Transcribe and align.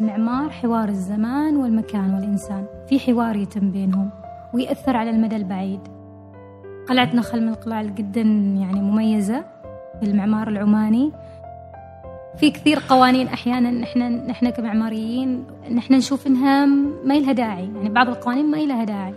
المعمار 0.00 0.50
حوار 0.50 0.88
الزمان 0.88 1.56
والمكان 1.56 2.14
والإنسان. 2.14 2.64
في 2.88 3.00
حوار 3.00 3.36
يتم 3.36 3.70
بينهم 3.70 4.10
ويأثر 4.54 4.96
على 4.96 5.10
المدى 5.10 5.36
البعيد. 5.36 5.80
قلعة 6.88 7.16
نخل 7.16 7.42
من 7.42 7.48
القلاع 7.48 7.82
جدا 7.82 8.20
يعني 8.60 8.80
مميزة 8.80 9.44
في 10.00 10.06
المعمار 10.06 10.48
العماني. 10.48 11.12
في 12.36 12.50
كثير 12.50 12.78
قوانين 12.88 13.26
أحيانا 13.26 13.84
إحنا 13.84 14.08
نحن 14.08 14.50
كمعماريين 14.50 15.44
نحن 15.74 15.94
نشوف 15.94 16.26
إنها 16.26 16.66
ما 17.04 17.14
لها 17.14 17.32
داعي. 17.32 17.70
يعني 17.76 17.88
بعض 17.88 18.08
القوانين 18.08 18.50
ما 18.50 18.56
لها 18.56 18.84
داعي. 18.84 19.14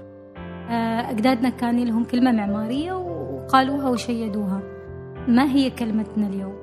آه، 0.69 1.11
أجدادنا 1.11 1.49
كان 1.49 1.79
لهم 1.79 2.03
كلمة 2.03 2.31
معمارية 2.31 2.93
وقالوها 2.93 3.89
وشيدوها. 3.89 4.61
ما 5.27 5.43
هي 5.43 5.69
كلمتنا 5.69 6.27
اليوم؟ 6.27 6.53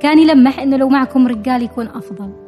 كان 0.00 0.18
يلمح 0.18 0.58
إنه 0.58 0.76
لو 0.76 0.88
معكم 0.88 1.26
رجال 1.26 1.62
يكون 1.62 1.86
أفضل. 1.86 2.45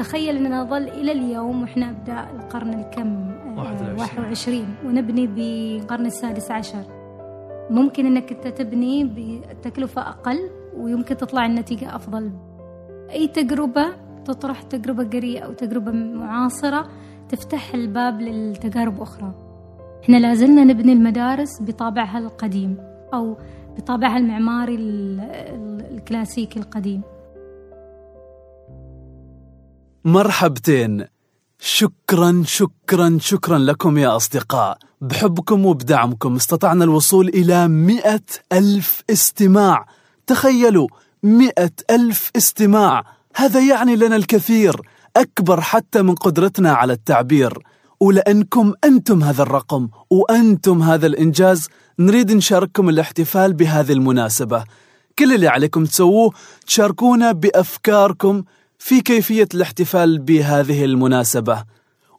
تخيل 0.00 0.36
أننا 0.36 0.60
نظل 0.60 0.88
إلى 0.88 1.12
اليوم 1.12 1.62
وإحنا 1.62 1.90
ابدا 1.90 2.30
القرن 2.30 2.74
الكم 2.74 3.30
21 3.98 4.66
ونبني 4.86 5.26
بالقرن 5.26 6.06
السادس 6.06 6.50
عشر. 6.50 6.82
ممكن 7.70 8.06
أنك 8.06 8.32
أنت 8.32 8.48
تبني 8.48 9.04
بتكلفة 9.04 10.02
أقل 10.02 10.50
ويمكن 10.76 11.16
تطلع 11.16 11.46
النتيجة 11.46 11.96
أفضل. 11.96 12.30
أي 13.10 13.28
تجربة 13.28 13.86
تطرح 14.24 14.62
تجربة 14.62 15.04
قرية 15.04 15.40
أو 15.40 15.52
تجربة 15.52 15.92
معاصرة 15.92 16.88
تفتح 17.28 17.74
الباب 17.74 18.20
للتجارب 18.20 19.00
أخرى. 19.00 19.34
إحنا 20.04 20.16
لازلنا 20.16 20.64
نبني 20.64 20.92
المدارس 20.92 21.62
بطابعها 21.62 22.18
القديم 22.18 22.76
أو 23.14 23.36
بطابعها 23.76 24.18
المعماري 24.18 24.76
الكلاسيكي 25.90 26.58
القديم. 26.58 27.02
مرحبتين. 30.04 31.04
شكرا 31.58 32.42
شكرا 32.46 33.18
شكرا 33.20 33.58
لكم 33.58 33.98
يا 33.98 34.16
أصدقاء. 34.16 34.78
بحبكم 35.00 35.66
وبدعمكم. 35.66 36.36
استطعنا 36.36 36.84
الوصول 36.84 37.28
إلى 37.28 37.68
مئة 37.68 38.20
ألف 38.52 39.02
استماع. 39.10 39.86
تخيلوا 40.26 40.88
مئة 41.22 41.70
ألف 41.90 42.30
استماع. 42.36 43.04
هذا 43.36 43.60
يعني 43.60 43.96
لنا 43.96 44.16
الكثير. 44.16 44.80
أكبر 45.16 45.60
حتى 45.60 46.02
من 46.02 46.14
قدرتنا 46.14 46.72
على 46.72 46.92
التعبير. 46.92 47.58
ولأنكم 48.00 48.72
أنتم 48.84 49.22
هذا 49.22 49.42
الرقم 49.42 49.88
وأنتم 50.10 50.82
هذا 50.82 51.06
الإنجاز. 51.06 51.68
نريد 51.98 52.32
نشارككم 52.32 52.88
الاحتفال 52.88 53.52
بهذه 53.52 53.92
المناسبة. 53.92 54.64
كل 55.18 55.34
اللي 55.34 55.48
عليكم 55.48 55.84
تسووه 55.84 56.32
تشاركونا 56.66 57.32
بأفكاركم. 57.32 58.44
في 58.80 59.00
كيفية 59.00 59.48
الاحتفال 59.54 60.18
بهذه 60.18 60.84
المناسبة. 60.84 61.64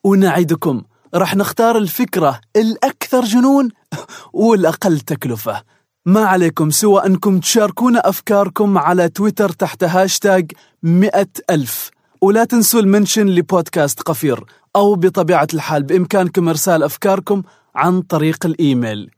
ونعدكم 0.03 0.81
راح 1.13 1.35
نختار 1.35 1.77
الفكرة 1.77 2.41
الأكثر 2.55 3.23
جنون 3.23 3.69
والأقل 4.33 4.99
تكلفة. 4.99 5.63
ما 6.05 6.25
عليكم 6.25 6.69
سوى 6.69 7.05
أنكم 7.05 7.39
تشاركونا 7.39 8.09
أفكاركم 8.09 8.77
على 8.77 9.09
تويتر 9.09 9.49
تحت 9.49 9.83
هاشتاج 9.83 10.51
مئة 10.83 11.27
ألف. 11.49 11.89
ولا 12.21 12.43
تنسوا 12.43 12.79
المنشن 12.79 13.27
لبودكاست 13.27 14.01
قفير 14.01 14.43
أو 14.75 14.95
بطبيعة 14.95 15.47
الحال 15.53 15.83
بإمكانكم 15.83 16.49
إرسال 16.49 16.83
أفكاركم 16.83 17.43
عن 17.75 18.01
طريق 18.01 18.45
الإيميل. 18.45 19.11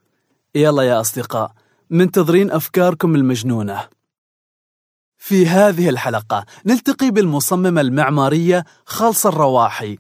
يلا 0.55 0.83
يا 0.83 1.01
أصدقاء 1.01 1.51
منتظرين 1.89 2.51
أفكاركم 2.51 3.15
المجنونة. 3.15 3.87
في 5.25 5.47
هذه 5.47 5.89
الحلقة. 5.89 6.45
نلتقي 6.65 7.11
بالمصممة 7.11 7.81
المعمارية 7.81 8.65
خالصة 8.85 9.29
الرواحي. 9.29 9.97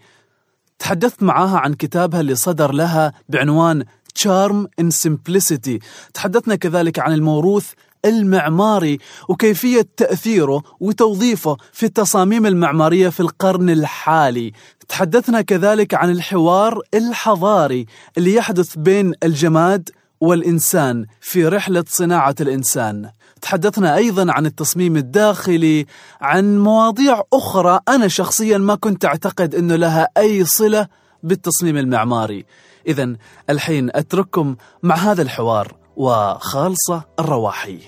تحدثت 0.79 1.23
معاها 1.23 1.57
عن 1.57 1.73
كتابها 1.73 2.19
اللي 2.19 2.35
صدر 2.35 2.71
لها 2.71 3.13
بعنوان 3.29 3.83
Charm 4.19 4.67
in 4.81 4.85
Simplicity. 4.85 5.79
تحدثنا 6.13 6.55
كذلك 6.55 6.99
عن 6.99 7.13
الموروث 7.13 7.71
المعماري 8.05 8.97
وكيفية 9.29 9.87
تأثيره 9.97 10.63
وتوظيفه 10.79 11.57
في 11.73 11.85
التصاميم 11.85 12.45
المعمارية 12.45 13.09
في 13.09 13.19
القرن 13.19 13.69
الحالي. 13.69 14.51
تحدثنا 14.87 15.41
كذلك 15.41 15.93
عن 15.93 16.09
الحوار 16.09 16.79
الحضاري 16.93 17.85
اللي 18.17 18.33
يحدث 18.33 18.75
بين 18.75 19.13
الجماد 19.23 19.89
والإنسان 20.21 21.05
في 21.21 21.47
رحلة 21.47 21.83
صناعة 21.87 22.35
الإنسان. 22.41 23.09
تحدثنا 23.43 23.95
أيضا 23.95 24.31
عن 24.31 24.45
التصميم 24.45 24.97
الداخلي 24.97 25.85
عن 26.21 26.59
مواضيع 26.59 27.21
أخرى 27.33 27.79
أنا 27.89 28.07
شخصيا 28.07 28.57
ما 28.57 28.75
كنت 28.75 29.05
أعتقد 29.05 29.55
أنه 29.55 29.75
لها 29.75 30.09
أي 30.17 30.45
صلة 30.45 30.87
بالتصميم 31.23 31.77
المعماري. 31.77 32.45
إذا 32.87 33.15
الحين 33.49 33.89
أترككم 33.93 34.55
مع 34.83 34.95
هذا 34.95 35.21
الحوار 35.21 35.75
وخالصة 35.95 37.03
الرواحي. 37.19 37.79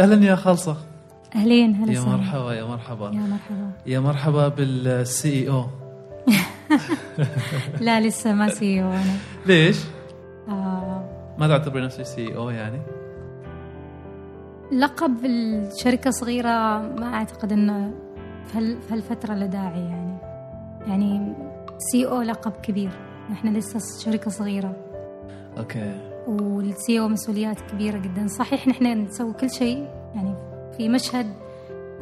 أهلا 0.00 0.26
يا 0.26 0.36
خالصة. 0.36 0.76
أهلين 1.34 1.74
هلا 1.74 1.92
يا 1.92 2.00
مرحبا 2.00 2.54
يا 2.54 2.64
مرحبا. 2.64 3.06
يا 3.06 3.20
مرحبا. 3.20 3.70
يا 3.86 4.00
مرحبا 4.00 4.48
بال 4.48 5.48
CEO. 5.48 5.66
لا 7.80 8.00
لسه 8.00 8.32
ما 8.32 8.48
CEO 8.48 8.92
أنا. 8.92 9.16
ليش؟ 9.46 9.76
آه. 10.48 11.34
ما 11.38 11.48
تعتبري 11.48 11.84
نفسك 11.84 12.02
CEO 12.02 12.50
يعني؟ 12.50 13.01
لقب 14.72 15.24
الشركة 15.24 16.10
صغيرة 16.10 16.78
ما 16.78 17.14
أعتقد 17.14 17.52
أنه 17.52 17.92
في 18.46 18.76
هالفترة 18.90 19.34
له 19.34 19.46
داعي 19.46 19.80
يعني. 19.80 20.18
يعني 20.86 21.34
CEO 21.78 22.22
لقب 22.22 22.52
كبير. 22.52 22.90
إحنا 23.32 23.58
لسه 23.58 23.80
شركة 24.04 24.30
صغيرة. 24.30 24.76
okay. 25.58 26.00
وال 26.26 27.00
CEO 27.00 27.08
مسؤوليات 27.08 27.60
كبيرة 27.60 27.98
جدا. 27.98 28.26
صحيح 28.26 28.68
نحن 28.68 28.86
نسوي 28.86 29.32
كل 29.32 29.50
شيء. 29.50 29.88
يعني 30.14 30.34
في 30.76 30.88
مشهد 30.88 31.26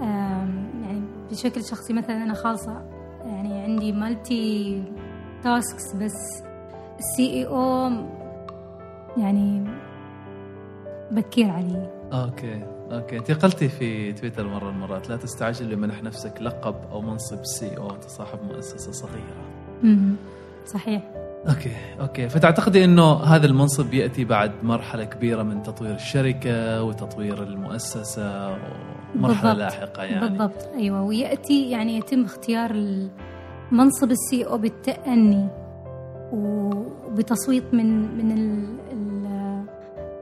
يعني 0.00 1.02
بشكل 1.30 1.64
شخصي 1.64 1.92
مثلا 1.92 2.22
أنا 2.22 2.34
خالصة. 2.34 2.82
يعني 3.26 3.60
عندي 3.60 3.92
multi 3.92 4.82
tasks 5.42 5.96
بس. 5.96 6.42
ال 6.98 7.32
CEO 7.32 7.90
يعني 9.16 9.64
بكير 11.10 11.50
علي. 11.50 11.99
okay 12.12 12.62
okay. 12.92 13.16
انت 13.18 13.32
قلتي 13.44 13.68
في 13.68 14.12
تويتر 14.12 14.46
مرة 14.48 14.70
المرات. 14.70 15.08
لا 15.10 15.16
تستعجل 15.16 15.70
لمنح 15.70 16.02
نفسك 16.02 16.34
لقب 16.40 16.74
أو 16.92 17.00
منصب 17.00 17.44
CEO. 17.44 17.88
صاحب 18.08 18.38
مؤسسة 18.52 18.92
صغيرة. 18.92 19.44
امم 19.84 20.14
صحيح. 20.66 21.02
okay 21.48 21.72
okay. 22.00 22.28
فتعتقدي 22.28 22.84
إنه 22.84 23.12
هذا 23.12 23.46
المنصب 23.46 23.94
يأتي 23.94 24.24
بعد 24.24 24.52
مرحلة 24.62 25.04
كبيرة 25.04 25.42
من 25.42 25.62
تطوير 25.62 25.94
الشركة 25.94 26.82
وتطوير 26.82 27.42
المؤسسة 27.42 28.48
ومرحلة 29.14 29.52
بالضبط. 29.52 29.56
لاحقة 29.58 30.02
يعني. 30.02 30.28
بالضبط. 30.28 30.68
أيوه. 30.74 31.02
ويأتي 31.02 31.70
يعني 31.70 31.96
يتم 31.98 32.24
اختيار 32.24 32.72
منصب 33.72 34.10
السي 34.10 34.44
أو 34.44 34.58
بالتأني 34.58 35.48
وبتصويت 36.32 37.64
من 37.74 38.16
من 38.16 38.60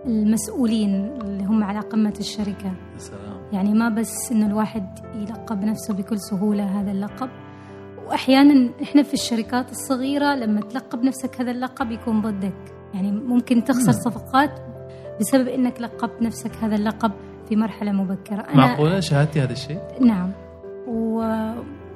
المسؤولين 0.08 1.18
اللي 1.22 1.44
هم 1.44 1.64
على 1.64 1.80
قمة 1.80 2.14
الشركة. 2.20 2.72
سلام. 2.98 3.38
يعني 3.52 3.74
ما 3.74 3.88
بس 3.88 4.32
إنه 4.32 4.46
الواحد 4.46 4.98
يلقب 5.14 5.64
نفسه 5.64 5.94
بكل 5.94 6.20
سهولة 6.20 6.80
هذا 6.80 6.90
اللقب 6.90 7.28
واحيانا 8.06 8.70
إحنا 8.82 9.02
في 9.02 9.14
الشركات 9.14 9.70
الصغيرة 9.70 10.34
لما 10.34 10.60
تلقب 10.60 11.04
نفسك 11.04 11.40
هذا 11.40 11.50
اللقب 11.50 11.90
يكون 11.90 12.20
ضدك. 12.20 12.74
يعني 12.94 13.10
ممكن 13.12 13.64
تخسر 13.64 13.92
صفقات 13.92 14.50
بسبب 15.20 15.48
إنك 15.48 15.80
لقبت 15.80 16.22
نفسك 16.22 16.50
هذا 16.62 16.74
اللقب 16.74 17.12
في 17.48 17.56
مرحلة 17.56 17.92
مبكرة. 17.92 18.40
أنا 18.40 18.56
معقولة؟ 18.56 19.00
شاهدتي 19.00 19.40
هذا 19.40 19.52
الشيء؟ 19.52 19.80
نعم. 20.00 20.30
و... 20.86 21.24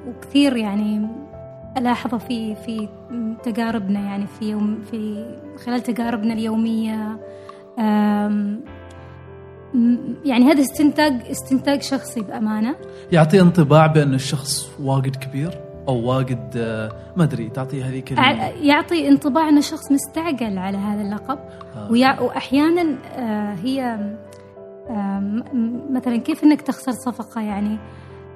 وكثير 0.07 0.55
يعني 0.55 1.07
الاحظه 1.77 2.17
في 2.17 2.55
في 2.55 2.89
تجاربنا 3.43 3.99
يعني 3.99 4.27
في 4.27 4.49
يوم 4.49 4.81
في 4.91 5.25
خلال 5.65 5.83
تجاربنا 5.83 6.33
اليومية 6.33 7.17
يعني 10.25 10.45
هذا 10.45 10.61
استنتاج 10.61 11.21
استنتاج 11.31 11.81
شخصي 11.81 12.21
بأمانة. 12.21 12.75
يعطي 13.11 13.41
انطباع 13.41 13.87
بأن 13.87 14.13
الشخص 14.13 14.69
واجد 14.79 15.15
كبير 15.15 15.61
أو 15.87 15.95
واجد 15.95 16.53
آه، 16.57 16.91
ما 17.17 17.23
أدري 17.23 17.49
تعطي 17.49 17.83
هذيك 17.83 18.11
يعطي 18.61 19.07
انطباع 19.07 19.49
انه 19.49 19.61
شخص 19.61 19.91
مستعجل 19.91 20.57
على 20.57 20.77
هذا 20.77 21.01
اللقب. 21.01 21.39
آه. 21.75 22.21
وأحيانا 22.21 22.97
آه 23.15 23.53
هي 23.53 23.99
آه 24.89 25.43
مثلا 25.89 26.17
كيف 26.17 26.43
إنك 26.43 26.61
تخسر 26.61 26.91
صفقة؟ 26.91 27.41
يعني 27.41 27.77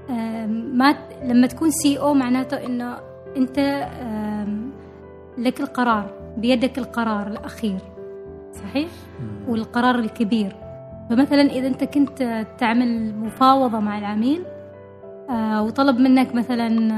آه 0.09 0.45
ما 0.73 0.95
لما 1.23 1.47
تكون 1.47 1.71
سي 1.71 1.99
أو 1.99 2.13
معناته 2.13 2.65
إنه 2.65 2.97
أنت 3.37 3.59
آه 3.59 4.47
لك 5.37 5.61
القرار 5.61 6.09
بيدك 6.37 6.77
القرار 6.77 7.27
الأخير. 7.27 7.79
صحيح؟ 8.53 8.89
والقرار 9.47 9.99
الكبير. 9.99 10.55
فمثلا 11.09 11.41
إذا 11.41 11.67
أنت 11.67 11.83
كنت 11.83 12.45
تعمل 12.57 13.15
مفاوضة 13.15 13.79
مع 13.79 13.97
العميل 13.97 14.43
آه، 15.29 15.63
وطلب 15.63 15.99
منك 15.99 16.35
مثلا 16.35 16.91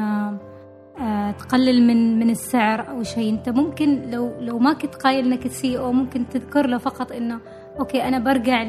آه، 1.00 1.32
تقلل 1.32 1.88
من 1.88 2.20
من 2.20 2.30
السعر 2.30 2.90
أو 2.90 3.04
شيء 3.04 3.34
أنت 3.34 3.50
ممكن 3.50 4.02
لو 4.12 4.32
لو 4.40 4.60
ما 4.60 4.74
كنت 4.74 4.96
قايل 4.96 5.26
إنك 5.26 5.48
CEO 5.48 5.92
ممكن 5.92 6.30
تذكر 6.30 6.68
له 6.68 6.78
فقط 6.78 7.12
إنه 7.12 7.40
okay 7.80 8.04
أنا 8.04 8.20
برجع 8.20 8.64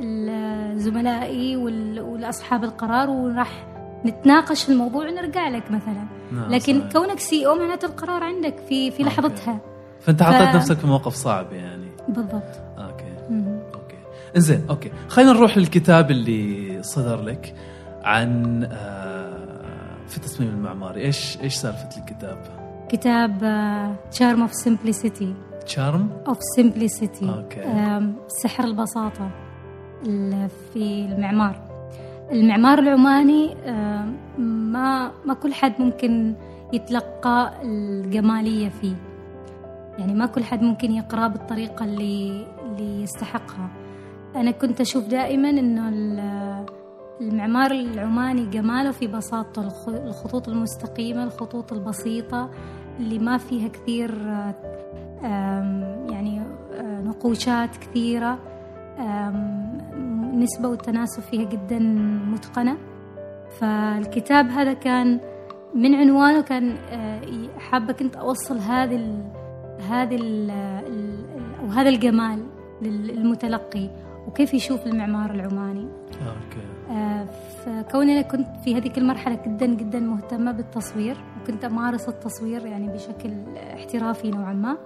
لزملائي 0.00 1.56
والأصحاب 1.56 2.64
القرار 2.64 3.10
وراح 3.10 3.66
نتناقش 4.06 4.64
في 4.64 4.72
الموضوع 4.72 5.08
ونرجع 5.08 5.48
لك 5.48 5.70
مثلا. 5.70 6.06
نعم، 6.32 6.50
لكن 6.50 6.80
صحيح. 6.80 6.92
كونك 6.92 7.18
CEO 7.18 7.54
معناته 7.54 7.86
القرار 7.86 8.24
عندك 8.24 8.56
في 8.68 8.90
في 8.90 9.02
لحظتها. 9.02 9.60
فأنت 10.00 10.22
حطيت 10.22 10.54
نفسك 10.56 10.76
في 10.76 10.86
موقف 10.86 11.14
صعب 11.14 11.52
يعني. 11.52 11.79
بالضبط. 12.12 12.60
okay. 12.78 13.04
مهم. 13.30 13.60
okay. 13.74 13.96
إنزين 14.36 14.64
okay. 14.70 14.90
خلينا 15.08 15.32
نروح 15.32 15.58
للكتاب 15.58 16.10
اللي 16.10 16.78
صدر 16.82 17.22
لك 17.22 17.54
عن 18.02 18.62
آه، 18.72 20.06
في 20.08 20.16
التصميم 20.16 20.48
المعماري. 20.50 21.00
إيش 21.00 21.38
إيش 21.42 21.54
سالفة 21.54 21.88
الكتاب؟ 22.00 22.38
كتاب 22.88 23.38
Charm 24.10 24.40
of 24.40 24.52
Simplicity 24.54 25.34
Charm 25.66 26.10
of 26.28 26.38
Simplicity 26.56 27.28
okay. 27.28 27.60
سحر 28.42 28.64
البساطة 28.64 29.30
ال- 30.06 30.48
في 30.72 31.06
المعمار. 31.12 31.70
المعمار 32.32 32.78
العماني 32.78 33.54
ما 34.48 35.10
ما 35.26 35.34
كل 35.42 35.54
حد 35.54 35.72
ممكن 35.78 36.34
يتلقى 36.72 37.52
الجمالية 37.64 38.68
فيه. 38.68 38.94
يعني 40.00 40.14
ما 40.14 40.26
كل 40.26 40.44
حد 40.44 40.62
ممكن 40.62 40.92
يقرأ 40.92 41.28
بالطريقة 41.28 41.84
اللي 41.84 42.46
اللي 42.66 43.02
يستحقها. 43.02 43.68
أنا 44.36 44.50
كنت 44.50 44.80
أشوف 44.80 45.06
دائما 45.08 45.50
ال- 45.50 46.66
المعمار 47.20 47.70
العماني 47.70 48.46
جماله 48.46 48.90
في 48.90 49.06
بساطته 49.06 49.62
الخ- 49.62 49.88
الخطوط 49.88 50.48
المستقيمة 50.48 51.24
الخطوط 51.24 51.72
البسيطة 51.72 52.50
اللي 53.00 53.18
ما 53.18 53.38
فيها 53.38 53.68
كثير 53.68 54.10
يعني 56.10 56.40
آه، 56.74 57.00
نقوشات 57.00 57.76
كثيرة 57.76 58.38
آم، 58.98 59.78
النسبة 59.92 60.68
والتناسب 60.68 61.22
فيها 61.22 61.44
جدا 61.48 61.78
متقنة. 62.32 62.76
فالكتاب 63.60 64.48
هذا 64.48 64.72
كان 64.72 65.20
من 65.74 65.94
عنوانه 65.94 66.40
كان 66.42 66.76
آه، 66.92 67.20
حابة 67.58 67.92
كنت 67.92 68.16
أوصل 68.16 68.58
هذه 68.58 68.94
هذه 69.90 70.16
أو 71.60 71.66
هذا 71.66 71.88
الجمال 71.88 72.46
للمتلقي 72.82 73.90
وكيف 74.26 74.54
يشوف 74.54 74.86
المعمار 74.86 75.30
العماني؟ 75.30 75.88
أوكي. 76.12 76.66
آه، 76.90 77.24
فكوني 77.64 78.12
أنا 78.12 78.22
كنت 78.22 78.46
في 78.64 78.76
هذيك 78.76 78.98
المرحلة 78.98 79.38
جدا 79.46 79.66
جدا 79.66 80.00
مهتمة 80.00 80.52
بالتصوير 80.52 81.16
وكنت 81.42 81.64
أمارس 81.64 82.08
التصوير 82.08 82.66
يعني 82.66 82.88
بشكل 82.88 83.30
احترافي 83.74 84.30
نوعا 84.30 84.52
ما. 84.52 84.76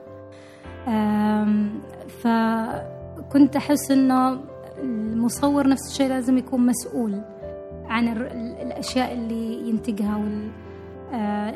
فكنت 2.09 3.57
أحس 3.57 3.91
إنه 3.91 4.41
المصور 4.83 5.69
نفس 5.69 5.91
الشيء 5.91 6.09
لازم 6.09 6.39
يكون 6.39 6.67
مسؤول 6.67 7.21
عن 7.87 8.09
الأشياء 8.63 9.13
اللي 9.13 9.69
ينتجها 9.69 10.17
وال 10.17 10.51
آه، 11.13 11.51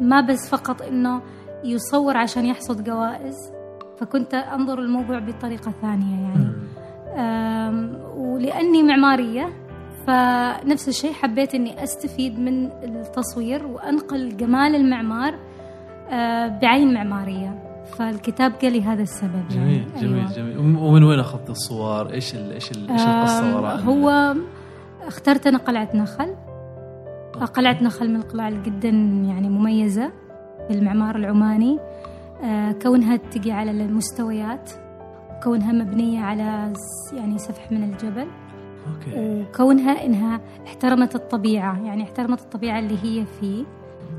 ما 0.00 0.20
بس 0.20 0.50
فقط 0.50 0.82
إنه 0.82 1.22
يصور 1.64 2.16
عشان 2.16 2.46
يحصد 2.46 2.84
جوائز 2.84 3.52
فكنت 3.98 4.34
أنظر 4.34 4.78
الموضوع 4.78 5.18
بطريقة 5.18 5.72
ثانية 5.82 6.20
يعني 6.22 6.56
ولأني 8.16 8.82
معمارية 8.82 9.52
فنفس 10.06 10.88
الشيء 10.88 11.12
حبيت 11.12 11.54
أني 11.54 11.84
أستفيد 11.84 12.38
من 12.38 12.66
التصوير 12.66 13.66
وأنقل 13.66 14.36
جمال 14.36 14.74
المعمار 14.74 15.34
أه، 16.10 16.48
بعين 16.48 16.94
معمارية 16.94 17.62
فالكتاب 17.98 18.52
قال 18.62 18.72
لي 18.72 18.82
هذا 18.82 19.02
السبب 19.02 19.48
جميل 19.50 19.76
يعني. 19.76 20.00
جميل 20.00 20.18
أيوة. 20.18 20.32
جميل 20.32 20.58
ومن 20.58 21.02
وين 21.02 21.18
أخذت 21.18 21.50
الصور؟ 21.50 22.12
إيش 22.12 22.34
ال 22.34 22.52
إيش 22.52 22.72
ال 22.72 22.90
إيش 22.90 23.00
القصة 23.00 23.56
وراء 23.56 23.80
هو 23.80 24.34
اخترت 25.06 25.46
أنا 25.46 25.58
قلعة 25.58 25.88
نخل 25.94 26.34
قلعة 27.44 27.82
نخل 27.84 28.10
من 28.10 28.16
القلاع 28.16 28.50
جدا 28.50 28.88
يعني 29.28 29.48
مميزة 29.48 30.12
في 30.68 30.74
المعمار 30.74 31.16
العماني. 31.16 31.78
أه، 32.44 32.72
كونها 32.72 33.16
تجي 33.16 33.52
على 33.52 33.70
المستويات 33.70 34.70
كونها 35.44 35.72
مبنية 35.72 36.20
على 36.20 36.72
يعني 37.12 37.38
سفح 37.38 37.72
من 37.72 37.82
الجبل. 37.82 38.26
أوكي. 38.86 39.44
وكونها 39.50 40.04
إنها 40.06 40.40
احترمت 40.66 41.14
الطبيعة 41.14 41.84
يعني 41.84 42.02
احترمت 42.02 42.40
الطبيعة 42.40 42.78
اللي 42.78 42.94
هي 43.02 43.24
فيه. 43.40 43.64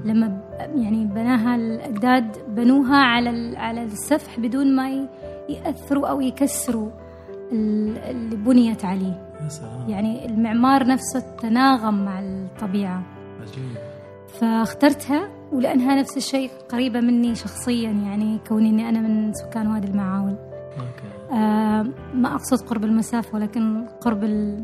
لما 0.05 0.41
يعني 0.75 1.05
بناها 1.05 1.55
الأجداد 1.55 2.37
بنوها 2.49 2.97
على 2.97 3.57
على 3.57 3.83
السفح 3.83 4.39
بدون 4.39 4.75
ما 4.75 5.07
يأثروا 5.49 6.07
أو 6.07 6.21
يكسروا 6.21 6.89
ال- 7.51 7.97
اللي 7.97 8.35
بنيت 8.35 8.85
عليه. 8.85 9.26
يعني 9.87 10.25
المعمار 10.25 10.87
نفسه 10.87 11.19
تناغم 11.41 12.05
مع 12.05 12.19
الطبيعة. 12.19 13.03
عجيب. 13.41 13.77
فاخترتها 14.39 15.27
ولأنها 15.51 15.95
نفس 15.95 16.17
الشيء 16.17 16.51
قريبة 16.69 16.99
مني 17.01 17.35
شخصيا 17.35 17.89
يعني 17.91 18.39
كوني 18.47 18.69
إني 18.69 18.89
أنا 18.89 18.99
من 18.99 19.33
سكان 19.33 19.67
وادي 19.67 19.87
المعاول 19.87 20.35
okay. 20.77 21.33
آه 21.35 21.85
ما 22.13 22.35
أقصد 22.35 22.61
قرب 22.67 22.83
المسافة 22.83 23.35
ولكن 23.35 23.85
قرب 24.01 24.23
ال- 24.23 24.63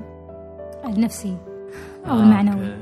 النفسي 0.86 1.38
أو 2.08 2.12
آه، 2.20 2.24
المعنوي. 2.24 2.54
okay. 2.66 2.78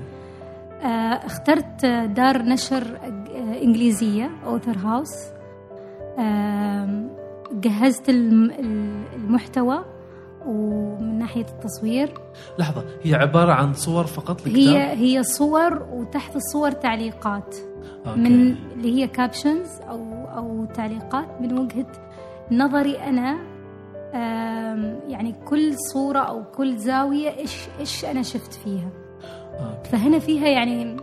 آه 0.83 1.25
اخترت 1.25 1.85
دار 2.15 2.41
نشر 2.41 2.97
إنجليزية 3.63 4.29
AuthorHouse 4.45 5.09
آه 6.19 7.03
جهزت 7.53 8.09
الم- 8.09 8.51
ال- 8.51 9.03
المحتوى 9.15 9.85
ومن 10.45 11.19
ناحية 11.19 11.45
التصوير 11.45 12.13
لحظة 12.59 12.83
هي 13.03 13.15
عبارة 13.15 13.51
عن 13.53 13.73
صور 13.73 14.05
فقط 14.05 14.47
الكتاب 14.47 14.53
هي 14.57 14.93
هي 15.17 15.23
صور 15.23 15.83
وتحت 15.93 16.35
الصور 16.35 16.71
تعليقات. 16.71 17.55
okay. 18.07 18.19
من 18.19 18.55
اللي 18.73 19.01
هي 19.01 19.07
captions 19.07 19.69
أو 19.89 20.05
أو 20.37 20.65
تعليقات 20.65 21.41
من 21.41 21.59
وجهة 21.59 21.87
نظري 22.51 22.97
أنا 22.99 23.37
آم، 24.13 24.99
يعني 25.07 25.35
كل 25.45 25.73
صورة 25.93 26.19
أو 26.19 26.43
كل 26.43 26.77
زاوية 26.77 27.37
إيش 27.37 27.67
إيش 27.79 28.05
أنا 28.05 28.21
شفت 28.21 28.53
فيها. 28.53 28.89
okay. 29.59 29.89
فهنا 29.89 30.19
فيها 30.19 30.47
يعني 30.47 30.97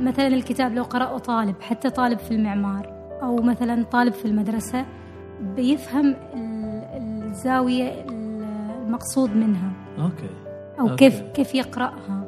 مثلا 0.00 0.26
الكتاب 0.26 0.74
لو 0.74 0.82
قرأه 0.82 1.18
طالب 1.18 1.54
حتى 1.60 1.90
طالب 1.90 2.18
في 2.18 2.30
المعمار 2.30 2.92
أو 3.22 3.36
مثلا 3.36 3.84
طالب 3.84 4.12
في 4.12 4.24
المدرسة 4.24 4.84
بيفهم 5.40 6.16
ال- 7.30 7.36
الزاوية 7.36 7.88
ال- 7.88 8.44
المقصود 8.86 9.36
منها 9.36 9.70
okay 9.98 10.30
أو 10.80 10.88
okay. 10.88 10.96
كيف 11.10 11.20
كيف 11.34 11.54
يقرأها 11.54 12.24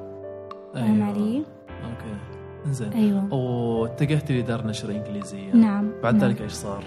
فاهم 0.75 1.03
أيوة. 1.03 1.07
علي؟ 1.07 1.37
okay 1.69 2.15
إنزين 2.67 2.93
أيوه 2.93 3.35
واتجهت 3.35 4.33
لدار 4.33 4.67
نشر 4.67 4.91
إنجليزية 4.91 5.53
نعم 5.53 5.91
بعد 6.03 6.15
نعم. 6.15 6.25
ذلك 6.25 6.41
إيش 6.43 6.53
صار؟ 6.53 6.85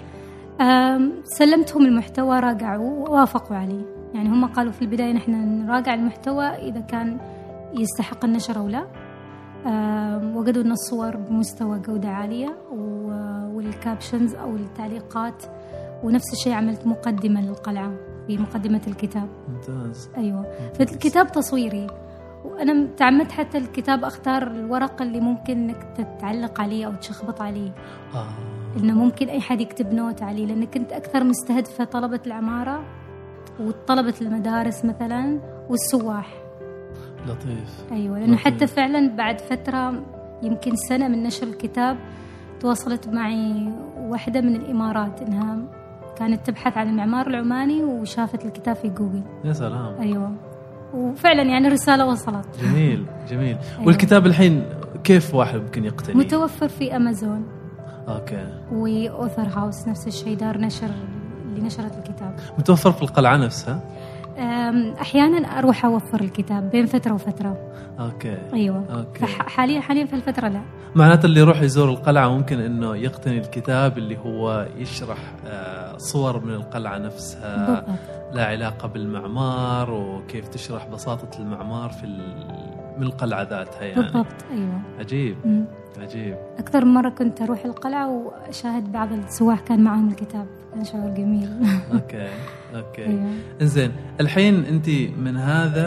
سلمتهم 1.24 1.86
المحتوى 1.86 2.40
راجعوا 2.40 3.08
ووافقوا 3.08 3.56
عليه 3.56 3.84
يعني 4.14 4.28
هم 4.28 4.44
قالوا 4.46 4.72
في 4.72 4.82
البداية 4.82 5.12
نحن 5.12 5.32
نراجع 5.66 5.94
المحتوى 5.94 6.44
إذا 6.44 6.80
كان 6.80 7.18
يستحق 7.74 8.24
النشر 8.24 8.58
أو 8.58 8.68
لا 8.68 8.84
وجدوا 10.34 10.62
أن 10.62 10.72
الصور 10.72 11.16
بمستوى 11.16 11.78
جودة 11.78 12.08
عالية 12.08 12.56
وال 13.54 13.70
captions 13.70 14.34
أو 14.34 14.56
التعليقات 14.56 15.42
ونفس 16.04 16.32
الشيء 16.32 16.52
عملت 16.52 16.86
مقدمة 16.86 17.40
للقلعة 17.40 17.92
في 18.26 18.38
مقدمة 18.38 18.80
الكتاب. 18.86 19.28
ممتاز. 19.48 20.10
أيوة. 20.16 20.36
ممتاز. 20.40 20.76
فالكتاب 20.78 21.32
تصويري. 21.32 21.86
وأنا 22.44 22.86
تعمدت 22.96 23.32
حتى 23.32 23.58
الكتاب 23.58 24.04
أختار 24.04 24.42
الورق 24.42 25.02
اللي 25.02 25.20
ممكن 25.20 25.52
إنك 25.58 25.86
تتعلق 25.96 26.60
عليه 26.60 26.86
أو 26.86 26.94
تشخبط 26.94 27.42
عليه. 27.42 27.70
آه. 28.14 28.28
إنه 28.76 28.94
ممكن 28.94 29.28
أي 29.28 29.40
حد 29.40 29.60
يكتب 29.60 29.92
note 29.92 30.22
عليه 30.22 30.46
لأن 30.46 30.64
كنت 30.66 30.92
أكثر 30.92 31.24
مستهدفة 31.24 31.84
طلبة 31.84 32.20
العمارة 32.26 32.84
وطلبة 33.60 34.14
المدارس 34.20 34.84
مثلا 34.84 35.40
والسواح. 35.70 36.34
لطيف. 37.26 37.84
أيوه 37.92 38.18
لأنه 38.18 38.32
لطيف. 38.32 38.44
حتى 38.44 38.66
فعلا 38.66 39.16
بعد 39.16 39.40
فترة 39.40 40.02
يمكن 40.42 40.76
سنة 40.76 41.08
من 41.08 41.22
نشر 41.22 41.46
الكتاب 41.46 41.96
تواصلت 42.60 43.08
معي 43.08 43.72
واحدة 43.98 44.40
من 44.40 44.56
الإمارات 44.56 45.22
إنها 45.22 45.58
كانت 46.18 46.46
تبحث 46.46 46.76
عن 46.76 46.88
المعمار 46.88 47.26
العماني 47.26 47.84
وشافت 47.84 48.44
الكتاب 48.44 48.76
في 48.76 48.88
جوجل. 48.88 49.22
يا 49.44 49.52
سلام. 49.52 50.00
أيوه. 50.00 50.32
وفعلا 50.94 51.42
يعني 51.42 51.68
الرسالة 51.68 52.06
وصلت. 52.06 52.46
جميل 52.62 53.06
جميل. 53.28 53.56
أيوة. 53.56 53.86
والكتاب 53.86 54.26
الحين 54.26 54.64
كيف 55.04 55.34
واحد 55.34 55.58
ممكن 55.58 55.84
يقتني؟ 55.84 56.14
متوفر 56.14 56.68
في 56.68 56.96
أمازون. 56.96 57.46
أوكي. 58.08 58.46
و 58.72 59.48
AuthorHouse 59.48 59.88
نفس 59.88 60.06
الشيء 60.06 60.36
دار 60.36 60.58
نشر 60.58 60.90
اللي 61.48 61.66
نشرت 61.66 61.98
الكتاب. 61.98 62.36
متوفر 62.58 62.92
في 62.92 63.02
القلعة 63.02 63.36
نفسها؟ 63.36 63.80
أحيانا 65.00 65.38
أروح 65.58 65.84
أوفر 65.84 66.20
الكتاب 66.20 66.70
بين 66.70 66.86
فترة 66.86 67.12
وفترة. 67.14 67.56
okay. 68.00 68.36
أيوه. 68.52 68.84
okay. 68.98 69.26
حاليا 69.26 69.80
حاليا 69.80 70.06
في 70.06 70.16
الفترة 70.16 70.48
لا. 70.48 70.60
معناته 70.94 71.26
اللي 71.26 71.40
يروح 71.40 71.62
يزور 71.62 71.88
القلعة 71.90 72.28
ممكن 72.28 72.60
إنه 72.60 72.96
يقتني 72.96 73.38
الكتاب 73.38 73.98
اللي 73.98 74.18
هو 74.18 74.66
يشرح 74.76 75.18
آه، 75.46 75.96
صور 75.96 76.44
من 76.44 76.54
القلعة 76.54 76.98
نفسها 76.98 77.66
بالضبط. 77.66 77.98
لا 78.32 78.46
علاقة 78.46 78.88
بالمعمار 78.88 79.90
وكيف 79.90 80.48
تشرح 80.48 80.86
بساطة 80.88 81.40
المعمار 81.40 81.90
في 81.90 82.06
من 82.98 83.02
القلعة 83.06 83.42
ذاتها 83.42 83.82
يعني. 83.84 84.02
بالضبط 84.02 84.26
أيوه. 84.50 84.80
عجيب 84.98 85.36
مم. 85.44 85.64
عجيب. 86.00 86.36
أكثر 86.58 86.84
من 86.84 86.94
مرة 86.94 87.08
كنت 87.08 87.42
أروح 87.42 87.64
القلعة 87.64 88.08
وأشاهد 88.08 88.92
بعض 88.92 89.12
السواح 89.12 89.60
كان 89.60 89.80
معهم 89.84 90.08
الكتاب. 90.08 90.46
كان 90.76 90.84
شعور 90.84 91.10
جميل 91.10 91.48
أوكي 91.92 92.28
أوكي 92.74 93.06
أيوه 93.06 93.30
إنزين 93.62 93.92
الحين 94.20 94.64
أنت 94.64 94.88
من 95.18 95.36
هذا 95.36 95.86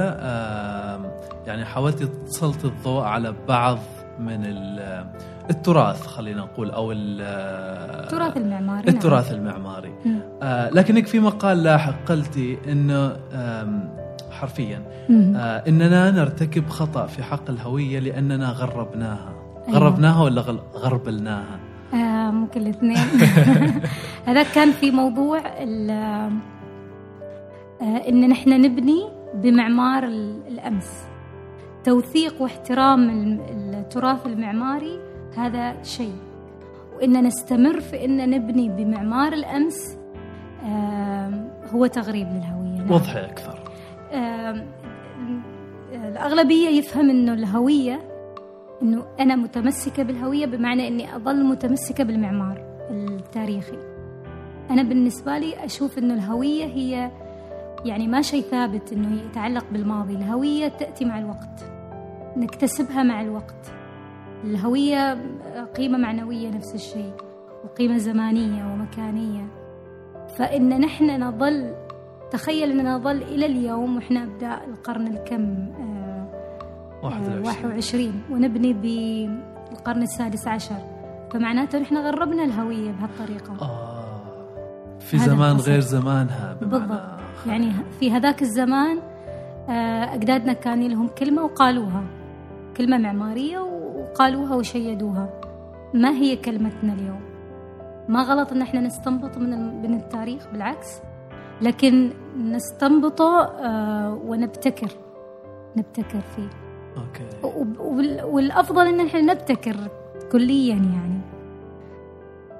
يعني 1.47 1.65
حاولتي 1.65 2.05
تسلطي 2.25 2.67
الضوء 2.67 3.03
على 3.03 3.33
بعض 3.47 3.79
من 4.19 4.45
ال- 4.45 5.05
التراث 5.49 6.07
خلينا 6.07 6.41
نقول 6.41 6.71
أو 6.71 6.91
ال- 6.91 7.21
التراث 8.03 8.37
المعماري 8.37 8.85
نعم. 8.85 8.95
التراث 8.95 9.31
المعماري. 9.31 9.93
آه 10.43 10.69
لكنك 10.69 11.07
في 11.07 11.19
مقال 11.19 11.63
لاحق 11.63 11.93
قلتي 12.05 12.57
إنه 12.71 13.17
حرفيا. 14.31 14.83
آه 15.09 15.63
إننا 15.67 16.11
نرتكب 16.11 16.69
خطأ 16.69 17.05
في 17.05 17.23
حق 17.23 17.49
الهوية 17.49 17.99
لأننا 17.99 18.49
غربناها 18.49 19.33
أيوة. 19.67 19.79
غربناها 19.79 20.23
ولا 20.23 20.41
غربلناها 20.75 21.59
آه 21.93 22.31
ممكن 22.31 22.61
الاثنين. 22.61 22.97
هذا 24.27 24.43
كان 24.43 24.71
في 24.71 24.91
موضوع 24.91 25.41
ال- 25.59 25.91
آه 27.81 28.09
إن 28.09 28.29
نحن 28.29 28.49
نبني 28.61 29.03
بمعمار 29.33 30.03
ال- 30.03 30.41
الأمس. 30.47 30.89
توثيق 31.83 32.41
واحترام 32.41 33.09
ال- 33.09 33.75
التراث 33.75 34.25
المعماري 34.25 34.99
هذا 35.37 35.83
شيء. 35.83 36.15
وإن 36.97 37.23
نستمر 37.23 37.79
في 37.79 38.05
إن 38.05 38.29
نبني 38.29 38.69
بمعمار 38.69 39.33
الأمس 39.33 39.97
آم، 40.65 41.49
هو 41.73 41.85
تغريب 41.85 42.27
للهوية. 42.27 42.77
نعم. 42.79 42.91
وضحي 42.91 43.19
أكثر. 43.19 43.59
آم، 44.13 44.65
الأغلبية 45.93 46.69
يفهم 46.69 47.09
إنه 47.09 47.33
الهوية 47.33 47.99
إنه 48.81 49.05
أنا 49.19 49.35
متمسكة 49.35 50.03
بالهوية 50.03 50.45
بمعنى 50.45 50.87
إني 50.87 51.15
أظل 51.15 51.43
متمسكة 51.45 52.03
بالمعمار 52.03 52.63
التاريخي. 52.91 53.77
أنا 54.71 54.83
بالنسبة 54.83 55.37
لي 55.37 55.65
أشوف 55.65 55.97
إنه 55.97 56.13
الهوية 56.13 56.65
هي 56.65 57.11
يعني 57.85 58.07
ما 58.07 58.21
شيء 58.21 58.41
ثابت 58.41 58.93
إنه 58.93 59.21
يتعلق 59.21 59.65
بالماضي. 59.71 60.13
الهوية 60.13 60.67
تأتي 60.67 61.05
مع 61.05 61.19
الوقت 61.19 61.71
نكتسبها 62.37 63.03
مع 63.03 63.21
الوقت. 63.21 63.71
الهوية 64.43 65.17
قيمة 65.77 65.97
معنوية 65.97 66.49
نفس 66.49 66.75
الشيء 66.75 67.13
وقيمة 67.63 67.97
زمانية 67.97 68.73
ومكانية. 68.73 69.47
فإن 70.37 70.79
نحن 70.81 71.21
نظل 71.23 71.73
تخيل 72.31 72.71
أننا 72.71 72.95
نظل 72.95 73.17
إلى 73.23 73.45
اليوم 73.45 73.95
وإحنا 73.95 74.23
أبداء 74.23 74.65
القرن 74.69 75.07
الكم 75.07 75.43
آه، 75.79 75.98
21 77.03 77.45
21 77.45 78.13
ونبني 78.31 78.73
بالقرن 78.73 80.01
السادس 80.01 80.47
عشر. 80.47 80.75
فمعناته 81.31 81.79
نحن 81.79 81.97
غربنا 81.97 82.43
الهوية 82.45 82.91
بهالطريقة. 82.91 83.53
آه. 83.61 83.99
في 84.99 85.17
زمان 85.17 85.51
الحصل. 85.55 85.71
غير 85.71 85.79
زمانها 85.79 86.53
بالضبط. 86.61 86.99
يعني 87.47 87.71
في 87.99 88.11
هذاك 88.11 88.41
الزمان 88.41 88.99
آه، 89.69 90.13
أجدادنا 90.15 90.53
كان 90.53 90.87
لهم 90.87 91.07
كلمة 91.07 91.43
وقالوها. 91.43 92.03
كلمة 92.77 92.97
معمارية 92.97 93.59
وقالوها 93.59 94.55
وشيدوها. 94.55 95.29
ما 95.93 96.09
هي 96.09 96.35
كلمتنا 96.35 96.93
اليوم؟ 96.93 97.21
ما 98.07 98.23
غلط 98.23 98.51
إن 98.51 98.61
إحنا 98.61 98.79
نستنبط 98.79 99.37
من 99.37 99.81
من 99.81 99.93
التاريخ؟ 99.97 100.47
بالعكس. 100.51 100.87
لكن 101.61 102.09
نستنبطه 102.37 103.41
آه، 103.43 104.13
ونبتكر. 104.25 104.91
نبتكر 105.77 106.21
فيه. 106.35 106.49
okay. 106.97 108.23
والأفضل 108.23 108.87
إن 108.87 108.99
إحنا 108.99 109.21
نبتكر 109.21 109.75
كليا 110.31 110.75
يعني. 110.75 111.19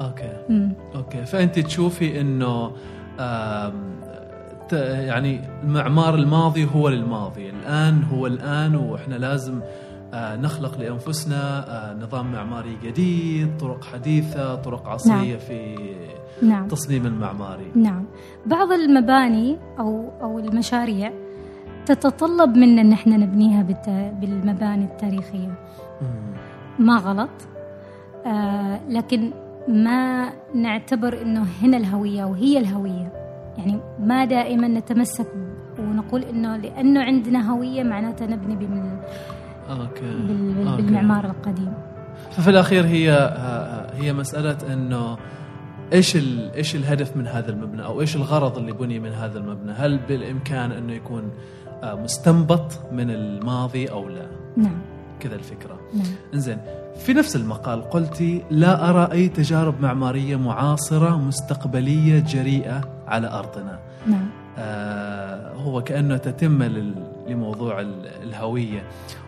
okay. 0.02 0.38
مم. 0.50 0.74
okay. 0.96 1.26
فأنت 1.26 1.60
تشوفي 1.60 2.22
إنه 2.22 2.72
يعني 4.72 5.42
المعمار 5.64 6.16
الماضي 6.16 6.68
هو 6.76 6.90
للماضي. 6.90 7.50
الآن 7.50 8.04
هو 8.04 8.28
الآن 8.28 8.76
وإحنا 8.76 9.16
لازم 9.16 9.62
آه، 10.14 10.36
نخلق 10.36 10.80
لأنفسنا 10.80 11.68
آه، 11.70 11.94
نظام 11.94 12.32
معماري 12.32 12.78
جديد 12.84 13.58
طرق 13.58 13.84
حديثة 13.84 14.56
طرق 14.56 14.88
عصرية 14.88 15.38
في 15.38 15.76
نعم. 16.42 16.64
التصميم 16.64 17.06
المعماري. 17.06 17.72
نعم. 17.76 18.06
بعض 18.46 18.72
المباني 18.72 19.58
أو 19.80 20.10
أو 20.22 20.40
المشاريع 20.40 21.12
تتطلب 21.94 22.56
منا 22.58 22.82
إن 22.82 22.92
إحنا 22.92 23.18
نبنيها 23.18 23.62
بالمباني 24.22 24.86
التاريخية. 24.86 25.54
ما 26.80 26.98
غلط 26.98 27.30
آه 28.26 28.80
لكن 28.90 29.32
ما 29.68 30.30
نعتبر 30.56 31.22
إنه 31.22 31.46
هنا 31.62 31.78
الهوية 31.78 32.24
وهي 32.26 32.58
الهوية 32.60 33.12
يعني 33.58 33.80
ما 34.00 34.26
دائما 34.26 34.68
نتمسك 34.68 35.28
ونقول 35.80 36.24
إنه 36.24 36.58
لأنه 36.58 37.04
عندنا 37.04 37.52
هوية 37.52 37.84
معناتها 37.84 38.28
نبني 38.28 38.56
بال- 38.56 39.00
أوكي. 40.68 40.82
بالمعمار 40.82 41.26
القديم 41.26 41.74
ففي 42.32 42.50
الأخير 42.50 42.86
هي 42.86 43.12
آه، 43.12 43.94
هي 43.96 44.14
مسألة 44.14 44.74
إنه 44.74 45.18
إيش 45.94 46.16
ال- 46.16 46.52
إيش 46.54 46.76
الهدف 46.76 47.18
من 47.18 47.28
هذا 47.28 47.52
المبنى 47.52 47.86
أو 47.86 48.02
إيش 48.02 48.16
الغرض 48.16 48.58
اللي 48.58 48.72
بني 48.72 49.00
من 49.00 49.12
هذا 49.12 49.40
المبنى؟ 49.40 49.72
هل 49.72 49.98
بالإمكان 50.08 50.72
إنه 50.72 50.94
يكون 50.94 51.32
مستنبط 51.84 52.80
من 52.92 53.10
الماضي 53.12 53.86
أو 53.92 54.10
لا؟ 54.10 54.28
نعم 54.58 54.78
كذا 55.20 55.36
الفكرة. 55.36 55.80
نعم 55.94 56.06
إنزين 56.34 56.58
في 56.98 57.14
نفس 57.14 57.36
المقال 57.36 57.82
قلتي 57.90 58.44
لا 58.52 58.90
أرى 58.90 59.12
أي 59.12 59.28
تجارب 59.30 59.82
معمارية 59.82 60.36
معاصرة 60.36 61.18
مستقبلية 61.18 62.20
جريئة 62.20 62.82
على 63.08 63.28
أرضنا. 63.28 63.80
نعم 64.08 64.30
آه، 64.58 65.54
هو 65.54 65.82
كأنه 65.84 66.18
تتمه 66.18 66.68
لموضوع 67.28 67.82
ال- 67.82 68.08
الهوية 68.24 68.84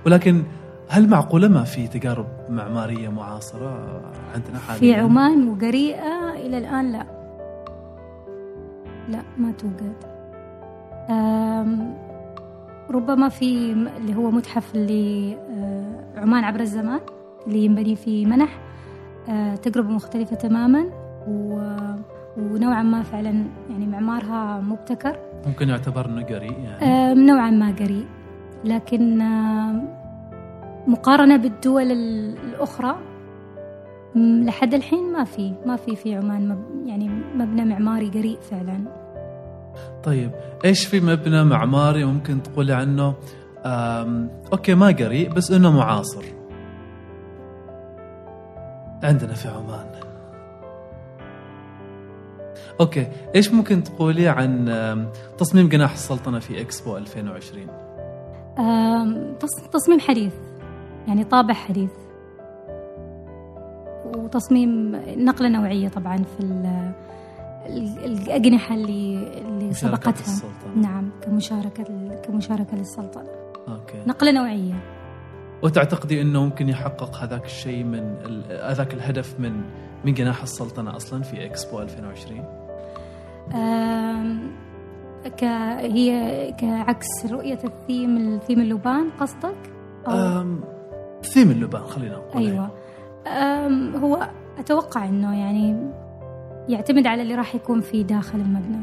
ولكن 0.06 0.44
هل 0.90 1.10
معقولة 1.10 1.48
ما 1.48 1.64
في 1.64 1.88
تجارب 1.88 2.28
معمارية 2.50 3.10
معاصرة 3.10 4.02
عندنا 4.36 4.60
حاليا؟ 4.60 4.80
في 4.80 4.96
عمان 4.96 5.50
وقريئة 5.50 6.34
إلى 6.34 6.58
الآن 6.58 6.92
لا 6.92 7.06
لا 9.10 9.22
ما 9.38 9.52
توجد 9.52 9.94
ربما 12.92 13.30
في 13.30 13.72
اللي 13.72 14.16
هو 14.16 14.32
متحف 14.32 14.76
اللي 14.76 15.34
آه، 15.34 16.20
عمان 16.20 16.44
عبر 16.44 16.60
الزمان 16.60 17.00
اللي 17.48 17.66
ينبني 17.66 17.96
في 17.96 18.26
منح 18.26 18.60
آه، 19.30 19.56
تجربة 19.56 19.90
مختلفة 19.90 20.36
تماما 20.36 20.86
و- 21.28 21.96
ونوعا 22.38 22.84
ما 22.84 23.04
فعلا 23.04 23.44
يعني 23.70 23.88
معمارها 23.88 24.62
مبتكر. 24.62 25.18
ممكن 25.48 25.70
يعتبر 25.70 26.06
إنه 26.06 26.24
قريء 26.26 26.60
يعني. 26.60 27.12
آم، 27.12 27.20
نوعا 27.26 27.50
ما 27.50 27.76
قريب 27.80 28.06
لكن 28.66 29.18
مقارنة 30.88 31.38
بالدول 31.38 31.92
ال- 31.92 32.38
الأخرى 32.50 32.96
لحد 34.16 34.74
الحين 34.74 35.14
ما 35.14 35.24
في 35.24 35.54
ما 35.66 35.76
في 35.76 35.96
في 35.96 36.16
عمان 36.16 36.58
يعني 36.86 37.10
مبنى 37.36 37.66
معماري 37.66 38.10
قريء 38.10 38.38
فعلا. 38.52 38.78
طيب 40.04 40.32
إيش 40.66 40.86
في 40.86 41.00
مبنى 41.00 41.44
معماري 41.44 42.06
ممكن 42.06 42.44
تقولي 42.44 42.74
عنه؟ 42.74 43.14
أوكي 44.54 44.76
ما 44.76 44.88
قريء 44.88 45.34
بس 45.34 45.52
إنه 45.52 45.72
معاصر. 45.72 46.24
عندنا 49.04 49.34
في 49.34 49.48
عمان. 49.48 49.86
okay 52.80 53.08
إيش 53.36 53.52
ممكن 53.54 53.84
تقولي 53.84 54.28
عن 54.28 54.66
تصميم 55.38 55.70
جناح 55.70 55.92
السلطنة 55.94 56.40
في 56.40 56.62
إكسبو 56.62 56.98
2020 56.98 57.68
آم، 58.60 59.36
تص- 59.40 59.70
تصميم 59.74 60.00
حديث 60.00 60.34
يعني 61.08 61.24
طابع 61.24 61.54
حديث. 61.54 61.90
وتصميم 64.16 64.96
نقلة 65.18 65.50
نوعية 65.50 65.88
طبعا 65.90 66.18
في 66.18 66.44
الأجنحة 67.66 68.76
اللي 68.76 69.28
اللي 69.38 69.74
سبقتها. 69.74 70.12
السلطنة. 70.12 70.76
نعم 70.82 71.10
كمشاركة 71.22 71.84
كمشاركة 72.24 72.78
للسلطنة. 72.78 73.30
okay. 73.68 73.98
نقلة 74.08 74.32
نوعية. 74.32 74.74
وتعتقدي 75.64 76.22
إنه 76.22 76.44
ممكن 76.44 76.70
يحقق 76.70 77.16
هذاك 77.16 77.46
الشيء 77.46 77.84
من 77.84 78.16
هذاك 78.64 78.94
الهدف 78.94 79.40
من 79.40 79.62
من 80.06 80.14
جناح 80.14 80.42
السلطنة 80.42 80.96
أصلا 80.96 81.24
في 81.24 81.46
إكسبو 81.46 81.80
2020 81.82 82.44
آم، 83.54 84.52
ك 85.38 85.44
هي 85.44 86.52
كعكس 86.58 87.08
رؤية 87.32 87.60
ال 87.64 87.73
theme 87.73 88.18
ال 88.18 88.25
theme 88.25 88.62
اللبان 88.62 89.10
قصدك؟ 89.20 89.56
أو 90.08 90.14
أم، 90.42 90.62
ثيم 91.24 91.52
اللبان 91.52 91.84
خلينا 91.84 92.16
نقول. 92.16 92.44
أيوة. 92.48 92.70
أم 93.28 93.96
هو 93.96 94.28
أتوقع 94.60 95.06
أنه 95.06 95.40
يعني 95.40 95.92
يعتمد 96.70 97.08
على 97.08 97.22
اللي 97.22 97.36
راح 97.36 97.56
يكون 97.56 97.82
في 97.82 98.04
داخل 98.04 98.40
المبنى. 98.40 98.82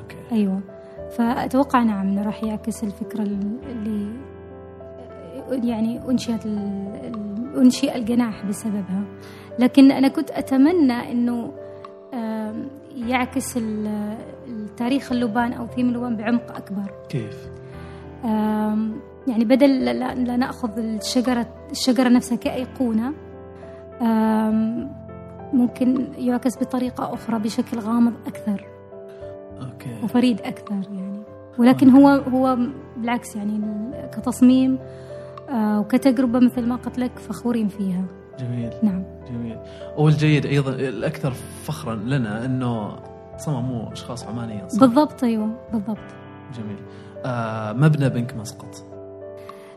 okay. 0.00 0.16
أيوة. 0.32 0.60
فأتوقع 1.16 1.82
نعم 1.82 2.08
أنه 2.08 2.22
راح 2.22 2.44
يعكس 2.44 2.84
الفكرة 2.84 3.22
اللي 3.22 4.08
يعني 5.50 6.00
أنشئت 6.10 6.46
أنشئ 7.56 7.96
الجناح 7.96 8.46
بسببها. 8.46 9.04
لكن 9.58 9.90
أنا 9.92 10.08
كنت 10.08 10.30
أتمنى 10.30 11.12
أنه 11.12 11.52
يعكس 12.96 13.56
ال- 13.56 14.16
التاريخ 14.48 15.12
اللبان 15.12 15.52
أو 15.52 15.66
ثيم 15.66 15.88
اللبان 15.88 16.16
بعمق 16.16 16.56
أكبر. 16.56 16.90
كيف؟ 17.08 17.48
يعني 19.26 19.44
بدل 19.44 19.84
لا, 19.84 20.36
نأخذ 20.36 20.78
الشجره 20.78 21.46
الشجرة 21.70 22.08
نفسها 22.08 22.36
كأيقونة 22.38 23.12
ممكن 25.56 26.06
يعكس 26.18 26.58
بطريقة 26.58 27.14
أخرى 27.14 27.38
بشكل 27.38 27.78
غامض 27.78 28.12
أكثر. 28.26 28.66
أوكي. 29.60 30.04
وفريد 30.04 30.40
أكثر 30.40 30.74
يعني. 30.92 31.22
ولكن 31.58 31.90
هو 31.90 32.08
هو 32.08 32.58
بالعكس 32.96 33.36
يعني 33.36 33.60
كتصميم 34.12 34.78
آه، 35.50 35.80
وكتجربة 35.80 36.38
مثل 36.38 36.66
ما 36.66 36.76
قلت 36.76 36.98
لك 36.98 37.18
فخورين 37.18 37.68
فيها. 37.68 38.04
جميل. 38.40 38.70
نعم. 38.82 39.02
جميل. 39.30 39.58
والجيد 39.98 40.46
أيضا 40.46 40.70
الأكثر 40.72 41.32
فخرا 41.64 41.94
لنا 41.94 42.44
إنه 42.44 42.96
صمموا 43.38 43.92
أشخاص 43.92 44.24
عمانيين 44.26 44.68
صح؟ 44.68 44.80
بالضبط 44.80 45.24
أيوه 45.24 45.50
بالضبط. 45.72 45.98
جميل. 46.58 46.76
آه 47.24 47.72
مبنى 47.72 48.08
بنك 48.08 48.34
مسقط. 48.36 48.84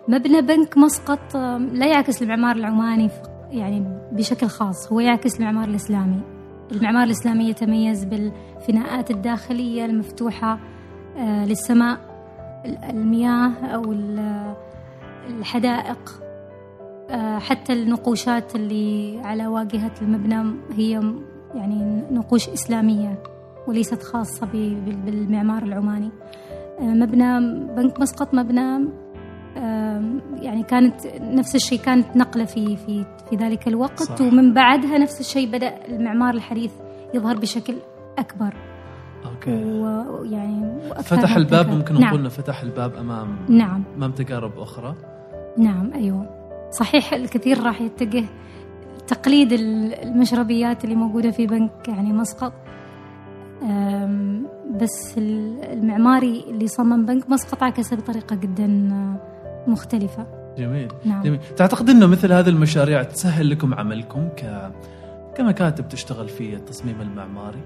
مبنى 0.08 0.42
بنك 0.42 0.78
مسقط 0.78 1.36
آم، 1.36 1.68
لا 1.68 1.88
يعكس 1.88 2.22
المعمار 2.22 2.56
العماني 2.56 3.10
يعني 3.52 3.84
بشكل 4.12 4.48
خاص 4.48 4.92
هو 4.94 5.00
يعكس 5.00 5.40
المعمار 5.40 5.68
الإسلامي. 5.68 6.20
المعمار 6.72 7.04
الإسلامي 7.04 7.50
يتميز 7.50 8.06
بالفناءات 8.06 9.12
الداخلية 9.12 9.86
المفتوحة 9.86 10.60
آه، 11.18 11.46
للسماء 11.46 11.98
ال- 12.66 12.84
المياه 12.84 13.52
أو 13.66 13.92
ال- 13.94 14.54
الحدائق 15.30 16.22
آه، 17.10 17.40
حتى 17.40 17.74
النقوشات 17.74 18.56
اللي 18.56 19.20
على 19.24 19.48
واجهة 19.48 19.92
المبنى 20.02 20.52
هي 20.76 20.92
يعني 21.56 22.04
نقوش 22.12 22.50
إسلامية 22.50 23.24
وليست 23.68 24.04
خاصة 24.04 24.46
بالمعمار 25.06 25.64
العماني. 25.64 26.10
آه، 26.80 26.84
مبنى 26.84 27.40
بنك 27.76 28.00
مسقط 28.00 28.34
مبنى 28.34 28.88
يعني 30.42 30.64
كانت 30.64 30.96
نفس 31.22 31.56
الشيء 31.56 31.80
كانت 31.80 32.16
نقلة 32.16 32.46
في 32.46 32.78
في 32.78 33.06
في 33.30 33.36
ذلك 33.36 33.68
الوقت 33.68 34.04
صح. 34.04 34.22
ومن 34.22 34.54
بعدها 34.54 34.98
نفس 34.98 35.20
الشيء 35.20 35.52
بدأ 35.52 35.86
المعمار 35.88 36.34
الحديث 36.34 36.72
يظهر 37.14 37.38
بشكل 37.38 37.76
أكبر. 38.18 38.54
أوكي. 39.26 39.64
ويعني 39.64 40.80
فتح 41.04 41.36
الباب 41.36 41.66
مبتكر. 41.68 41.78
ممكن 41.78 41.94
نعم. 41.94 42.04
نقول 42.04 42.20
إنه 42.20 42.30
فتح 42.30 42.62
الباب 42.62 42.96
أمام 42.96 43.36
نعم. 43.50 43.84
امام 43.98 44.12
تجارب 44.12 44.60
أخرى. 44.60 44.96
نعم 45.58 45.94
أيوه. 45.94 46.30
صحيح 46.72 47.14
الكثير 47.14 47.64
راح 47.64 47.82
يتجه 47.82 48.26
تقليد 49.08 49.54
ال- 49.54 49.94
المشربيات 49.94 50.84
اللي 50.84 50.96
موجودة 50.96 51.32
في 51.32 51.48
بنك 51.48 51.88
يعني 51.88 52.14
مسقط. 52.14 52.54
بس 54.82 55.18
ال- 55.18 55.64
المعماري 55.64 56.46
اللي 56.50 56.68
صمم 56.68 57.06
بنك 57.06 57.30
مسقط 57.30 57.64
عكسه 57.64 57.96
بطريقة 57.98 58.36
جدا 58.36 58.68
مختلفة. 59.68 60.39
جميل. 60.58 60.88
نعم. 61.06 61.24
جميل. 61.24 61.40
تعتقد 61.58 61.90
إنه 61.90 62.06
مثل 62.08 62.34
هذه 62.34 62.50
المشاريع 62.50 63.04
تسهل 63.04 63.50
لكم 63.50 63.74
عملكم 63.74 64.28
ك 64.30 64.72
كمكاتب 65.38 65.90
تشتغل 65.90 66.30
في 66.30 66.54
التصميم 66.56 67.02
المعماري؟ 67.02 67.62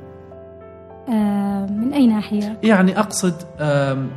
آه، 1.10 1.66
من 1.66 1.94
أي 1.94 2.08
ناحية؟ 2.08 2.60
يعني 2.64 3.00
أقصد 3.00 3.34
آم، 3.60 4.10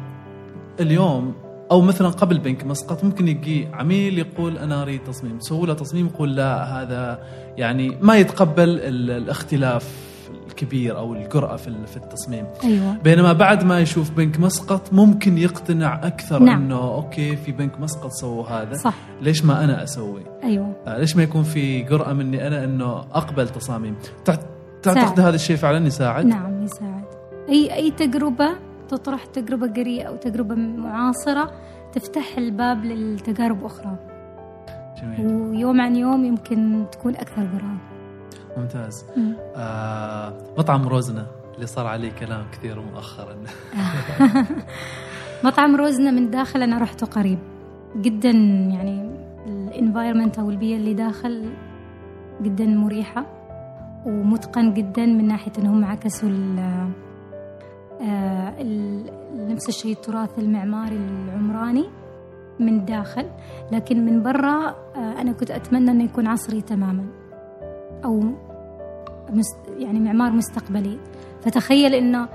اليوم 0.81 1.35
أو 1.71 1.81
مثلا 1.81 2.09
قبل 2.09 2.39
بنك 2.39 2.65
مسقط 2.65 3.05
ممكن 3.05 3.29
يجي 3.29 3.69
عميل 3.73 4.19
يقول 4.19 4.59
أنا 4.59 4.83
أريد 4.83 5.01
تصميم 5.05 5.41
سهولة 5.41 5.75
تصميم 5.75 6.07
يقول 6.07 6.37
لا 6.37 6.65
هذا 6.83 7.19
يعني 7.57 7.97
ما 8.01 8.17
يتقبل 8.17 8.69
ال- 8.69 9.11
الاختلاف. 9.11 10.16
الكبير 10.49 10.99
أو 10.99 11.15
الجرأه 11.15 11.57
في 11.57 11.87
في 11.87 11.97
التصميم. 11.97 12.45
أيوه. 12.65 12.97
بينما 13.05 13.33
بعد 13.33 13.65
ما 13.65 13.81
يشوف 13.81 14.11
بنك 14.11 14.41
مسقط 14.41 14.93
ممكن 14.93 15.39
يقتنع 15.39 15.95
أكثر 16.07 16.39
نعم. 16.43 16.63
إنه 16.63 16.95
أوكي 16.95 17.37
في 17.37 17.53
بنك 17.53 17.81
مسقط 17.81 18.11
سووا 18.11 18.47
هذا. 18.47 18.75
صح. 18.75 18.95
ليش 19.21 19.45
ما 19.45 19.65
أنا 19.65 19.83
أسوي؟ 19.83 20.23
أيوه. 20.45 20.77
آه، 20.87 20.99
ليش 20.99 21.17
ما 21.17 21.23
يكون 21.23 21.43
في 21.43 21.83
جرأة 21.83 22.13
مني 22.13 22.47
أنا 22.47 22.65
إنه 22.65 22.99
أقبل 22.99 23.49
تصاميم؟ 23.49 23.97
تع- 24.25 24.35
تعتقد 24.83 25.05
ساعد. 25.05 25.21
هذا 25.21 25.35
الشيء 25.35 25.57
فعلا 25.57 25.87
يساعد؟ 25.87 26.27
نعم 26.27 26.63
يساعد. 26.65 27.05
أي 27.49 27.75
أي 27.75 27.91
تجربة 27.91 28.49
تطرح 28.89 29.25
تجربة 29.25 29.67
جريئة 29.67 30.05
أو 30.09 30.17
تجربة 30.17 30.55
معاصرة 30.55 31.51
تفتح 31.93 32.39
الباب 32.39 32.85
للتجارب 32.85 33.65
أخرى. 33.65 33.97
جميل. 35.03 35.27
ويوم 35.35 35.81
عن 35.81 35.97
يوم 35.97 36.25
يمكن 36.25 36.85
تكون 36.93 37.17
أكثر 37.17 37.43
جرأة 37.43 37.77
ممتاز. 38.57 39.05
مم. 39.17 39.35
آه 39.57 40.33
مطعم 40.59 40.89
روزنا 40.89 41.27
اللي 41.55 41.67
صار 41.67 41.87
عليه 41.87 42.13
كلام 42.13 42.45
كثير 42.53 42.81
مؤخرا 42.81 43.37
مطعم 45.45 45.77
روزنا 45.77 46.11
من 46.11 46.31
داخل 46.31 46.63
أنا 46.63 46.79
رحته 46.79 47.07
قريب. 47.07 47.39
جدا 47.97 48.31
يعني 48.31 49.11
الانفايرمنت 49.47 50.39
أو 50.39 50.51
البيئة 50.51 50.77
اللي 50.77 50.95
داخل 50.95 51.51
جدا 52.43 52.67
مريحة 52.67 53.27
ومتقن 54.07 54.75
جدا 54.75 55.07
من 55.07 55.29
ناحية 55.29 55.53
أنهم 55.59 55.85
عكسوا 55.85 56.29
ال 56.29 56.59
آه، 58.03 58.55
ال- 58.61 59.11
نفس 59.49 59.69
الشيء 59.69 59.93
التراث 59.93 60.39
المعماري 60.39 60.97
العمراني 60.97 61.85
من 62.61 62.85
داخل. 62.85 63.27
لكن 63.73 64.05
من 64.05 64.23
برا 64.23 64.69
آه، 64.97 65.21
أنا 65.21 65.33
كنت 65.33 65.51
أتمنى 65.51 65.91
أنه 65.91 66.05
يكون 66.05 66.27
عصري 66.27 66.61
تماما. 66.61 67.05
أو 68.05 68.21
يعني 69.79 70.01
معمار 70.01 70.31
مستقبلي. 70.31 70.99
فتخيل 71.43 71.95
أنه 71.95 72.29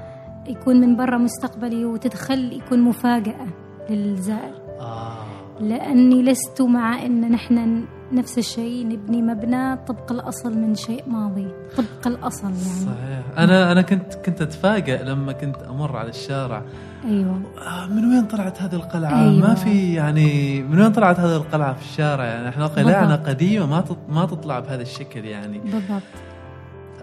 يكون 0.48 0.80
من 0.80 0.96
برا 0.96 1.18
مستقبلي 1.18 1.86
وتدخل 1.86 2.54
يكون 2.54 2.82
مفاجأة 2.82 3.48
للزائر. 3.90 4.54
آه. 4.80 5.18
لأني 5.60 6.24
لست 6.24 6.62
مع 6.62 7.06
أن 7.06 7.32
نحن 7.32 7.86
نفس 8.12 8.38
الشيء 8.38 8.88
نبني 8.88 9.22
مبنى 9.22 9.78
طبق 9.78 10.12
الأصل 10.12 10.58
من 10.58 10.76
شيء 10.76 11.04
ماضي. 11.08 11.48
طبق 11.78 12.08
الأصل 12.08 12.44
يعني. 12.44 12.56
صحيح. 12.58 13.38
أنا 13.38 13.72
أنا 13.72 13.82
كنت 13.82 14.14
كنت 14.14 14.42
اتفاجئ 14.42 15.04
لما 15.04 15.32
كنت 15.32 15.58
أمر 15.58 15.98
على 15.98 16.10
الشارع. 16.10 16.64
أيوة. 17.06 17.42
آه 17.68 17.88
من 17.88 18.06
وين 18.06 18.26
طلعت 18.26 18.62
هذه 18.62 18.76
القلعة؟ 18.76 19.24
أيوة. 19.24 19.48
ما 19.48 19.54
في 19.56 19.94
يعني 19.94 20.62
من 20.64 20.82
وين 20.82 20.92
طلعت 20.92 21.20
هذه 21.20 21.36
القلعة 21.36 21.74
في 21.74 21.82
الشارع؟ 21.82 22.26
يعني 22.26 22.50
إحنا 22.50 22.68
قلعنا. 22.68 23.16
قديمة 23.16 23.66
ما 23.66 23.84
ما 24.10 24.26
تطلع 24.26 24.60
بهذا 24.60 24.82
الشكل 24.82 25.26
يعني. 25.26 25.60
بالضبط. 25.60 26.31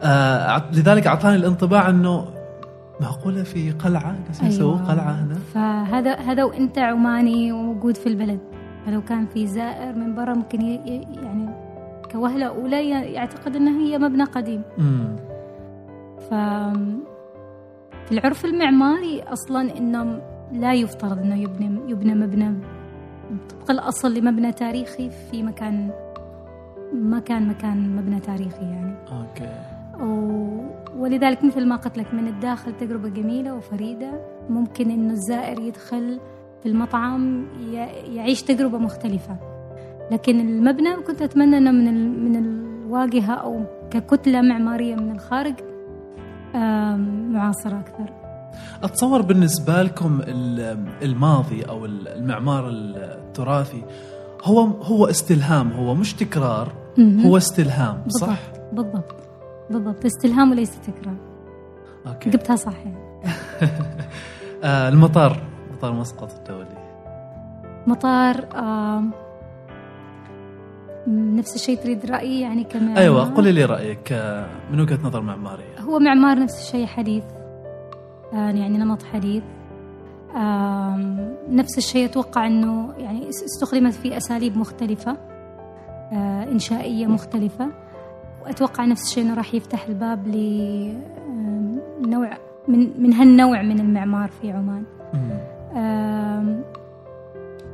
آه 0.03 0.63
لذلك 0.73 1.07
أعطاني 1.07 1.37
الانطباع 1.37 1.89
أنه 1.91 2.25
معقولة 3.01 3.43
في 3.43 3.71
قلعة؟ 3.71 4.03
قاعدين 4.03 4.49
يسووا 4.49 4.77
قلعة 4.77 5.13
هنا. 5.13 5.35
فهذا 5.55 6.15
هذا 6.15 6.45
وأنت 6.45 6.79
عماني 6.79 7.53
وموجود 7.53 7.97
في 7.97 8.09
البلد. 8.09 8.41
فلو 8.87 9.03
كان 9.03 9.27
في 9.27 9.47
زائر 9.47 9.95
من 9.95 10.15
برا 10.15 10.35
ممكن 10.35 10.61
يعني 10.61 11.49
كوهلة 12.13 12.47
أولى 12.47 12.91
ي- 12.91 13.13
يعتقد 13.13 13.57
أنها 13.57 13.81
هي 13.81 13.99
مبنى 13.99 14.25
قديم. 14.25 14.63
امم 14.79 15.17
ف 16.31 16.35
في 18.07 18.13
العرف 18.13 18.45
المعماري 18.45 19.23
أصلا 19.23 19.77
إنه 19.79 20.21
لا 20.53 20.75
يفترض 20.75 21.19
إنه 21.19 21.35
يبنى 21.37 21.91
يبنى 21.91 22.15
مبنى 22.15 22.55
طبق 23.51 23.71
الأصل 23.71 24.15
لمبنى 24.15 24.53
تاريخي 24.53 25.11
في 25.11 25.43
مكان 25.43 25.91
ما 26.95 27.19
كان 27.19 27.49
مكان 27.49 27.97
مبنى 27.97 28.21
تاريخي 28.21 28.63
يعني. 28.63 28.95
أوكي. 29.13 29.49
ولذلك 30.99 31.45
مثل 31.45 31.67
ما 31.67 31.77
قلت 31.77 31.99
لك 31.99 32.15
من 32.15 32.27
الداخل 32.29 32.77
تجربة 32.77 33.09
جميلة 33.09 33.55
وفريدة 33.55 34.11
ممكن 34.51 34.91
إنه 34.91 35.13
الزائر 35.13 35.59
يدخل 35.61 36.21
في 36.63 36.69
المطعم 36.69 37.47
يعيش 38.15 38.43
تجربة 38.43 38.79
مختلفة 38.79 39.37
لكن 40.11 40.41
المبنى 40.41 40.97
كنت 41.07 41.23
أتمنى 41.23 41.59
إنه 41.59 41.71
من 41.71 42.25
من 42.25 42.37
الواجهة 42.37 43.33
أو 43.35 43.61
ككتلة 43.91 44.41
معمارية 44.43 44.95
من 44.95 45.11
الخارج 45.11 45.55
معاصرة 47.33 47.79
أكثر 47.81 48.13
أتصور 48.83 49.23
بالنسبة 49.23 49.83
لكم 49.83 50.21
ال- 50.23 50.85
الماضي 51.03 51.63
أو 51.63 51.87
المعمار 51.87 52.69
التراثي 52.71 53.83
هو 54.45 54.61
هو 54.61 55.07
استلهام 55.07 55.73
هو 55.73 55.95
مش 55.95 56.15
تكرار. 56.15 56.73
هو 56.99 57.37
استلهام 57.37 58.03
صح؟ 58.09 58.39
بالضبط 58.73 58.73
بالضبط 58.73 59.28
بالضبط 59.71 60.05
استلهام 60.05 60.51
وليس 60.51 60.81
تكرار. 60.81 61.15
okay. 62.07 62.31
جبتها 62.31 62.57
صح 62.57 62.73
يعني 62.79 62.97
آه 64.65 64.89
المطار 64.89 65.43
مطار 65.73 65.93
مسقط 65.93 66.33
الدولي. 66.39 66.89
مطار 67.87 68.47
نفس 71.09 71.55
الشيء 71.55 71.77
تريد 71.79 72.07
رأيي 72.07 72.41
يعني 72.41 72.65
كمعمار 72.65 72.99
أيوه 72.99 73.35
قولي 73.35 73.53
لي 73.53 73.65
رأيك 73.65 74.13
آه، 74.13 74.47
من 74.73 74.81
وجهة 74.81 74.99
نظر 75.05 75.21
معمارية. 75.21 75.81
هو 75.81 75.99
معمار 75.99 76.39
نفس 76.39 76.61
الشيء 76.67 76.87
حديث. 76.87 77.25
آه، 78.33 78.51
يعني 78.51 78.79
نمط 78.79 79.03
حديث. 79.03 79.43
نفس 81.51 81.79
الشيء 81.79 82.05
أتوقع 82.05 82.47
أنه 82.47 82.93
يعني 82.99 83.29
اس- 83.29 83.43
استخدمت 83.45 83.93
في 83.95 84.17
أساليب 84.17 84.57
مختلفة 84.59 85.17
إنشائية 86.53 87.07
مختلفة. 87.07 87.69
وأتوقع 88.49 88.85
نفس 88.85 89.09
الشيء 89.09 89.25
أنه 89.25 89.35
راح 89.35 89.55
يفتح 89.55 89.87
الباب 89.87 90.29
لنوع 90.29 92.31
من 92.69 93.03
من 93.03 93.13
هالنوع 93.13 93.63
من 93.63 93.81
المعمار 93.81 94.29
في 94.29 94.51
عمان. 94.51 94.85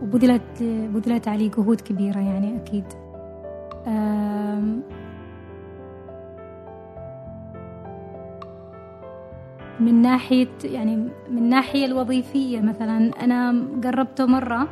وبذلت 0.03 0.63
بذلت 0.63 1.29
عليه 1.29 1.51
جهود 1.51 1.81
كبيرة 1.81 2.19
يعني 2.19 2.57
أكيد. 2.57 2.85
من 9.81 10.03
ناحية 10.03 10.49
يعني 10.65 10.97
من 11.31 11.39
الناحية 11.39 11.85
الوظيفية 11.85 12.61
مثلا 12.61 13.11
أنا 13.25 13.65
قربته 13.85 14.27
مرة. 14.27 14.69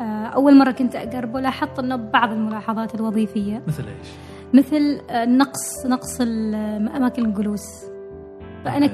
آه، 0.00 0.26
أول 0.26 0.58
مرة 0.58 0.70
كنت 0.70 0.96
أقربه 0.96 1.40
لاحظت 1.40 1.78
أنه 1.78 1.96
بعض 1.96 2.32
الملاحظات 2.32 2.94
الوظيفية. 2.94 3.62
مثل 3.66 3.82
إيش؟ 3.82 4.08
مثل 4.54 5.00
آه، 5.10 5.24
نقص 5.24 5.86
نقص 5.86 6.20
ال- 6.20 6.54
أماكن 6.88 7.24
الجلوس. 7.26 7.84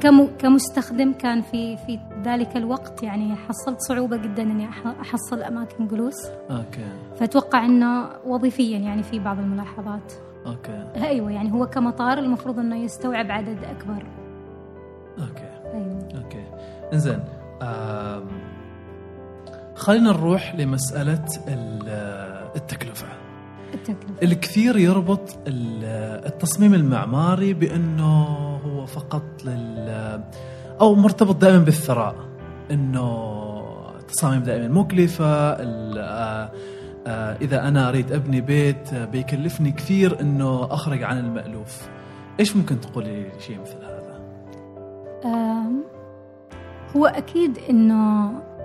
كم 0.01 0.27
كمستخدم 0.27 1.13
كان 1.13 1.41
في 1.43 1.77
في 1.77 1.99
ذلك 2.25 2.57
الوقت 2.57 3.03
يعني 3.03 3.37
حصلت 3.37 3.81
صعوبة 3.81 4.17
جدا 4.17 4.43
إني 4.43 4.69
أح- 4.71 4.87
أحصل 5.01 5.43
أماكن 5.43 5.87
جلوس. 5.89 6.27
okay. 6.51 6.87
فأتوقع 7.21 7.65
إنه 7.65 8.09
وظيفيا 8.27 8.79
يعني 8.79 9.03
في 9.03 9.19
بعض 9.19 9.39
الملاحظات. 9.39 10.13
okay. 10.47 10.85
أيوة 10.97 11.31
يعني 11.33 11.53
هو 11.53 11.67
كمطار 11.67 12.19
المفروض 12.19 12.59
إنه 12.59 12.77
يستوعب 12.77 13.31
عدد 13.31 13.65
أكبر. 13.65 14.07
okay. 15.19 15.75
أيوة. 15.75 16.09
okay. 16.25 16.45
إنزين 16.93 17.21
خلينا 19.75 20.11
نروح 20.13 20.55
لمسألة 20.55 21.25
ال- 21.49 21.89
التكلفة. 22.57 23.07
التكلفة 23.75 24.23
الكثير 24.23 24.77
يربط 24.77 25.37
ال- 25.47 26.25
التصميم 26.27 26.75
المعماري 26.75 27.55
بأنه 27.55 28.25
هو 28.67 28.87
فقط 28.87 29.23
لل 29.45 30.21
أو 30.81 30.95
مرتبط 30.95 31.37
دائما 31.37 31.59
بالثراء. 31.59 32.15
إنه 32.71 33.39
التصاميم 34.01 34.43
دائما 34.43 34.69
مكلفة 34.81 35.27
ال- 35.53 35.99
آه، 35.99 36.51
آه، 37.07 37.37
إذا 37.41 37.69
أنا 37.69 37.89
أريد 37.89 38.13
أبني 38.13 38.41
بيت 38.41 38.93
آه، 38.93 39.05
بيكلفني 39.05 39.71
كثير 39.73 40.21
إنه 40.21 40.65
أخرج 40.71 41.03
عن 41.03 41.19
المألوف. 41.19 41.89
إيش 42.41 42.57
ممكن 42.57 42.81
تقولي 42.81 43.23
لي 43.23 43.31
شيء 43.41 43.61
مثل 43.61 43.77
هذا؟ 43.85 43.99
هو 46.97 47.07
أكيد 47.07 47.59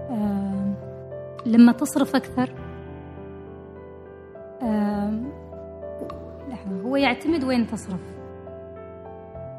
آم، 0.10 0.76
لما 1.46 1.72
تصرف 1.72 2.16
أكثر 2.16 2.50
لحظة 6.50 6.82
هو 6.86 6.96
يعتمد 6.96 7.44
وين 7.44 7.68
تصرف؟ 7.68 8.00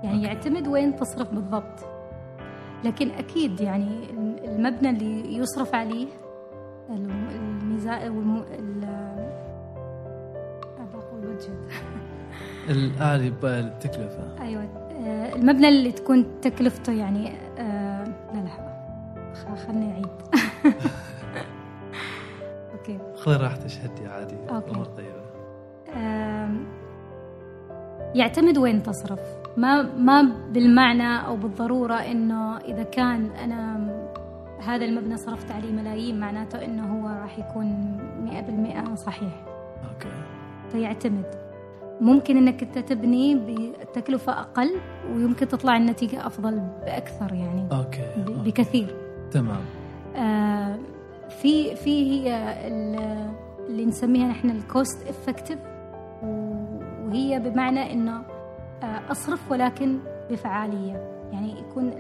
يعني 0.03 0.17
أوكي. 0.17 0.27
يعتمد 0.27 0.69
وين 0.69 0.97
تصرف 0.97 1.31
بالضبط. 1.35 1.81
لكن 2.85 3.11
أكيد 3.11 3.61
يعني 3.61 3.89
المبنى 4.45 4.91
اللي 4.91 5.37
يصرف 5.37 5.75
عليه 5.75 6.07
الم- 6.91 7.29
الميزان 7.35 8.17
والم... 8.17 8.37
ال... 8.59 8.85
أبغى 10.79 11.03
أقول 11.09 11.21
بادجت 11.21 11.51
الآلي 12.69 13.33
التكلفة. 13.45 14.43
أيوه. 14.43 14.63
آه، 14.63 15.35
المبنى 15.37 15.69
اللي 15.69 15.93
تكون 15.93 16.27
تكلفته 16.43 16.93
يعني 16.93 17.33
آه، 17.59 18.05
لا 18.35 18.41
لحظة. 18.45 18.75
خ- 19.35 19.67
خلني 19.67 19.93
أعيد. 19.93 20.07
أوكي 20.65 20.89
خذي 23.25 23.37
راحتك 23.37 23.71
هدي 23.85 24.07
عادي. 24.07 24.35
امور 24.51 24.85
طيبة. 24.85 25.25
يعتمد 28.15 28.59
وين 28.59 28.83
تصرف؟ 28.83 29.21
ما 29.57 29.83
ما 29.83 30.33
بالمعنى 30.53 31.27
أو 31.27 31.37
بالضرورة 31.37 31.95
إنه 31.95 32.57
إذا 32.59 32.83
كان 32.83 33.27
أنا 33.31 33.89
هذا 34.67 34.85
المبنى 34.85 35.17
صرفت 35.17 35.51
عليه 35.51 35.73
ملايين 35.73 36.21
معناته 36.21 36.65
إنه 36.65 36.83
هو 37.01 37.23
راح 37.23 37.39
يكون 37.39 37.97
100% 38.95 38.95
صحيح. 38.95 39.45
okay. 39.91 40.09
فيعتمد. 40.73 41.25
ممكن 42.01 42.37
إنك 42.37 42.63
أنت 42.63 42.79
تبني 42.79 43.35
بتكلفة 43.35 44.33
أقل 44.41 44.71
ويمكن 45.15 45.49
تطلع 45.49 45.77
النتيجة 45.77 46.27
أفضل 46.27 46.61
بأكثر 46.85 47.33
يعني. 47.35 47.69
okay 47.73 48.03
okay. 48.17 48.51
بكثير. 48.51 48.97
تمام. 49.31 49.61
آه، 50.17 50.77
في 51.29 51.77
في 51.77 52.11
هي 52.11 52.37
ال- 52.69 53.31
اللي 53.69 53.85
نسميها 53.87 54.29
نحن 54.29 54.51
ال 54.51 54.62
cost 54.62 55.09
effective 55.09 55.59
وهي 56.23 57.41
بمعنى 57.45 57.93
إنه 57.93 58.23
آه، 58.83 59.01
أصرف 59.13 59.51
ولكن 59.53 59.99
بفعالية. 60.31 61.11
يعني 61.33 61.59
يكون 61.61 61.93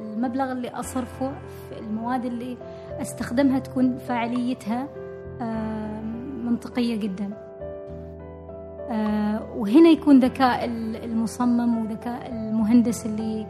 المبلغ 0.00 0.52
اللي 0.52 0.68
أصرفه 0.68 1.32
في 1.68 1.78
المواد 1.78 2.24
اللي 2.24 2.56
أستخدمها 3.00 3.58
تكون 3.58 3.98
فاعليتها 3.98 4.88
آه، 5.40 6.00
منطقية 6.44 6.96
جدا. 6.96 7.30
آه، 8.90 9.42
وهنا 9.56 9.88
يكون 9.88 10.20
ذكاء 10.20 10.64
ال- 10.64 11.04
المصمم 11.04 11.78
وذكاء 11.78 12.30
المهندس 12.32 13.06
اللي 13.06 13.46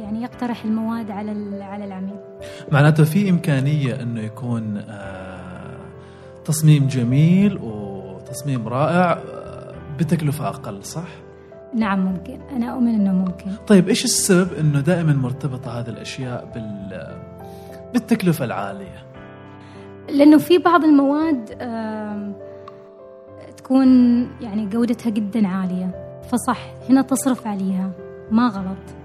يعني 0.00 0.22
يقترح 0.22 0.64
المواد 0.64 1.10
على 1.10 1.62
على 1.64 1.84
العميل. 1.84 2.16
معناته 2.72 3.04
في 3.04 3.30
إمكانية 3.30 4.02
أنه 4.02 4.20
يكون 4.20 4.76
آه، 4.76 5.76
تصميم 6.44 6.86
جميل 6.86 7.58
وتصميم 7.62 8.68
رائع 8.68 9.12
آه، 9.12 9.74
بتكلفة 9.98 10.48
أقل 10.48 10.84
صح؟ 10.84 11.08
نعم 11.74 12.04
ممكن. 12.04 12.38
أنا 12.56 12.66
أؤمن 12.66 12.94
أنه 12.94 13.12
ممكن. 13.12 13.50
طيب 13.66 13.88
إيش 13.88 14.04
السبب 14.04 14.52
أنه 14.52 14.80
دائما 14.80 15.12
مرتبطة 15.12 15.80
هذه 15.80 15.88
الأشياء 15.88 16.52
بال 16.54 17.06
بالتكلفة 17.92 18.44
العالية؟ 18.44 19.06
لأنه 20.08 20.38
في 20.38 20.58
بعض 20.58 20.84
المواد 20.84 21.44
تكون 23.56 23.88
يعني 24.40 24.66
جودتها 24.66 25.10
جدا 25.10 25.48
عالية. 25.48 26.20
فصح 26.30 26.58
هنا 26.90 27.02
تصرف 27.02 27.46
عليها 27.46 27.90
ما 28.30 28.48
غلط. 28.48 28.96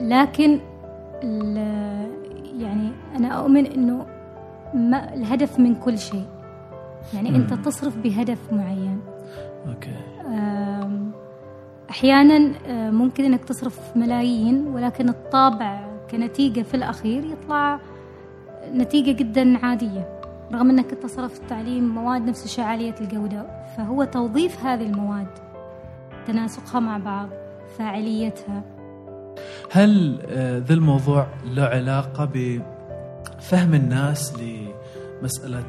لكن 0.00 0.58
ال- 1.22 2.10
يعني 2.60 2.90
أنا 3.16 3.28
أؤمن 3.28 3.66
أنه 3.66 4.06
ما 4.74 5.14
الهدف 5.14 5.58
من 5.58 5.74
كل 5.74 5.98
شيء. 5.98 6.24
يعني 7.14 7.28
أنت 7.36 7.52
مم. 7.52 7.62
تصرف 7.62 7.96
بهدف 7.98 8.52
معين. 8.52 9.00
أوكي. 9.68 9.94
آم، 10.26 11.10
أحيانا 11.90 12.52
آه، 12.66 12.90
ممكن 12.90 13.24
إنك 13.24 13.44
تصرف 13.44 13.96
ملايين 13.96 14.66
ولكن 14.66 15.08
الطابع 15.08 15.80
كنتيجة 16.10 16.62
في 16.62 16.74
الأخير 16.74 17.24
يطلع 17.24 17.78
نتيجة 18.74 19.12
جدا 19.12 19.66
عادية. 19.66 20.20
رغم 20.52 20.70
إنك 20.70 20.92
أنت 20.92 21.06
صرفت 21.06 21.52
عليه 21.52 21.80
مواد 21.80 22.28
نفس 22.28 22.44
الشيء 22.44 22.64
عالية 22.64 22.94
الجودة 23.00 23.46
فهو 23.76 24.04
توظيف 24.04 24.64
هذه 24.64 24.86
المواد 24.86 25.26
تناسقها 26.26 26.80
مع 26.80 26.98
بعض 26.98 27.28
فاعليتها. 27.78 28.62
هل 29.72 30.20
آه، 30.28 30.58
ذا 30.58 30.74
الموضوع 30.74 31.26
له 31.44 31.62
علاقة 31.62 32.24
بفهم 32.24 33.74
الناس 33.74 34.34
لمسألة 34.34 35.64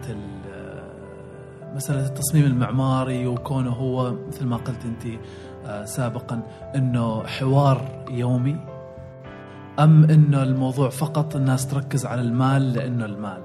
آه، 0.53 1.75
مسألة 1.75 2.05
التصميم 2.05 2.45
المعماري 2.45 3.27
وكونه 3.27 3.69
هو 3.69 4.15
مثل 4.27 4.45
ما 4.45 4.57
قلت 4.57 4.85
أنت 4.85 5.19
آه، 5.65 5.85
سابقا 5.85 6.41
أنه 6.75 7.23
حوار 7.23 8.05
يومي 8.11 8.57
أم 9.79 10.03
أنه 10.03 10.43
الموضوع 10.43 10.89
فقط 10.89 11.35
الناس 11.35 11.67
تركز 11.67 12.05
على 12.05 12.21
المال 12.21 12.73
لأنه 12.73 13.05
المال؟ 13.05 13.41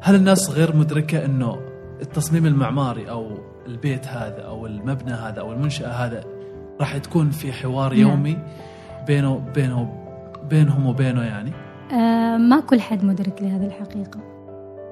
هل 0.00 0.14
الناس 0.14 0.50
غير 0.50 0.76
مدركة 0.76 1.24
أنه 1.24 1.60
التصميم 2.02 2.46
المعماري 2.46 3.10
أو 3.10 3.38
البيت 3.66 4.06
هذا 4.06 4.42
أو 4.42 4.66
المبنى 4.66 5.12
هذا 5.12 5.40
أو 5.40 5.52
المنشأة 5.52 5.88
هذا 5.88 6.35
راح 6.80 6.98
تكون 6.98 7.30
في 7.30 7.52
حوار 7.52 7.94
نعم. 7.94 8.00
يومي 8.02 8.38
بينه 9.06 9.42
بينه 9.54 9.88
بينهم 10.50 10.86
وبينه 10.86 11.22
يعني. 11.22 11.52
آه، 11.92 12.36
ما 12.36 12.60
كل 12.60 12.80
حد 12.80 13.04
مدرك 13.04 13.42
لهذه 13.42 13.66
الحقيقة. 13.66 14.20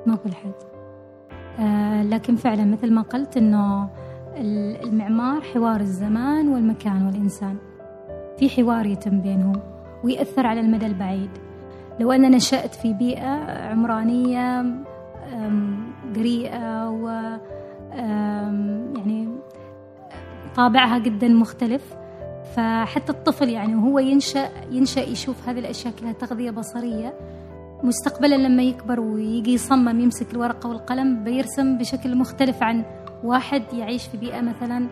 ما 0.07 0.17
كل 0.17 0.33
حد. 0.35 0.53
آه، 1.61 2.03
لكن 2.03 2.37
فعلا 2.37 2.65
مثل 2.65 2.93
ما 2.93 3.03
قلت 3.03 3.37
إنه 3.37 3.89
ال- 4.37 4.83
المعمار 4.89 5.41
حوار 5.43 5.81
الزمان 5.81 6.49
والمكان 6.49 7.07
والإنسان. 7.07 7.57
في 8.39 8.49
حوار 8.51 8.87
يتم 8.87 9.21
بينهم 9.21 9.61
ويأثر 10.05 10.47
على 10.47 10.61
المدى 10.61 10.87
البعيد. 10.87 11.31
لو 12.01 12.13
أنا 12.13 12.29
نشأت 12.29 12.75
في 12.75 12.93
بيئة 12.93 13.29
عمرانية 13.71 14.65
قريئة 16.17 16.91
و 16.91 17.09
يعني 18.97 19.29
طابعها 20.57 20.99
جدا 20.99 21.29
مختلف. 21.29 21.95
فحتى 22.57 23.13
الطفل 23.13 23.49
يعني 23.49 23.75
وهو 23.75 23.99
ينشأ 23.99 24.49
ينشأ 24.71 25.01
يشوف 25.01 25.49
هذه 25.49 25.59
الأشياء 25.59 25.95
كلها 26.01 26.13
تغذية 26.13 26.51
بصرية 26.51 27.15
مستقبلا 27.83 28.35
لما 28.35 28.63
يكبر 28.63 29.01
ويجي 29.01 29.55
يصمم 29.55 30.01
يمسك 30.01 30.33
الورقة 30.33 30.69
والقلم 30.69 31.25
بيرسم 31.25 31.79
بشكل 31.79 32.17
مختلف 32.17 32.63
عن 32.63 32.85
واحد 33.25 33.63
يعيش 33.73 34.07
في 34.07 34.17
بيئة 34.17 34.41
مثلا 34.41 34.87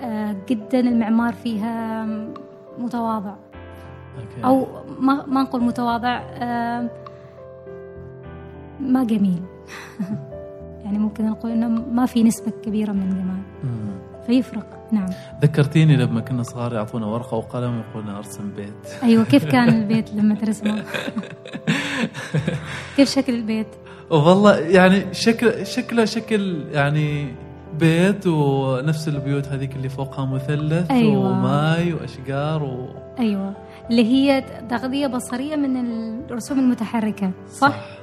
آه، 0.00 0.36
جدا 0.48 0.80
المعمار 0.80 1.32
فيها 1.32 2.04
متواضع. 2.78 3.34
أوكي. 4.16 4.44
أو 4.44 4.66
ما 4.98 5.26
ما 5.26 5.42
نقول 5.42 5.62
متواضع 5.62 6.20
آه، 6.42 6.90
ما 8.80 9.04
جميل. 9.04 9.42
يعني 10.84 10.98
ممكن 10.98 11.26
نقول 11.26 11.52
إنه 11.52 11.68
ما 11.68 12.06
في 12.06 12.22
نسبة 12.22 12.52
كبيرة 12.62 12.92
من 12.92 13.02
الجمال. 13.02 13.42
فيفرق. 14.26 14.81
نعم. 14.92 15.08
ذكرتيني 15.42 15.96
لما 15.96 16.20
كنا 16.20 16.42
صغار 16.42 16.72
يعطونا 16.72 17.06
ورقة 17.06 17.36
وقلم 17.36 17.76
ويقولنا 17.76 18.18
أرسم 18.18 18.50
بيت. 18.56 19.02
أيوة 19.02 19.24
كيف 19.24 19.44
كان 19.44 19.68
البيت 19.82 20.14
لما 20.14 20.34
ترسمه؟ 20.34 20.84
كيف 22.96 23.10
شكل 23.14 23.34
البيت؟ 23.34 23.66
والله 24.10 24.58
يعني 24.58 25.14
شكل 25.14 25.66
شكله 25.66 26.04
شكل 26.04 26.64
يعني 26.72 27.34
بيت 27.78 28.26
ونفس 28.26 29.08
البيوت 29.08 29.48
هذيك 29.48 29.76
اللي 29.76 29.88
فوقها 29.88 30.26
مثلث 30.26 30.90
أيوة. 30.90 31.30
وماي 31.30 31.92
وأشجار 31.92 32.62
و... 32.62 32.88
أيوة. 33.18 33.54
اللي 33.90 34.04
هي 34.04 34.44
تغذية 34.70 35.06
بصرية 35.06 35.56
من 35.56 35.76
الرسوم 36.30 36.58
المتحركة 36.58 37.30
صح؟ 37.48 37.68
صح. 37.68 38.01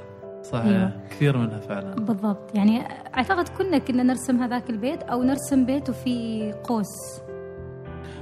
صحيح 0.52 0.66
أيوة. 0.66 0.92
كثير 1.10 1.38
منها 1.38 1.60
فعلا. 1.60 1.96
بالضبط. 1.96 2.56
يعني 2.56 2.82
أعتقد 3.18 3.48
كنا 3.50 3.78
كنا 3.78 4.04
نرسم 4.04 4.44
هذاك 4.44 4.70
البيت 4.70 5.04
أو 5.04 5.24
نرسم 5.24 5.66
بيت 5.66 5.90
وفي 5.90 6.52
قوس. 6.64 7.22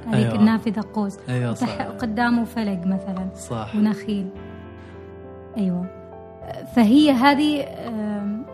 هذيك 0.05 0.15
أيوة. 0.15 0.31
أيوة. 0.31 0.39
النافذة 0.39 0.83
قوس. 0.93 1.17
أيوه 1.29 1.51
وتح- 1.55 1.57
صح. 1.57 1.81
قدامه 1.81 2.43
فلق 2.43 2.85
مثلا. 2.85 3.29
صح. 3.35 3.75
ونخيل. 3.75 4.29
أيوة. 5.57 5.85
فهي 6.75 7.11
هذه 7.11 7.63
آم، 7.63 8.45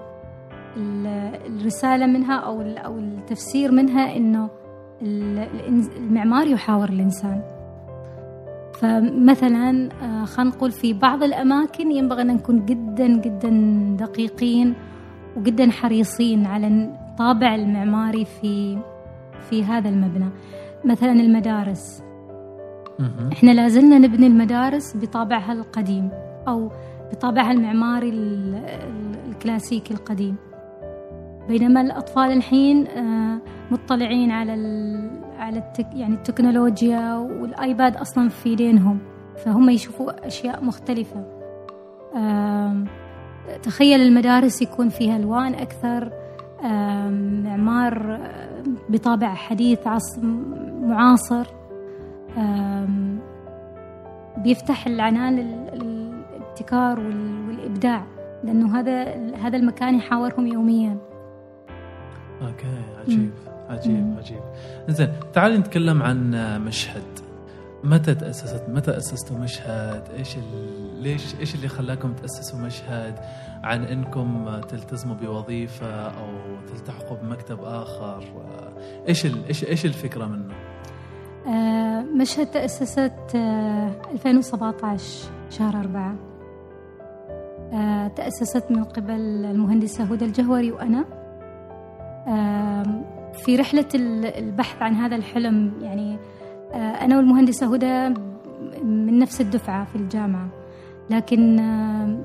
ال- 0.78 1.36
الرسالة 1.60 2.06
منها 2.06 2.36
أو 2.40 2.62
ال- 2.62 2.78
أو 2.78 2.98
التفسير 2.98 3.72
منها 3.72 4.16
الإنس- 5.02 5.98
المعمار 5.98 6.48
يحاور 6.48 6.90
الإنسان. 6.90 7.42
فمثلا 8.84 9.90
آه، 10.04 10.26
خلينا 10.26 10.52
نقول 10.56 10.72
في 10.72 10.94
بعض 10.94 11.24
الأماكن 11.24 11.92
ينبغي 11.92 12.22
أن 12.22 12.28
نكون 12.28 12.66
جدا 12.66 13.08
جدا 13.08 13.50
دقيقين 14.00 14.74
وجدا 15.38 15.72
حريصين 15.72 16.46
على 16.46 16.68
الطابع 16.68 17.56
المعماري 17.56 18.26
في 18.26 18.78
في 19.50 19.64
هذا 19.64 19.90
المبنى. 19.90 20.30
مثلا 20.86 21.12
المدارس. 21.12 22.04
إحنا 23.34 23.52
لازلنا 23.52 23.98
نبني 24.00 24.28
المدارس 24.28 24.98
بطابعها 24.98 25.54
القديم 25.54 26.10
أو 26.48 26.72
بطابعها 27.12 27.52
المعماري 27.52 28.10
ال- 28.10 28.56
ال- 28.56 29.30
الكلاسيكي 29.32 29.94
القديم. 29.94 30.36
بينما 31.48 31.82
الأطفال 31.82 32.32
الحين 32.32 32.88
آه، 32.88 33.38
مطلعين 33.72 34.32
على 34.32 34.54
على 35.44 35.60
التك 35.60 35.88
يعني 35.94 36.14
التكنولوجيا 36.16 37.16
والآيباد 37.16 37.98
أصلا 37.98 38.30
في 38.30 38.50
ايدينهم 38.50 39.00
فهم 39.46 39.70
يشوفوا 39.70 40.28
أشياء 40.28 40.64
مختلفة. 40.64 41.26
تخيل 43.64 44.02
المدارس 44.02 44.62
يكون 44.62 44.90
فيها 44.90 45.18
ألوان 45.18 45.54
أكثر 45.56 46.12
معمار 47.44 48.16
آه، 48.16 48.64
بطابع 48.90 49.34
حديث 49.34 49.88
عصر 49.88 50.22
معاصر. 50.82 51.46
بيفتح 54.38 54.88
العنان 54.88 55.40
الابتكار 55.74 57.00
وال- 57.00 57.48
والإبداع 57.48 58.04
لأنه 58.44 58.80
هذا 58.80 59.04
هذا 59.36 59.58
المكان 59.58 59.96
يحاورهم 59.96 60.48
يوميا. 60.48 60.98
أوكي 62.42 62.68
عجيب. 63.02 63.32
عجيب 63.74 64.06
مم. 64.06 64.18
عجيب. 64.18 64.40
زين 64.88 65.14
تعالي 65.34 65.58
نتكلم 65.58 66.04
عن 66.04 66.32
مشهد. 66.66 67.04
متى 67.84 68.16
تأسست 68.16 68.64
متى 68.70 68.98
أسستوا 68.98 69.38
مشهد؟ 69.38 70.04
إيش 70.18 70.38
ال... 70.38 71.04
ليش 71.04 71.36
إيش 71.40 71.56
اللي 71.56 71.68
خلاكم 71.68 72.14
تأسسوا 72.14 72.60
مشهد 72.60 73.16
عن 73.64 73.84
إنكم 73.84 74.62
تلتزموا 74.70 75.16
بوظيفة 75.16 76.08
أو 76.08 76.28
تلتحقوا 76.68 77.18
بمكتب 77.18 77.60
آخر؟ 77.64 78.24
إيش 79.08 79.26
ال... 79.26 79.46
إيش 79.48 79.66
إيش 79.66 79.86
الفكرة 79.86 80.26
منه؟ 80.26 80.54
آه، 81.48 82.02
مشهد 82.02 82.46
تأسست 82.46 83.36
آه، 83.36 83.92
2017 84.14 85.30
شهر 85.50 85.80
أربعة. 85.80 86.16
آه، 87.74 88.08
تأسست 88.08 88.72
من 88.72 88.84
قبل 88.84 89.12
المهندسة 89.46 90.04
هدى 90.04 90.26
الجهوري 90.26 90.72
وأنا. 90.72 91.06
في 93.34 93.56
رحلة 93.56 93.86
ال- 93.96 94.26
البحث 94.26 94.82
عن 94.82 94.94
هذا 94.96 95.16
الحلم 95.16 95.72
يعني 95.82 96.18
آه، 96.74 96.78
أنا 96.78 97.18
والمهندسة 97.18 97.74
هدى 97.74 98.10
من 98.84 99.20
نفس 99.20 99.42
الدفعة 99.42 99.86
في 99.86 99.96
الجامعة. 99.96 100.48
لكن 101.10 101.60
آم، 101.60 102.24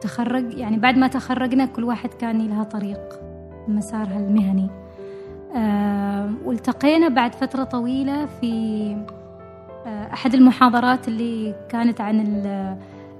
تخرج 0.00 0.54
يعني 0.58 0.76
بعد 0.76 0.98
ما 0.98 1.06
تخرجنا 1.08 1.66
كل 1.66 1.84
واحد 1.84 2.08
كان 2.20 2.46
لها 2.46 2.64
طريق 2.64 3.00
مسارها 3.68 4.18
المهني. 4.18 4.70
آه، 5.56 6.30
والتقينا 6.44 7.08
بعد 7.08 7.34
فترة 7.34 7.64
طويلة 7.64 8.26
في 8.26 8.52
آه، 9.86 10.12
أحد 10.12 10.34
المحاضرات 10.34 11.08
اللي 11.08 11.54
كانت 11.68 12.00
عن 12.00 12.20
ال 12.20 12.46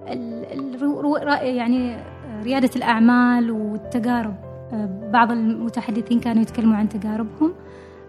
ال- 0.09 0.75
الرو- 0.75 1.01
رو- 1.01 1.17
را- 1.17 1.43
يعني 1.43 1.95
آه، 1.95 2.43
ريادة 2.43 2.71
الأعمال 2.77 3.51
والتجارب. 3.51 4.35
آه، 4.45 4.54
بعض 5.13 5.33
المتحدثين 5.33 6.21
كانوا 6.21 6.43
يتكلموا 6.43 6.77
عن 6.77 6.89
تجاربهم. 6.89 7.55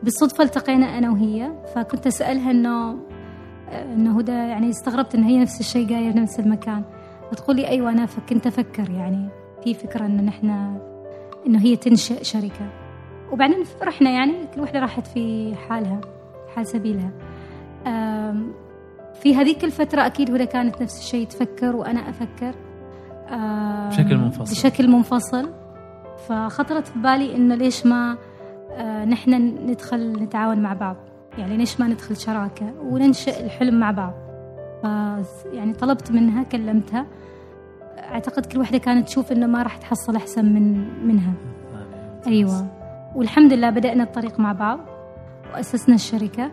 بالصدفة 0.04 0.44
التقينا 0.44 0.98
أنا 0.98 1.12
وهي 1.12 1.52
فكنت 1.76 2.08
أسألها 2.08 2.52
إنه 2.52 2.98
إنه 3.72 4.20
هدى 4.20 4.32
يعني 4.32 4.70
استغربت 4.70 5.16
إن 5.16 5.24
هي 5.24 5.40
نفس 5.40 5.60
الشيء 5.60 5.88
جاية 5.88 6.12
في 6.12 6.20
نفس 6.20 6.40
المكان. 6.40 6.84
فتقول 7.32 7.56
لي 7.56 7.68
أيوة 7.68 7.92
أنا 7.92 8.08
كنت 8.30 8.48
أفكر 8.48 8.90
يعني 8.90 9.30
في 9.64 9.74
فكرة 9.74 10.06
إن 10.06 10.26
نحن 10.26 10.78
إنه 11.48 11.60
هي 11.60 11.76
تنشئ 11.76 12.24
شركة. 12.24 12.70
وبعدين 13.32 13.64
رحنا 13.82 14.10
يعني 14.10 14.34
كل 14.56 14.62
واحدة 14.62 14.80
راحت 14.80 15.08
في 15.08 15.56
حالها 15.56 16.02
حال 16.56 16.68
سبيلها. 16.68 17.12
في 19.14 19.36
هذيك 19.36 19.64
الفترة 19.64 20.06
أكيد 20.06 20.32
هدى 20.32 20.46
كانت 20.46 20.82
نفس 20.82 21.00
الشيء 21.00 21.28
تفكر 21.28 21.76
وأنا 21.76 22.10
أفكر. 22.10 22.56
بشكل 23.90 24.18
منفصل. 24.18 24.52
بشكل 24.52 24.88
منفصل. 24.88 25.50
فخطرت 26.30 26.88
في 26.88 27.00
بالي 27.00 27.36
إنه 27.36 27.56
ليش 27.56 27.86
ما 27.86 28.18
آه، 28.72 29.06
نحن 29.06 29.34
ندخل 29.70 30.12
نتعاون 30.24 30.60
مع 30.60 30.74
بعض. 30.74 30.96
يعني 31.38 31.58
ليش 31.58 31.80
ما 31.80 31.88
ندخل 31.88 32.18
شراكة 32.18 32.74
وننشئ 32.82 33.46
الحلم 33.46 33.80
مع 33.80 33.92
بعض؟ 33.92 34.14
ف 34.84 34.86
يعني 35.54 35.74
طلبت 35.74 36.12
منها 36.12 36.44
كلمتها. 36.44 37.06
أعتقد 37.98 38.46
كل 38.46 38.60
واحدة 38.60 38.78
كانت 38.78 39.08
تشوف 39.08 39.32
إنه 39.32 39.48
ما 39.48 39.64
راح 39.64 39.78
تحصل 39.78 40.16
أحسن 40.16 40.46
من 40.46 40.88
منها. 41.08 41.34
أيوة. 42.28 42.68
والحمد 43.16 43.54
لله 43.54 43.70
بدأنا 43.70 44.04
الطريق 44.04 44.40
مع 44.40 44.52
بعض 44.52 44.80
وأسسنا 45.54 45.96
الشركة. 45.96 46.52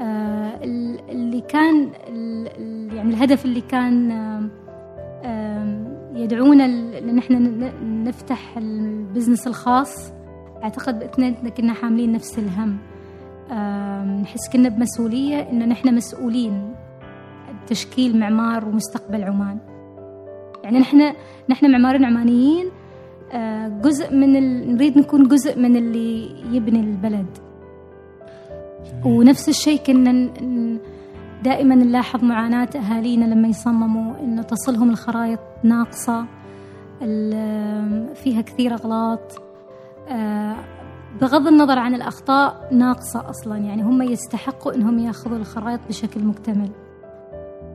آه، 0.00 0.64
ال- 0.64 1.10
اللي 1.10 1.40
كان 1.40 1.90
يعني 2.94 3.10
الهدف 3.14 3.44
اللي 3.44 3.60
كان 3.60 4.10
آم، 4.10 4.50
يدعونا 6.24 6.66
لأن 7.00 7.18
إحنا 7.18 7.38
نفتح 7.82 8.56
البزنس 8.56 9.46
الخاص. 9.46 10.12
أعتقد 10.62 11.02
اثنيناتنا 11.02 11.50
كنا 11.50 11.72
حاملين 11.72 12.12
نفس 12.12 12.38
الهم. 12.38 12.78
نحس 14.22 14.48
كنا 14.52 14.68
بمسؤولية 14.68 15.50
إنه 15.50 15.64
نحن 15.64 15.94
مسؤولين 15.94 16.74
تشكيل 17.66 18.18
معمار 18.18 18.68
ومستقبل 18.68 19.24
عمان. 19.24 19.58
يعني 20.64 20.78
نحن 20.78 21.12
نحن 21.48 21.70
معماريين 21.70 22.04
عمانيين 22.04 22.66
آه، 23.32 23.68
جزء 23.68 24.14
من 24.14 24.36
ال... 24.36 24.74
نريد 24.74 24.98
نكون 24.98 25.28
جزء 25.28 25.58
من 25.58 25.76
اللي 25.76 26.30
يبني 26.56 26.80
البلد. 26.80 27.26
ونفس 29.04 29.48
الشيء 29.48 29.78
كنا 29.78 30.30
دائما 31.42 31.74
نلاحظ 31.74 32.24
معاناة 32.24 32.68
أهالينا 32.76 33.24
لما 33.24 33.48
يصمموا 33.48 34.18
إنه 34.20 34.42
تصلهم 34.42 34.90
الخرائط 34.90 35.40
ناقصة 35.62 36.24
فيها 38.14 38.40
كثير 38.46 38.74
أغلاط. 38.74 39.42
آه، 40.08 40.56
بغض 41.20 41.46
النظر 41.46 41.78
عن 41.78 41.94
الأخطاء 41.94 42.68
ناقصة 42.72 43.30
أصلا 43.30 43.56
يعني 43.56 43.82
هم 43.82 44.02
يستحقوا 44.02 44.74
إنهم 44.74 44.98
يأخذوا 44.98 45.36
الخرائط 45.36 45.80
بشكل 45.88 46.24
مكتمل. 46.24 46.70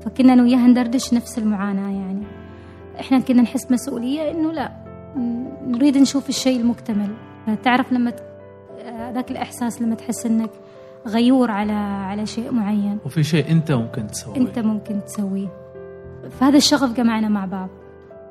فكنا 0.02 0.34
أنا 0.34 0.44
وياها 0.44 0.68
ندردش 0.68 1.14
نفس 1.14 1.38
المعاناة 1.38 1.90
يعني. 1.90 2.24
إحنا 3.00 3.20
كنا 3.20 3.42
نحس 3.42 3.72
مسؤولية 3.72 4.32
إنه 4.32 4.52
لا 4.52 4.72
نريد 5.68 5.98
نشوف 5.98 6.30
الشيء 6.30 6.60
المكتمل. 6.60 7.10
تعرف 7.64 7.94
لما 7.94 8.14
ذاك 9.14 9.32
الإحساس 9.32 9.82
لما 9.82 9.96
تحس 9.96 10.26
إنك 10.26 10.50
غيور 11.08 11.52
على 11.52 11.72
على 11.72 12.26
شيء 12.26 12.52
معين. 12.52 12.98
وفي 13.06 13.24
شيء 13.24 13.52
أنت 13.52 13.72
ممكن 13.72 14.08
تسويه. 14.08 14.38
أنت 14.38 14.60
ممكن 14.60 15.02
تسويه. 15.06 15.48
فهذا 16.40 16.58
الشغف 16.58 16.94
جمعنا 16.98 17.30
مع 17.30 17.46
بعض. 17.46 17.70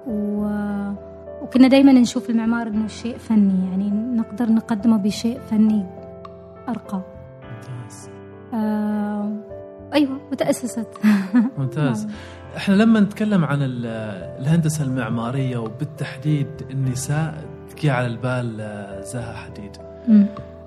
و... 0.07 0.45
وكنا 1.43 1.69
دائما 1.69 1.93
نشوف 1.93 2.31
المعمار 2.31 2.67
إنه 2.67 2.87
شيء 2.87 3.17
فني 3.19 3.71
يعني 3.71 3.91
نقدر 3.91 4.49
نقدمه 4.53 4.97
بشيء 4.97 5.39
فني 5.51 5.87
أرقى. 6.69 7.01
ممتاز. 7.43 8.09
آه... 8.55 9.33
أيوه 9.95 10.21
وتاسست 10.33 10.89
ممتاز. 11.59 12.09
إحنا 12.57 12.75
لما 12.75 13.01
نتكلم 13.01 13.45
عن 13.45 13.59
ال- 13.63 13.87
الهندسة 14.41 14.85
المعمارية 14.85 15.59
وبالتحديد 15.59 16.47
النساء 16.71 17.45
تجي 17.77 17.91
على 17.91 18.07
البال 18.07 18.61
آه، 18.61 19.01
زها 19.01 19.33
حديد. 19.37 19.71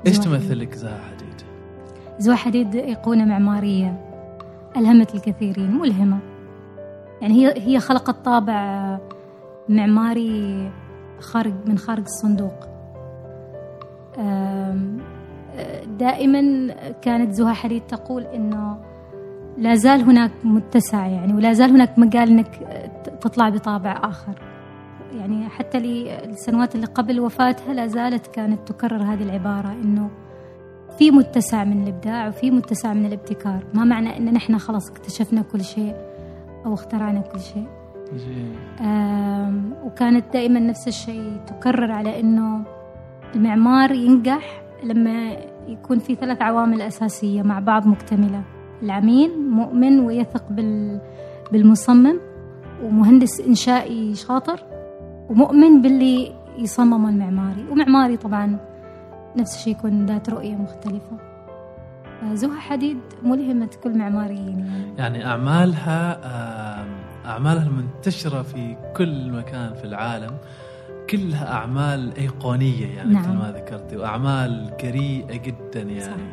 إيش 0.08 0.20
تمثل. 0.20 0.60
لك 0.60 0.74
زها 0.76 0.98
حديد؟ 1.12 1.41
زوا 2.19 2.36
حديد 2.36 2.75
أيقونة 2.75 3.25
معمارية. 3.25 4.03
ألهمت 4.77 5.15
الكثيرين 5.15 5.77
ملهمة 5.77 6.17
يعني 7.21 7.34
هي 7.34 7.53
هي 7.58 7.80
خلقت 7.80 8.25
طابع 8.25 8.97
معماري 9.69 10.71
خارج 11.19 11.53
من 11.65 11.77
خارج 11.77 12.03
الصندوق. 12.03 12.67
دائما 15.99 16.73
كانت 17.01 17.34
زها 17.34 17.53
حديد 17.53 17.82
تقول 17.82 18.23
إنه 18.23 18.77
لا 19.58 19.75
زال 19.75 20.01
هناك 20.01 20.32
متسع 20.43 21.06
يعني 21.06 21.34
ولا 21.34 21.53
زال 21.53 21.69
هناك 21.69 21.99
مجال 21.99 22.30
إنك 22.30 22.60
تطلع 23.21 23.49
بطابع 23.49 23.99
آخر. 24.03 24.41
يعني 25.17 25.49
حتى 25.49 25.80
للسنوات 25.80 26.75
اللي 26.75 26.86
قبل 26.86 27.19
وفاتها 27.19 27.73
لا 27.73 27.88
زالت 27.88 28.27
كانت 28.27 28.71
تكرر 28.71 29.03
هذه 29.03 29.23
العبارة 29.23 29.71
إنه 29.71 30.10
في 30.98 31.12
متسع 31.12 31.64
من 31.64 31.84
الإبداع 31.84 32.28
وفي 32.28 32.52
متسع 32.52 32.94
من 32.94 33.06
الابتكار. 33.06 33.64
ما 33.74 33.84
معنى 33.84 34.18
إن 34.18 34.34
نحن 34.34 34.58
خلاص 34.58 34.90
اكتشفنا 34.92 35.42
كل 35.42 35.64
شيء 35.64 35.96
أو 36.66 36.74
اخترعنا 36.74 37.22
كل 37.22 37.40
شيء. 37.40 37.68
وكانت 39.86 40.34
دائما 40.34 40.60
نفس 40.60 40.88
الشيء 40.88 41.38
تكرر 41.48 41.92
على 41.92 42.20
إنه 42.20 42.64
المعمار 43.36 43.92
ينجح 43.92 44.62
لما 44.84 45.38
يكون 45.68 46.00
في 46.00 46.16
ثلاث 46.16 46.42
عوامل 46.42 46.82
أساسية 46.82 47.42
مع 47.42 47.60
بعض 47.60 47.88
مكتملة. 47.88 48.42
العميل 48.84 49.50
مؤمن 49.50 50.00
ويثق 50.00 50.52
بال 50.52 51.02
بالمصمم 51.52 52.20
ومهندس 52.84 53.42
إنشائي 53.48 54.16
شاطر 54.16 54.64
ومؤمن 55.30 55.82
باللي 55.82 56.34
يصممه 56.58 57.10
المعماري. 57.10 57.66
ومعماري 57.72 58.18
طبعا 58.18 58.58
نفس 59.38 59.56
الشيء 59.56 59.73
يكون 59.73 60.06
ذات 60.06 60.30
رؤية 60.30 60.56
مختلفة. 60.56 61.17
آه، 62.23 62.34
زها 62.36 62.60
حديد 62.60 62.97
ملهمة 63.23 63.69
كل 63.84 63.97
معماريين 63.97 64.60
يعني. 64.60 64.93
يعني 64.97 65.26
أعمالها 65.26 66.19
آم، 66.82 66.88
أعمالها 67.26 67.63
المنتشرة 67.67 68.41
في 68.41 68.76
كل 68.95 69.32
مكان 69.32 69.73
في 69.73 69.84
العالم 69.84 70.32
كلها 71.10 71.52
أعمال 71.54 72.15
أيقونية 72.17 72.95
يعني 72.95 73.13
نعم. 73.13 73.23
مثل 73.23 73.34
ما 73.34 73.52
ذكرتي 73.52 73.97
وأعمال 73.97 74.71
جريئة 74.84 75.38
جدا 75.38 75.82
يعني. 75.82 76.23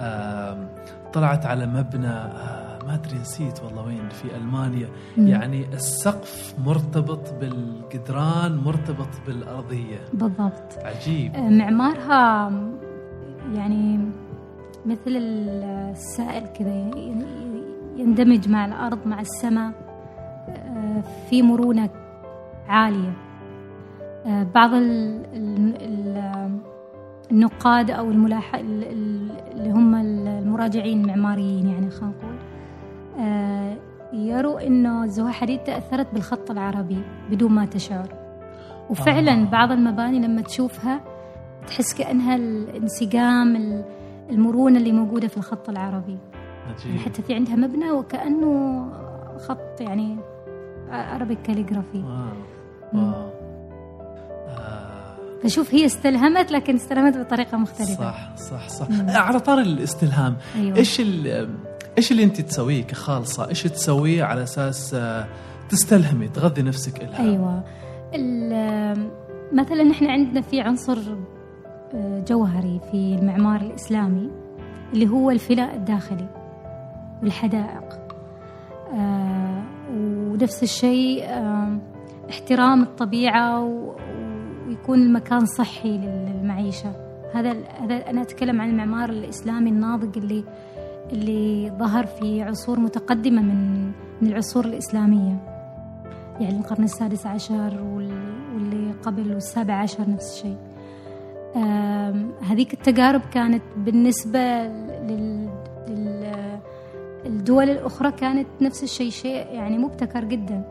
آم، 0.00 0.68
طلعت 1.12 1.46
على 1.46 1.66
مبنى 1.66 2.06
آه، 2.08 2.67
ما 2.88 2.94
أدري 2.94 3.18
نسيت 3.18 3.62
والله 3.64 3.86
وين 3.86 4.08
في 4.08 4.36
ألمانيا. 4.36 4.88
مم. 5.16 5.26
يعني 5.28 5.66
السقف 5.72 6.54
مرتبط 6.66 7.34
بالجدران 7.40 8.56
مرتبط 8.56 9.08
بالأرضية. 9.26 9.98
بالضبط. 10.12 10.78
عجيب. 10.84 11.36
معمارها 11.36 12.52
يعني 13.54 13.98
مثل 14.86 15.16
السائل 15.16 16.46
كذا 16.46 16.90
يندمج 17.96 18.48
مع 18.48 18.66
الأرض 18.66 18.98
مع 19.06 19.20
السماء. 19.20 19.72
آه، 20.48 21.02
في 21.30 21.42
مرونة 21.42 21.90
عالية. 22.68 23.12
آه، 24.26 24.46
بعض 24.54 24.74
ال- 24.74 25.24
ال- 25.34 25.82
ال- 25.82 26.58
النقاد 27.30 27.90
أو 27.90 28.10
الملاح 28.10 28.54
ال- 28.54 28.84
ال- 28.84 29.30
اللي 29.52 29.70
هم 29.70 29.94
المراجعين 29.94 31.00
المعماريين 31.00 31.66
يعني 31.68 31.90
خلينا 31.90 32.14
نقول. 32.18 32.27
آه، 32.27 32.27
يروا 34.12 34.66
إنه 34.66 35.06
زها 35.06 35.30
حديد 35.32 35.58
تأثرت 35.64 36.06
بالخط 36.14 36.50
العربي 36.50 37.02
بدون 37.30 37.52
ما 37.52 37.64
تشعر. 37.66 38.08
وفعلا 38.90 39.32
آه. 39.42 39.44
بعض 39.44 39.72
المباني 39.72 40.18
لما 40.26 40.42
تشوفها 40.42 41.00
تحس 41.66 41.94
كأنها 41.94 42.36
الانسجام 42.36 43.56
ال- 43.56 43.84
المرونة 44.30 44.78
اللي 44.78 44.92
موجودة 44.92 45.28
في 45.28 45.36
الخط 45.36 45.68
العربي. 45.68 46.18
يعني 46.86 46.98
حتى 46.98 47.22
في 47.22 47.34
عندها 47.34 47.56
مبنى 47.56 47.90
وكأنه 47.90 48.84
خط 49.38 49.80
يعني 49.80 50.16
عربيك 50.90 51.38
كاليغرافي 51.42 52.04
آه. 52.94 53.30
فشوف 55.42 55.74
هي 55.74 55.86
استلهمت 55.86 56.50
لكن 56.52 56.74
استلهمت 56.74 57.16
بطريقة 57.16 57.58
مختلفة. 57.58 57.94
صح 57.94 58.36
صح 58.36 58.68
صح. 58.68 58.90
مم. 58.90 59.06
على 59.10 59.40
طار 59.40 59.58
الاستلهام 59.58 60.36
أيوة. 60.56 60.76
إيش 60.76 61.00
ال- 61.00 61.54
إيش 61.98 62.12
اللي 62.12 62.24
أنت 62.24 62.40
تسويه 62.40 62.82
كخالصة؟ 62.82 63.48
إيش 63.48 63.62
تسويه 63.62 64.24
على 64.24 64.42
أساس 64.42 64.94
آه، 64.94 65.26
تستلهمي 65.68 66.28
تغذي 66.28 66.62
نفسك 66.62 67.02
الهام 67.02 67.26
أيوة. 67.28 67.64
ال- 68.14 69.08
مثلا 69.52 69.82
نحن 69.84 70.04
عندنا 70.06 70.40
في 70.40 70.60
عنصر 70.60 70.98
آه، 71.94 72.24
جوهري 72.28 72.80
في 72.90 73.14
المعمار 73.20 73.60
الإسلامي 73.60 74.30
اللي 74.94 75.08
هو 75.08 75.30
الفناء 75.30 75.74
الداخلي 75.76 76.28
والحدائق. 77.22 77.98
آه، 78.94 79.62
ونفس 79.96 80.62
الشيء 80.62 81.24
احترام 82.30 82.82
الطبيعة 82.82 83.64
و- 83.64 83.94
ويكون 84.68 85.02
المكان 85.02 85.46
صحي 85.46 85.98
للمعيشة. 85.98 86.92
هذا 87.34 87.52
هذا 87.80 87.94
أنا 88.10 88.22
أتكلم 88.22 88.60
عن 88.60 88.70
المعمار 88.70 89.10
الإسلامي 89.10 89.70
الناضج 89.70 90.18
اللي 90.18 90.44
اللي 91.12 91.70
ظهر 91.78 92.06
في 92.06 92.42
عصور 92.42 92.80
متقدمة 92.80 93.42
من 93.42 93.86
من 94.22 94.28
العصور 94.28 94.64
الإسلامية. 94.64 95.36
يعني 96.40 96.58
القرن 96.58 96.84
السادس 96.84 97.26
عشر 97.26 97.80
وال- 97.94 98.34
واللي 98.54 98.92
قبل 99.02 99.34
والسابع 99.34 99.74
عشر 99.74 100.10
نفس 100.10 100.34
الشيء. 100.36 100.56
هذيك 102.42 102.72
التجارب 102.74 103.20
كانت 103.34 103.62
بالنسبة 103.76 104.38
لل... 105.08 105.48
لل... 105.88 106.32
الدول 107.26 107.70
الأخرى 107.70 108.12
كانت 108.12 108.46
نفس 108.60 108.82
الشيء 108.82 109.10
شيء 109.10 109.46
يعني 109.52 109.78
مبتكر 109.78 110.24
جدا. 110.24 110.62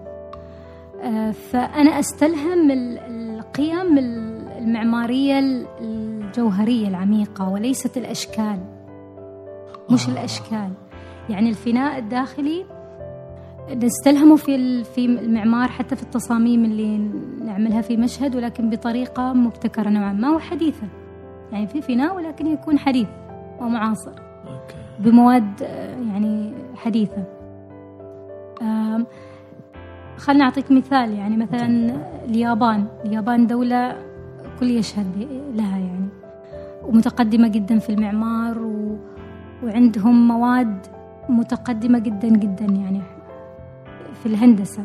آه، 1.04 1.32
فأنا 1.32 2.00
أستلهم 2.00 2.72
ال- 2.72 2.98
القيم 3.00 3.98
ال- 3.98 4.48
المعمارية 4.58 5.40
ال- 5.40 5.66
الجوهرية 5.82 6.88
العميقة 6.88 7.50
وليست 7.50 7.98
الأشكال. 7.98 8.60
مش 9.92 10.08
آه. 10.08 10.12
الأشكال. 10.12 10.72
يعني 11.30 11.50
الفناء 11.50 11.98
الداخلي 12.00 12.66
نستلهمه 13.76 14.36
في 14.36 14.84
في 14.84 15.06
المعمار 15.06 15.68
حتى 15.68 15.96
في 15.96 16.04
التصاميم 16.04 16.66
اللي 16.66 16.98
نعملها 17.46 17.82
في 17.82 17.98
مشهد 17.98 18.36
ولكن 18.36 18.70
بطريقة 18.70 19.34
مبتكرة 19.34 19.90
نوعا 19.90 20.14
ما 20.14 20.30
وحديثة. 20.30 20.88
يعني 21.52 21.68
في 21.68 21.82
فناء 21.82 22.16
ولكن 22.16 22.48
يكون 22.48 22.80
حديث 22.80 23.08
أو 23.62 23.70
معاصر. 23.70 24.12
أوكي. 24.12 24.76
بمواد 25.00 25.64
آه، 25.64 25.96
يعني 25.96 26.54
حديثة. 26.76 27.24
خلنا 30.18 30.44
أعطيك 30.44 30.72
مثال. 30.72 31.14
يعني 31.14 31.38
مثلا 31.38 31.96
اليابان. 32.26 32.86
اليابان 33.06 33.48
دولة 33.48 33.96
كل 34.60 34.70
يشهد 34.72 35.28
لها 35.56 35.78
يعني 35.78 36.08
ومتقدمة 36.84 37.48
جدا 37.48 37.80
في 37.80 37.90
المعمار 37.90 38.60
و... 38.60 38.98
وعندهم 39.64 40.28
مواد 40.28 40.88
متقدمة 41.30 42.00
جدا 42.00 42.28
جدا 42.28 42.66
يعني 42.66 43.02
في 44.14 44.26
الهندسة. 44.26 44.84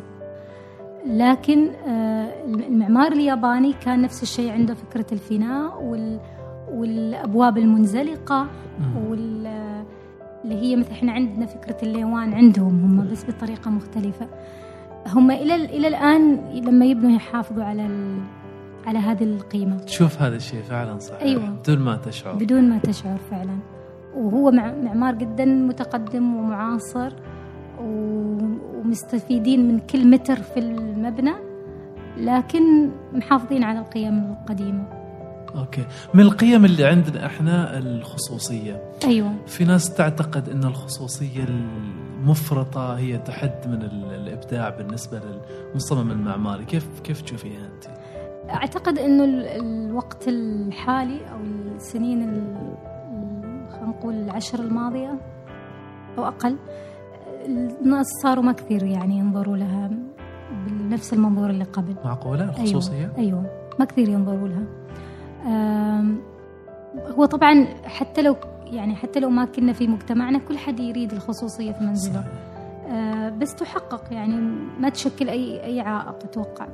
لكن 1.06 1.68
آه، 1.88 2.44
المعمار 2.46 3.12
الياباني 3.12 3.72
كان 3.72 4.02
نفس 4.02 4.22
الشيء 4.22 4.52
عنده 4.52 4.74
فكرة 4.74 5.06
الفناء 5.12 5.82
وال... 5.82 6.20
والأبواب 6.72 7.58
المنزلقة 7.58 8.46
مم. 8.78 8.96
وال 8.96 9.46
اللي 10.44 10.54
هي 10.54 10.76
مثل 10.76 10.90
إحنا 10.90 11.12
عندنا 11.12 11.46
فكرة 11.46 11.76
الليوان 11.82 12.34
عندهم 12.34 12.84
هم 12.84 13.10
بس 13.10 13.24
بطريقة 13.30 13.70
مختلفة. 13.70 14.26
هم 15.06 15.30
إلى 15.30 15.54
إلى 15.54 15.88
الآن 15.88 16.34
لما 16.54 16.84
يبنوا 16.84 17.10
يحافظوا 17.10 17.64
على 17.64 17.86
ال... 17.86 18.18
على 18.86 18.98
هذه 18.98 19.24
القيمة. 19.24 19.76
تشوف 19.76 20.22
هذا 20.22 20.36
الشيء 20.36 20.62
فعلا 20.62 20.98
صحيح. 20.98 21.22
أيوة. 21.22 21.50
بدون 21.50 21.78
ما 21.78 21.96
تشعر. 21.96 22.34
بدون 22.34 22.68
ما 22.70 22.78
تشعر 22.78 23.16
فعلا. 23.30 23.56
وهو 24.16 24.50
مع- 24.50 24.74
معمار 24.82 25.14
جدا 25.14 25.44
متقدم 25.44 26.36
ومعاصر 26.36 27.12
ومستفيدين 27.80 29.68
من 29.68 29.78
كل 29.78 30.06
متر 30.06 30.36
في 30.42 30.60
المبنى 30.60 31.32
لكن 32.16 32.90
محافظين 33.12 33.62
على 33.64 33.78
القيم 33.78 34.36
القديمة. 34.40 34.84
أوكي. 35.56 35.84
من 36.14 36.20
القيم 36.20 36.64
اللي 36.64 36.84
عندنا 36.84 37.26
إحنا 37.26 37.78
الخصوصية. 37.78 38.82
أيوة. 39.04 39.32
في 39.46 39.64
ناس 39.64 39.94
تعتقد 39.94 40.48
إن 40.48 40.64
الخصوصية 40.64 41.44
المفرطة 41.44 42.94
هي 42.98 43.18
تحد 43.18 43.54
من 43.66 43.82
ال- 43.82 44.14
الإبداع 44.14 44.68
بالنسبة 44.68 45.20
للمصمم 45.70 46.10
المعماري. 46.10 46.64
كيف 46.64 47.00
كيف 47.04 47.20
تشوفيها 47.22 47.60
أنت؟ 47.74 47.84
أعتقد 48.50 48.98
أنه 48.98 49.24
ال- 49.24 49.46
الوقت 49.46 50.28
الحالي 50.28 51.20
أو 51.32 51.38
السنين 51.76 52.22
نقول 53.86 54.14
العشر 54.14 54.60
الماضية 54.60 55.14
أو 56.18 56.24
أقل 56.24 56.56
الناس 57.46 58.06
صاروا 58.22 58.44
ما 58.44 58.52
كثير 58.52 58.82
يعني 58.82 59.18
ينظروا 59.18 59.56
لها 59.56 59.90
بنفس 60.66 61.12
المنظور 61.12 61.50
اللي 61.50 61.64
قبل. 61.64 61.94
معقولة؟ 62.04 62.44
الخصوصية؟ 62.44 62.96
أيوة, 63.04 63.18
أيوة 63.18 63.46
ما 63.78 63.84
كثير 63.84 64.08
ينظروا 64.08 64.48
لها. 64.48 64.64
هو 67.18 67.24
طبعا 67.24 67.64
حتى 67.84 68.22
لو 68.22 68.36
يعني 68.66 68.94
حتى 68.94 69.20
لو 69.20 69.30
ما 69.30 69.44
كنا 69.44 69.72
في 69.72 69.86
مجتمعنا 69.86 70.38
كل 70.38 70.58
حد 70.58 70.80
يريد 70.80 71.12
الخصوصية 71.12 71.72
في 71.72 71.84
منزله. 71.84 72.14
صحيح. 72.20 72.32
آه، 72.88 73.28
بس 73.28 73.54
تحقق 73.54 74.12
يعني 74.12 74.36
ما 74.80 74.88
تشكل 74.88 75.28
أي 75.28 75.64
أي 75.64 75.80
عائق 75.80 76.08
أتوقع. 76.08 76.66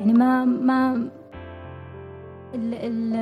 يعني 0.00 0.12
ما 0.12 0.44
ما 0.44 1.08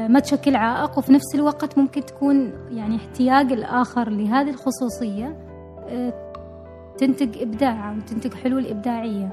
ما 0.09 0.21
تشكل 0.21 0.57
عائق 0.57 0.99
وفي 0.99 1.13
نفس 1.13 1.35
الوقت 1.35 1.79
ممكن 1.79 2.05
تكون 2.05 2.53
يعني 2.71 2.97
احتياج 2.97 3.53
الآخر 3.53 4.09
لهذه 4.11 4.51
الخصوصية 4.51 5.37
آه، 5.89 6.33
تنتج 6.99 7.39
ابداع 7.43 7.93
وتنتج 7.97 8.35
حلول 8.35 8.67
إبداعية. 8.67 9.29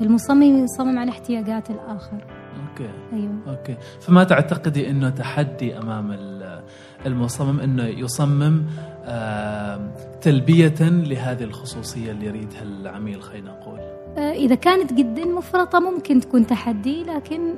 المصمم 0.00 0.42
يصمم 0.64 0.98
على 0.98 1.10
احتياجات 1.10 1.70
الآخر. 1.70 2.24
okay. 2.70 2.90
أيوه. 3.12 3.34
okay. 3.48 3.76
فما 4.00 4.24
تعتقدي 4.24 4.90
إنه 4.90 5.10
تحدي 5.10 5.78
أمام 5.78 6.12
ال- 6.12 6.62
المصمم 7.06 7.60
إنه 7.60 7.84
يصمم 7.84 8.64
آم، 9.04 9.90
تلبية 10.20 10.74
لهذه 10.80 11.44
الخصوصية 11.44 12.10
اللي 12.12 12.26
يريدها 12.26 12.62
العميل 12.62 13.22
خلينا 13.22 13.50
نقول؟ 13.50 13.78
آه، 14.18 14.32
إذا 14.32 14.54
كانت 14.54 14.92
جدا 14.92 15.24
مفرطة 15.24 15.80
ممكن 15.80 16.20
تكون 16.20 16.46
تحدي 16.46 17.04
لكن 17.04 17.54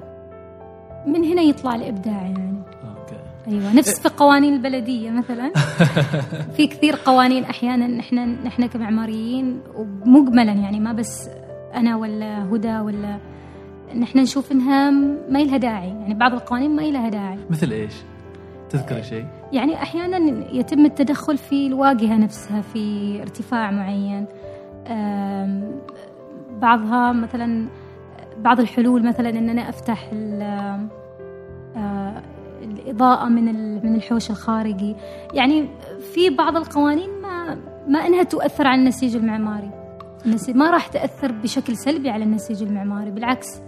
من 1.06 1.24
هنا 1.24 1.42
يطلع 1.42 1.74
الإبداع 1.74 2.22
يعني. 2.22 2.62
أوكي. 2.84 3.16
أيوه 3.48 3.72
نفس 3.72 4.00
في 4.00 4.08
قوانين 4.08 4.54
البلدية 4.54 5.10
مثلا. 5.10 5.52
في 6.56 6.66
كثير 6.66 6.96
قوانين 7.04 7.44
أحيانا 7.44 7.86
نحن 7.86 8.18
نحن 8.44 8.66
كمعماريين 8.66 9.60
ومجملا 9.76 10.52
يعني 10.52 10.80
ما 10.80 10.92
بس 10.92 11.28
أنا 11.74 11.96
ولا 11.96 12.44
هدى 12.44 12.78
ولا 12.78 13.18
نحن 13.96 14.18
نشوف 14.18 14.52
إنها 14.52 14.90
ما 15.30 15.38
لها 15.38 15.56
داعي 15.56 15.88
يعني 15.88 16.14
بعض 16.14 16.34
القوانين 16.34 16.76
ما 16.76 16.82
لها 16.82 17.08
داعي. 17.08 17.38
مثل 17.50 17.70
إيش؟ 17.70 17.94
تذكري 18.70 19.02
شيء؟ 19.02 19.26
يعني 19.52 19.74
أحيانا 19.74 20.44
يتم 20.52 20.84
التدخل 20.84 21.38
في 21.38 21.66
الواجهة 21.66 22.16
نفسها 22.16 22.60
في 22.60 23.18
ارتفاع 23.22 23.70
معين. 23.70 24.26
بعضها 26.60 27.12
مثلا 27.12 27.66
بعض 28.42 28.60
الحلول 28.60 29.06
مثلا 29.06 29.28
ان 29.28 29.48
أنا 29.48 29.68
افتح 29.68 30.10
آه، 30.12 30.80
الإضاءة 32.62 33.28
من 33.28 33.44
من 33.86 33.94
الحوش 33.94 34.30
الخارجي. 34.30 34.96
يعني 35.34 35.68
في 36.14 36.30
بعض 36.30 36.56
القوانين 36.56 37.10
ما 37.22 37.58
ما 37.88 38.06
إنها 38.06 38.22
تؤثر 38.22 38.66
على 38.66 38.80
النسيج 38.80 39.16
المعماري. 39.16 39.70
النسيج 40.26 40.56
ما 40.56 40.70
راح 40.70 40.86
تأثر 40.86 41.32
بشكل 41.32 41.76
سلبي 41.76 42.10
على 42.10 42.24
النسيج 42.24 42.62
المعماري 42.62 43.10
بالعكس. 43.10 43.60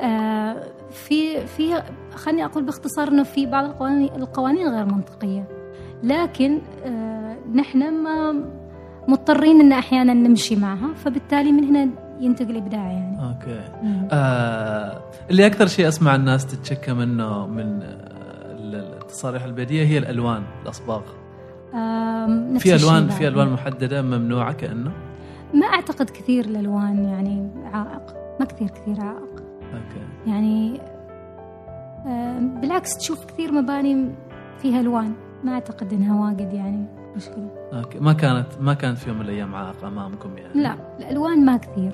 آه، 0.00 0.62
في 0.90 1.46
في 1.46 1.82
خليني 2.14 2.44
أقول 2.44 2.64
باختصار 2.64 3.08
إنه 3.08 3.22
في 3.22 3.46
بعض 3.46 3.64
القوانين 3.64 4.10
القوانين 4.16 4.68
غير 4.68 4.84
منطقية. 4.84 5.44
لكن 6.02 6.58
آه، 6.84 7.36
نحن 7.54 8.02
ما 8.02 8.44
مضطرين 9.08 9.60
إن 9.60 9.72
أحيانا 9.72 10.14
نمشي 10.14 10.56
معها. 10.56 10.94
فبالتالي 10.94 11.52
من 11.52 11.64
هنا 11.64 11.90
ينتج 12.20 12.50
الابداع 12.50 12.92
يعني. 12.92 13.18
okay. 13.28 13.60
مم. 13.82 14.08
آه 14.12 15.00
اللي 15.30 15.46
أكثر 15.46 15.66
شيء 15.66 15.88
أسمع 15.88 16.14
الناس 16.14 16.46
تتشكى 16.46 16.92
منه 16.92 17.46
من 17.46 17.82
آه، 17.82 17.98
التصاريح 19.02 19.44
البيئيه 19.44 19.86
هي 19.86 19.98
الألوان 19.98 20.42
الأصباغ. 20.62 21.02
نفس 22.54 22.62
في 22.62 22.74
الوان. 22.76 23.08
في 23.08 23.28
ألوان 23.28 23.48
محددة 23.52 24.02
ممنوعة 24.02 24.52
كأنه؟ 24.52 24.92
ما 25.54 25.66
أعتقد 25.66 26.10
كثير 26.10 26.44
الألوان 26.44 27.04
يعني 27.04 27.50
عائق. 27.72 28.14
ما 28.40 28.46
كثير 28.46 28.68
كثير 28.68 29.00
عائق. 29.00 29.42
okay. 29.74 30.30
يعني 30.30 30.80
آم، 32.06 32.60
بالعكس 32.60 32.96
تشوف 32.96 33.24
كثير 33.24 33.52
مباني 33.52 34.10
فيها 34.58 34.80
ألوان. 34.80 35.12
ما 35.44 35.52
أعتقد 35.52 35.92
إنها 35.92 36.26
واجد 36.26 36.52
يعني 36.52 36.84
مشكلة. 37.16 37.50
okay. 37.72 37.98
ما 37.98 38.12
كانت 38.12 38.46
ما 38.60 38.74
كانت 38.74 38.98
في 38.98 39.08
يوم 39.08 39.18
من 39.18 39.24
الأيام 39.24 39.54
عائق 39.54 39.84
أمامكم 39.84 40.38
يعني؟ 40.38 40.62
لا 40.62 40.74
الألوان 40.98 41.44
ما 41.44 41.56
كثير. 41.56 41.92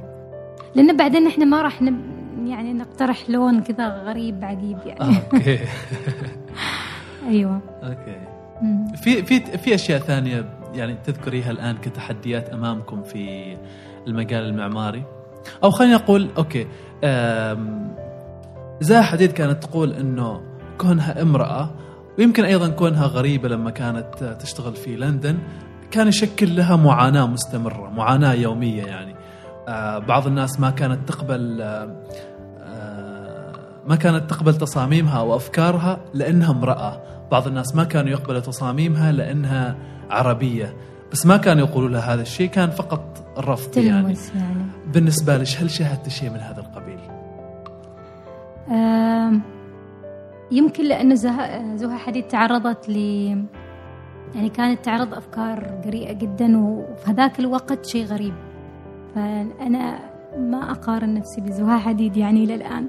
لأن 0.75 0.97
بعدين 0.97 1.27
إحنا 1.27 1.45
ما 1.45 1.63
راح 1.63 1.83
نب 1.83 2.01
يعني 2.47 2.73
نقترح 2.73 3.31
لون 3.31 3.61
كذا 3.63 3.89
غريب 3.89 4.45
عجيب 4.45 4.79
يعني. 4.87 5.17
okay. 5.33 5.59
أيوه. 7.29 7.61
okay. 7.83 8.17
مم. 8.63 8.87
في 8.97 9.23
في 9.23 9.41
في 9.59 9.75
أشياء 9.75 9.99
ثانية 10.01 10.45
يعني 10.75 10.97
تذكريها 11.05 11.51
الآن 11.51 11.77
كتحديات 11.77 12.49
أمامكم 12.49 13.03
في 13.03 13.57
المجال 14.07 14.45
المعماري. 14.45 15.03
أو 15.65 15.71
خلينا 15.71 15.95
نقول 15.95 16.29
okay 16.39 16.67
أم، 17.05 17.95
زاها 18.81 19.03
حديد 19.03 19.33
كانت 19.33 19.63
تقول 19.65 19.93
إنه 19.93 20.41
كونها 20.79 21.23
امرأة 21.23 21.71
ويمكن 22.19 22.45
أيضا 22.45 22.69
كونها 22.69 23.07
غريبة 23.07 23.49
لما 23.49 23.71
كانت 23.71 24.37
تشتغل 24.41 24.75
في 24.77 24.97
لندن 24.97 25.39
كان 25.91 26.09
يشكل 26.09 26.57
لها 26.57 26.77
معاناة 26.77 27.27
مستمرة 27.27 27.91
معاناة 27.91 28.33
يومية 28.33 28.83
يعني. 28.85 29.13
آه، 29.13 29.14
بعض 30.09 30.27
الناس 30.27 30.61
ما 30.61 30.71
كانت 30.71 31.09
تقبل 31.09 31.63
آه، 31.63 32.05
آه، 32.59 33.53
ما 33.87 33.97
كانت 33.97 34.31
تقبل 34.31 34.55
تصاميمها 34.59 35.19
أو 35.19 35.37
أفكارها 35.37 36.01
لانها 36.15 36.51
امراه 36.51 37.03
بعض 37.31 37.47
الناس 37.47 37.75
ما 37.75 37.85
كانوا 37.85 38.11
يقبلوا 38.11 38.41
تصاميمها 38.41 39.13
لأنها 39.13 39.77
عربية. 40.11 40.77
بس 41.13 41.27
ما 41.27 41.37
كانوا 41.37 41.67
يقولوا 41.67 41.89
لها 41.89 42.15
هذا 42.15 42.23
الشيء 42.23 42.49
كان 42.49 42.71
فقط 42.71 43.27
الرفض 43.39 43.79
يعني. 43.79 44.15
يعني. 44.35 44.65
بالنسبة 44.87 45.37
لك 45.37 45.47
هل 45.61 45.71
شاهدت 45.71 46.09
شيء 46.09 46.31
من 46.31 46.41
هذا 46.41 46.61
القبيل؟ 46.61 46.99
يمكن 50.51 50.85
لأنه 50.85 51.15
زها, 51.15 51.77
زها 51.77 51.97
حديد 51.97 52.29
تعرضت 52.29 52.89
ل 52.89 52.97
يعني 54.35 54.49
كانت 54.49 54.85
تعرض 54.85 55.15
أفكار 55.15 55.81
جريئة 55.85 56.13
جدا 56.13 56.59
وفي 56.59 57.11
هذاك 57.11 57.41
الوقت 57.41 57.87
شيء 57.87 58.05
غريب. 58.05 58.35
فأنا 59.15 59.99
ما 60.39 60.71
أقارن 60.71 61.15
نفسي 61.15 61.41
بزها 61.41 61.79
حديد 61.79 62.17
يعني 62.17 62.45
إلى 62.45 62.55
الآن. 62.55 62.87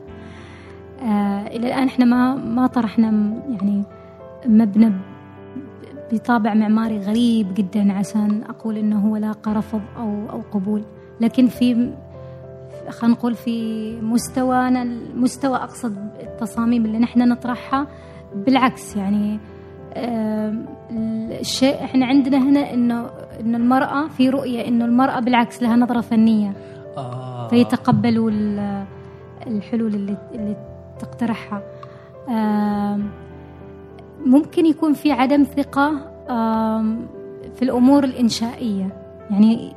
آه 1.02 1.48
إلى 1.48 1.68
الآن 1.68 1.88
إحنا 1.88 2.06
ما 2.06 2.36
ما 2.36 2.68
طرحنا 2.68 3.08
يعني 3.50 3.84
مبنى 4.46 4.92
بطابع 6.12 6.54
معماري 6.54 7.00
غريب 7.00 7.54
جدا 7.54 7.94
عشان 7.94 8.44
أقول 8.50 8.78
إنه 8.78 9.00
هو 9.00 9.18
لاقى 9.18 9.54
رفض 9.54 9.82
أو 9.98 10.30
أو 10.30 10.42
قبول. 10.52 10.82
لكن 11.22 11.48
في 11.48 11.92
خلينا 12.90 13.16
نقول 13.16 13.36
في 13.36 13.92
مستوانا 14.02 14.82
المستوى 14.84 15.56
أقصد 15.58 15.96
التصاميم 16.20 16.86
اللي 16.86 17.00
نحن 17.00 17.30
نطرحها 17.30 17.88
بالعكس 18.36 18.96
يعني 18.96 19.40
آم، 19.98 20.66
الشيء 20.92 21.84
إحنا 21.84 22.06
عندنا 22.06 22.38
هنا 22.38 22.74
انه 22.74 23.10
انه 23.40 23.58
المرأة 23.58 24.08
في 24.08 24.30
رؤية 24.30 24.68
إنه 24.68 24.86
المرأة 24.86 25.20
بالعكس 25.20 25.64
لها 25.64 25.76
نظرة 25.76 26.02
فنية. 26.02 26.54
آه. 26.98 27.48
فيتقبلوا 27.48 28.30
ال- 28.32 28.86
الحلول 29.48 29.96
اللي 29.96 30.18
اللي 30.36 30.56
تقترحها. 31.00 31.62
آم، 32.30 33.10
ممكن 34.26 34.66
يكون 34.66 34.94
في 34.94 35.12
عدم 35.12 35.44
ثقة 35.44 35.92
آم، 36.30 37.08
في 37.56 37.62
الأمور 37.62 38.04
الإنشائية. 38.04 38.88
يعني 39.32 39.74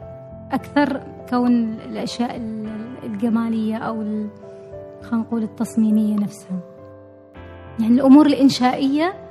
أكثر 0.53 1.01
كون 1.31 1.75
الأشياء 1.91 2.37
ال- 2.37 2.69
الجمالية 3.05 3.77
أو 3.77 4.03
ال- 4.03 4.29
خلينا 5.03 5.25
نقول 5.27 5.43
التصميمية 5.43 6.15
نفسها. 6.17 6.59
يعني 7.81 7.95
الأمور 7.95 8.27
الإنشائية 8.27 9.05
ي- 9.05 9.28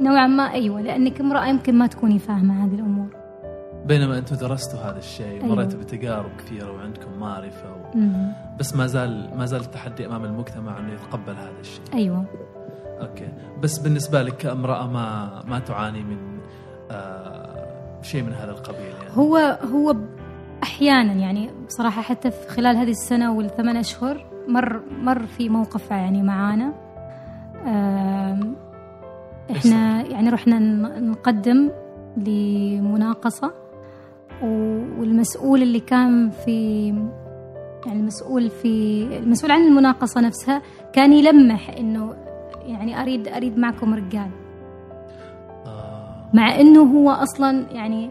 نوعا 0.00 0.26
ما 0.26 0.52
أيوة 0.52 0.80
لأنك 0.80 1.20
امرأة 1.20 1.46
يمكن 1.46 1.74
ما 1.74 1.86
تكوني 1.86 2.18
فاهمة 2.18 2.64
هذه 2.64 2.74
الأمور. 2.74 3.06
بينما 3.86 4.18
أنتم 4.18 4.36
درستوا 4.36 4.80
هذا 4.80 4.98
الشيء 4.98 5.42
أيوة. 5.42 5.54
مريتوا 5.54 5.80
بتجارب 5.80 6.30
كثيرة 6.38 6.72
وعندكم 6.72 7.18
معرفة 7.20 7.72
و... 7.72 7.98
بس 8.58 8.76
ما 8.76 8.86
زال 8.86 9.30
ما 9.36 9.46
زال 9.46 9.60
التحدي 9.60 10.06
أمام 10.06 10.24
المجتمع 10.24 10.78
إنه 10.78 10.92
يتقبل 10.92 11.32
هذا 11.32 11.60
الشيء. 11.60 11.82
أيوة. 11.94 12.24
أوكي. 13.00 13.28
بس 13.62 13.78
بالنسبة 13.78 14.22
لك 14.22 14.36
كامرأة 14.36 14.86
ما 14.86 15.30
ما 15.46 15.58
تعاني 15.58 16.02
من 16.02 16.18
آه 16.90 17.68
شيء 18.02 18.22
من 18.22 18.32
هذا 18.32 18.50
القبيل 18.50 18.80
يعني؟ 18.80 19.16
هو 19.16 19.36
هو 19.72 19.96
أحيانا 20.62 21.12
يعني 21.12 21.50
بصراحة 21.66 22.02
حتى 22.02 22.30
في 22.30 22.48
خلال 22.48 22.76
هذه 22.76 22.90
السنة 22.90 23.32
والثمان 23.32 23.76
أشهر 23.76 24.26
مر 24.48 24.80
مر 25.02 25.26
في 25.26 25.48
موقف 25.48 25.90
يعني 25.90 26.22
معانا. 26.22 26.72
آم، 29.50 29.56
إحنا 29.56 30.02
يعني 30.06 30.28
رحنا 30.30 30.58
نقدم 31.00 31.70
لمناقصة 32.16 33.52
والمسؤول 34.98 35.62
اللي 35.62 35.80
كان 35.80 36.30
في 36.30 36.86
يعني 37.86 38.00
المسؤول 38.00 38.50
في 38.50 39.02
المسؤول 39.18 39.50
عن 39.52 39.60
المناقصة 39.66 40.20
نفسها 40.20 40.62
كان 40.92 41.12
يلمح 41.12 41.70
إنه 41.78 42.14
يعني 42.66 43.02
أريد 43.02 43.28
أريد 43.28 43.58
معكم 43.58 43.94
رجال. 43.94 44.30
مع 46.34 46.60
إنه 46.60 46.80
هو 46.82 47.10
أصلا 47.10 47.66
يعني 47.72 48.10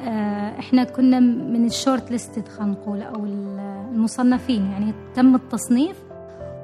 آه، 0.00 0.58
إحنا 0.58 0.84
كنا 0.84 1.20
من 1.20 1.64
ال 1.66 2.10
shortlisted 2.10 2.48
خلينا 2.48 2.72
نقول 2.72 3.02
أو 3.02 3.24
المصنفين. 3.94 4.70
يعني 4.70 4.92
تم 5.14 5.34
التصنيف 5.34 5.96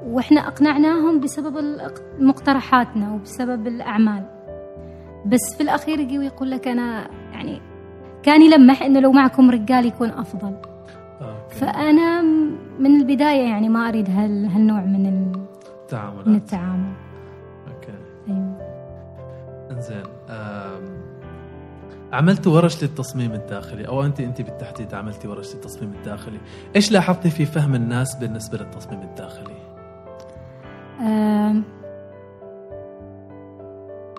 وإحنا 0.05 0.47
أقنعناهم 0.47 1.19
بسبب 1.19 1.63
مقترحاتنا 2.19 3.11
وبسبب 3.13 3.67
الأعمال. 3.67 4.23
بس 5.25 5.55
في 5.57 5.63
الأخير 5.63 5.99
يجي 5.99 6.19
ويقول 6.19 6.51
لك 6.51 6.67
أنا 6.67 7.07
يعني 7.31 7.61
كان 8.23 8.41
يلمح 8.41 8.81
إنه 8.81 8.99
لو 8.99 9.11
معكم 9.11 9.51
رجال 9.51 9.85
يكون 9.85 10.09
أفضل. 10.09 10.55
okay. 11.21 11.55
فأنا 11.55 12.21
من 12.79 13.01
البداية 13.01 13.41
يعني 13.49 13.69
ما 13.69 13.89
أريد 13.89 14.09
هال 14.09 14.45
هالنوع 14.45 14.81
من 14.81 15.05
ال- 15.05 15.39
من 16.27 16.35
التعامل. 16.35 16.93
أوكي. 17.67 17.93
أيوه. 18.27 18.57
إنزين 19.71 20.03
آم، 20.29 21.05
عملتوا 22.13 22.55
ورش 22.55 22.83
للتصميم 22.83 23.31
الداخلي؟ 23.33 23.87
أو 23.87 24.05
انت 24.05 24.19
أنت 24.19 24.41
بالتحديد 24.41 24.93
عملتي 24.93 25.27
ورش 25.27 25.55
للتصميم 25.55 25.93
الداخلي. 25.99 26.37
إيش 26.75 26.91
لاحظتي 26.91 27.29
في 27.29 27.45
فهم 27.45 27.75
الناس 27.75 28.15
بالنسبة 28.15 28.57
للتصميم 28.57 29.01
الداخلي؟ 29.01 29.54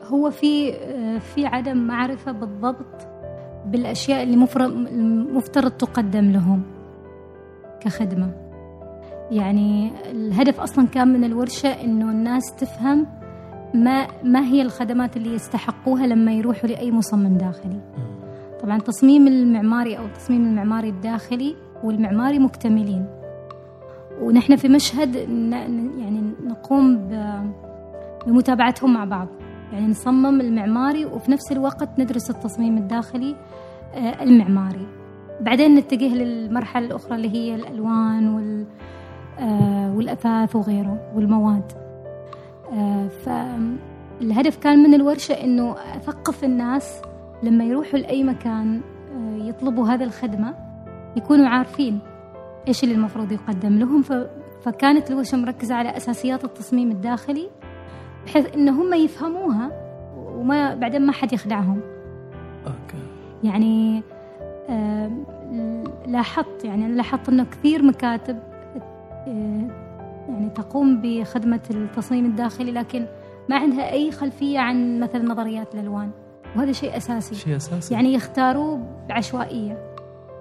هو 0.04 0.30
في 0.30 0.74
آه، 0.74 1.18
في 1.18 1.46
عدم 1.46 1.76
معرفة 1.76 2.32
بالضبط 2.32 3.08
بالأشياء 3.66 4.22
اللي 4.22 4.46
المفترض 4.92 5.70
تقدم 5.70 6.30
لهم 6.30 6.62
كخدمة. 7.80 8.30
يعني 9.30 9.90
الهدف 10.10 10.60
أصلا 10.60 10.86
كان 10.86 11.08
من 11.08 11.24
الورشة 11.24 11.68
إنه 11.68 12.10
الناس 12.10 12.56
تفهم 12.56 13.06
ما 13.74 14.06
ما 14.22 14.40
هي 14.44 14.62
الخدمات 14.62 15.16
اللي 15.16 15.34
يستحقوها 15.34 16.06
لما 16.06 16.32
يروحوا 16.32 16.68
لأي 16.68 16.92
مصمم 16.92 17.38
داخلي. 17.38 17.80
طبعا 18.62 18.76
التصميم 18.76 19.26
المعماري 19.26 19.98
أو 19.98 20.04
التصميم 20.04 20.46
المعماري 20.46 20.88
الداخلي 20.88 21.56
والمعماري 21.84 22.38
مكتملين. 22.38 23.06
ونحن 24.20 24.56
في 24.56 24.68
مشهد 24.68 25.16
يعني 25.98 26.32
نقوم 26.46 27.08
بمتابعتهم 28.26 28.94
مع 28.94 29.04
بعض. 29.04 29.28
يعني 29.72 29.86
نصمم 29.86 30.40
المعماري 30.40 31.04
وفي 31.04 31.30
نفس 31.30 31.52
الوقت 31.52 31.88
ندرس 31.98 32.30
التصميم 32.30 32.76
الداخلي 32.78 33.36
آه، 33.94 34.22
المعماري. 34.22 34.86
بعدين 35.40 35.74
نتجه 35.74 36.14
للمرحلة 36.14 36.86
الأخرى 36.86 37.14
اللي 37.14 37.30
هي 37.30 37.54
الألوان 37.54 38.28
وال 38.28 38.66
آه، 39.38 39.94
والأثاث 39.96 40.56
وغيره 40.56 41.12
والمواد. 41.14 41.72
آه، 42.72 43.08
فالهدف 43.08 44.56
كان 44.56 44.78
من 44.78 44.94
الورشة 44.94 45.32
إنه 45.32 45.76
أثقف 45.96 46.44
الناس 46.44 47.00
لما 47.42 47.64
يروحوا 47.64 47.98
لأي 47.98 48.24
مكان 48.24 48.80
يطلبوا 49.36 49.88
هذه 49.88 50.04
الخدمة 50.04 50.54
يكونوا 51.16 51.48
عارفين. 51.48 51.98
إيش 52.68 52.84
اللي 52.84 52.94
المفروض 52.94 53.32
يقدم 53.32 53.78
لهم. 53.78 54.02
فكانت 54.62 55.10
الورشة 55.10 55.36
مركزة 55.36 55.74
على 55.74 55.96
أساسيات 55.96 56.44
التصميم 56.44 56.90
الداخلي 56.90 57.48
بحيث 58.26 58.54
إن 58.54 58.68
هم 58.68 58.94
يفهموها 58.94 59.70
وما 60.16 60.74
بعدين 60.74 61.06
ما 61.06 61.12
حد 61.12 61.32
يخدعهم. 61.32 61.80
okay. 62.66 63.02
يعني 63.44 64.02
لاحظت 66.06 66.64
يعني 66.64 66.86
أنا 66.86 66.94
لاحظت 66.94 67.28
إنه 67.28 67.44
كثير 67.44 67.82
مكاتب 67.82 68.38
آه، 69.26 69.86
يعني 70.28 70.50
تقوم 70.50 71.00
بخدمة 71.02 71.60
التصميم 71.70 72.24
الداخلي 72.24 72.72
لكن 72.72 73.06
ما 73.48 73.56
عندها 73.56 73.92
أي 73.92 74.10
خلفية 74.10 74.58
عن 74.58 75.00
مثلا 75.00 75.22
نظريات 75.22 75.74
الألوان. 75.74 76.10
وهذا 76.56 76.72
شيء 76.72 76.96
أساسي. 76.96 77.34
شيء 77.34 77.56
أساسي. 77.56 77.94
يعني 77.94 78.14
يختاروه 78.14 78.80
بعشوائية. 79.08 79.95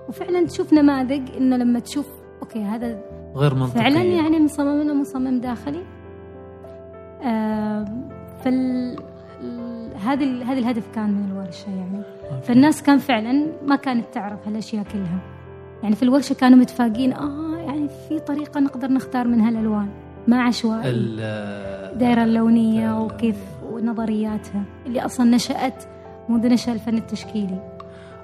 وفعلا 0.09 0.45
تشوف 0.45 0.73
نماذج 0.73 1.29
إنه 1.37 1.57
لما 1.57 1.79
تشوف 1.79 2.07
okay 2.41 2.63
هذا 2.63 2.99
غير 3.35 3.55
منطقي. 3.55 3.79
فعلا 3.79 4.01
يعني 4.03 4.39
مصمم 4.39 4.81
إنه 4.81 4.93
مصمم 4.93 5.39
داخلي. 5.39 5.81
آم، 7.23 8.09
فال 8.43 8.95
ال- 9.41 9.97
هذا 9.97 10.43
هذا 10.43 10.59
الهدف 10.59 10.83
كان 10.95 11.09
من 11.09 11.31
الورشة 11.31 11.69
يعني. 11.69 11.97
أوكي. 11.97 12.45
فالناس 12.47 12.83
كان 12.83 12.97
فعلا 12.97 13.45
ما 13.65 13.75
كانت 13.75 14.05
تعرف 14.13 14.47
هالأشياء 14.47 14.83
كلها. 14.83 15.19
يعني 15.83 15.95
في 15.95 16.03
الورشة 16.03 16.33
كانوا 16.33 16.57
متفاجئين 16.59 17.13
آه 17.13 17.57
يعني 17.57 17.89
في 18.09 18.19
طريقة 18.19 18.59
نقدر 18.59 18.91
نختار 18.91 19.27
منها 19.27 19.49
الالوان 19.49 19.87
ما 20.27 20.41
عشوائي. 20.41 20.89
ال- 20.89 21.19
الدائره 21.93 22.23
اللونية 22.23 23.01
وكيف 23.01 23.37
ونظرياتها. 23.71 24.63
اللي 24.85 25.05
أصلا 25.05 25.35
نشأت 25.35 25.83
منذ 26.29 26.47
نشأ 26.47 26.71
الفن 26.73 26.97
التشكيلي. 26.97 27.74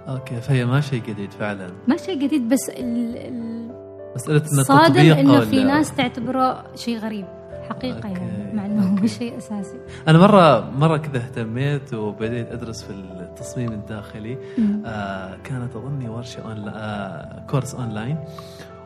أوكي 0.07 0.41
فهي 0.41 0.65
ما 0.65 0.81
شيء 0.81 1.01
جديد 1.07 1.31
فعلا. 1.31 1.67
ما 1.87 1.97
شيء 1.97 2.19
جديد 2.19 2.49
بس 2.49 2.69
ال 2.69 3.17
ال 3.17 3.71
مسألة 4.15 4.43
إن 4.59 4.63
صادم 4.63 4.99
إنه 4.99 5.39
في 5.39 5.63
ناس 5.63 5.95
تعتبره 5.95 6.63
شيء 6.75 6.97
غريب 6.97 7.25
حقيقة 7.69 8.09
أوكي، 8.09 8.21
يعني 8.21 8.53
مع 8.53 8.65
إنه 8.65 9.01
هو. 9.01 9.07
شيء 9.07 9.37
أساسي. 9.37 9.77
أنا 10.07 10.17
مرة 10.17 10.69
مرة 10.71 10.97
كذا 10.97 11.17
اهتميت 11.17 11.93
وبديت 11.93 12.51
أدرس 12.51 12.83
في 12.83 12.89
التصميم 12.91 13.71
الداخلي. 13.71 14.37
مم. 14.57 14.83
آه 14.85 15.37
كانت 15.43 15.75
أظني 15.75 16.09
ورشة 16.09 16.41
on 16.41 16.67
آه 16.67 17.45
course 17.49 17.75
online. 17.75 18.17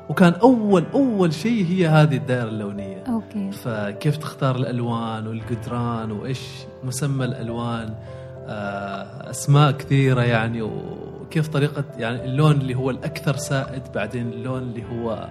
وكان 0.10 0.34
أول 0.34 0.84
أول 0.94 1.34
شيء 1.34 1.66
هي 1.66 1.88
هذه 1.88 2.18
الدائرة 2.18 2.50
اللونية. 2.50 3.04
أوكي. 3.10 3.52
فكيف 3.52 4.18
تختار 4.18 4.56
الألوان 4.56 5.28
والجدران 5.28 6.12
وإيش 6.12 6.48
مسمى 6.84 7.26
الألوان؟ 7.26 7.94
أسماء 9.30 9.72
كثيرة 9.72 10.22
يعني 10.22 10.62
وكيف 10.62 11.48
طريقة 11.48 11.84
يعني 11.98 12.26
اللون 12.26 12.52
اللي 12.52 12.76
هو 12.76 12.90
الأكثر 12.90 13.36
سائد 13.36 13.82
بعدين 13.96 14.30
اللون 14.30 14.62
اللي 14.62 14.84
هو 14.86 15.28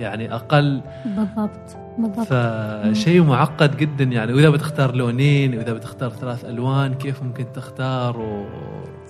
يعني 0.00 0.34
أقل. 0.34 0.80
بالضبط 1.04 1.76
بالضبط. 1.98 2.26
فشيء 2.26 3.22
معقد 3.22 3.76
جدا 3.76 4.04
يعني. 4.04 4.32
وإذا 4.32 4.50
بتختار 4.50 4.94
لونين 4.94 5.58
وإذا 5.58 5.72
بتختار 5.72 6.10
ثلاث 6.10 6.44
ألوان 6.44 6.94
كيف 6.94 7.22
ممكن 7.22 7.46
تختار؟ 7.54 8.20
و... 8.20 8.46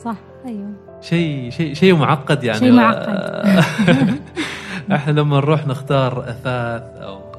صح 0.05 0.17
أيوه. 0.47 0.71
شيء 1.01 1.51
شيء 1.51 1.75
شيء 1.75 1.95
معقد 1.95 2.45
يعني. 2.45 2.59
شيء 2.59 2.73
معقد. 2.73 4.21
إحنا 4.93 5.13
لما 5.13 5.37
نروح 5.37 5.67
نختار 5.67 6.21
أثاث 6.21 6.83
أو 7.03 7.15
آه، 7.17 7.32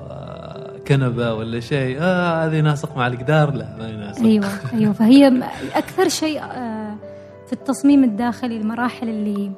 كنبة 0.87 1.33
ولا 1.33 1.59
شيء. 1.59 1.97
آه 2.01 2.45
هذه 2.45 2.55
يناسق 2.55 2.97
مع 2.97 3.07
الجدار 3.07 3.51
لا 3.53 3.67
ما 3.79 3.87
يناسق 3.89 4.23
أيوه 4.23 4.45
أيوه. 4.73 4.93
فهي 4.93 5.43
أكثر 5.75 6.07
شيء 6.09 6.41
آه، 6.43 6.95
في 7.47 7.53
التصميم 7.53 8.03
الداخلي 8.03 8.57
المراحل 8.57 9.09
اللي 9.09 9.51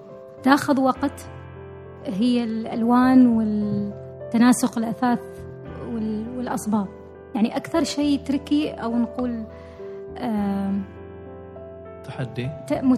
تاخذ 0.44 0.80
وقت 0.80 1.26
هي 2.06 2.44
الألوان 2.44 3.28
والتناسق 3.28 4.78
الأثاث 4.78 5.20
وال- 5.94 6.38
والأصباغ. 6.38 6.86
يعني 7.36 7.58
أكثر 7.58 7.84
شيء 7.84 8.20
تركي 8.26 8.72
أو 8.72 8.98
نقول 8.98 9.44
آم، 10.18 10.84
تحدي؟ 12.06 12.50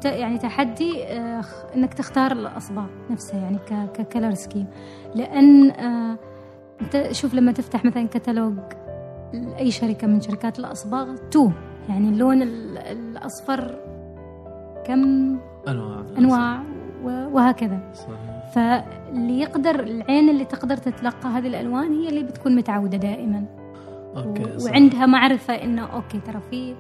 يعني 0.06 0.38
تحدي 0.38 1.04
آه، 1.04 1.42
إنك 1.76 1.94
تختار 1.94 2.32
الأصباغ 2.32 2.86
نفسها 3.10 3.40
يعني 3.40 3.58
ككلر 3.94 4.34
سكيم 4.34 4.68
لأن 5.16 5.72
آه، 5.72 6.18
أنت 6.82 7.12
شوف 7.12 7.34
لما 7.34 7.52
تفتح 7.52 7.86
مثلا 7.86 8.08
كتالوج 8.08 8.58
أي 9.34 9.72
شركة 9.72 10.08
من 10.08 10.22
شركات 10.22 10.60
الأصباغ 10.60 11.16
تو. 11.32 11.52
يعني 11.90 12.10
اللون 12.10 12.42
ال- 12.42 12.78
الأصفر 12.78 13.76
كم؟ 14.86 15.38
أنواع. 15.68 16.04
أنواع 16.18 16.64
وهكذا. 17.04 17.80
صحيح. 17.94 18.52
فاللي 18.56 19.40
يقدر 19.40 19.80
العين 19.80 20.30
اللي 20.30 20.46
تقدر 20.46 20.78
تتلقى 20.78 21.30
هذه 21.30 21.48
الألوان 21.48 21.94
هي 21.94 22.10
اللي 22.10 22.24
بتكون 22.24 22.56
متعودة 22.56 22.98
دائما. 22.98 23.46
أوكي 24.18 24.44
و- 24.44 24.60
صح. 24.60 24.72
وعندها 24.72 25.06
معرفة 25.06 25.54
إنه 25.54 25.86
أوكي 25.86 26.20
ترى 26.20 26.40
في 26.52 26.76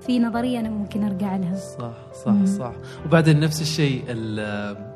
في 0.00 0.18
نظرية 0.18 0.60
أنا 0.60 0.70
ممكن 0.70 1.04
أرجع 1.04 1.36
لها. 1.36 1.54
صح 1.54 1.92
صح 2.24 2.44
صح. 2.44 2.72
وبعدين 3.06 3.40
نفس 3.40 3.60
الشيء 3.62 4.02
ال- 4.08 4.91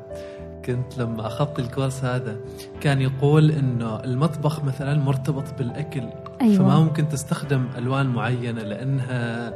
كنت 0.67 0.97
لما 0.97 1.27
أخذت 1.27 1.59
الكورس 1.59 2.03
هذا 2.03 2.35
كان 2.81 3.01
يقول 3.01 3.51
إنه 3.51 4.03
المطبخ 4.03 4.63
مثلا 4.63 4.99
مرتبط 4.99 5.57
بالأكل 5.57 6.03
أيوة. 6.41 6.57
فما 6.57 6.79
ممكن 6.79 7.09
تستخدم 7.09 7.65
ألوان 7.77 8.05
معينة 8.05 8.61
لأنها 8.61 9.53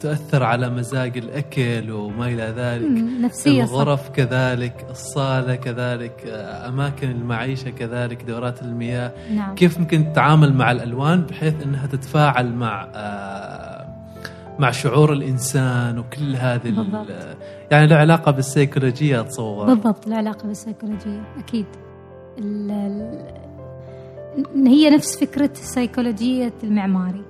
تؤثر 0.00 0.42
على 0.42 0.70
مزاج 0.70 1.18
الأكل 1.18 1.90
وما 1.90 2.26
إلى 2.26 2.54
ذلك. 2.56 2.90
مم، 2.90 3.24
نفسية 3.24 3.64
صح. 3.64 3.70
الغرف 3.72 4.08
كذلك 4.10 4.86
الصالة 4.90 5.54
كذلك 5.54 6.24
أماكن 6.68 7.10
المعيشة 7.10 7.70
كذلك 7.70 8.22
دورات 8.22 8.62
المياه. 8.62 9.12
نعم. 9.34 9.54
كيف 9.54 9.78
ممكن 9.78 10.12
تتعامل 10.12 10.54
مع 10.54 10.70
الألوان 10.72 11.20
بحيث 11.20 11.54
إنها 11.62 11.86
تتفاعل 11.86 12.52
مع 12.52 12.88
آه، 12.94 13.81
مع 14.62 14.70
شعور 14.70 15.12
الإنسان 15.12 15.98
وكل 15.98 16.36
هذه 16.36 16.68
ال- 16.68 16.74
بالضبط. 16.74 17.06
يعني 17.70 17.86
له 17.86 17.96
علاقة 17.96 18.32
بالسيكولوجية 18.32 19.20
اتصور 19.20 19.66
بالضبط 19.66 20.06
العلاقة 20.06 20.46
بالسيكولوجية 20.46 21.22
أكيد. 21.38 21.66
ال 22.38 22.70
ال 22.70 23.32
إن 24.54 24.66
هي 24.66 24.90
نفس 24.90 25.18
فكرة 25.20 25.50
سيكولوجية 25.54 26.52
المعماري 26.64 27.24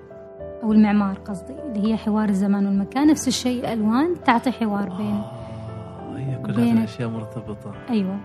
أو 0.63 0.73
المعمار 0.73 1.15
قصدي 1.19 1.53
اللي 1.53 1.93
هي 1.93 1.97
حوار 1.97 2.29
الزمان 2.29 2.67
والمكان 2.67 3.07
نفس 3.07 3.29
الشيء 3.29 3.61
الألوان 3.61 4.15
تعطي 4.27 4.51
حوار 4.53 4.89
بين 4.89 5.15
آه 5.15 6.17
هي 6.17 6.39
كل 6.47 6.61
هذه. 6.61 6.73
الأشياء 6.73 7.09
مرتبطة. 7.09 7.73
أيوة 7.91 8.19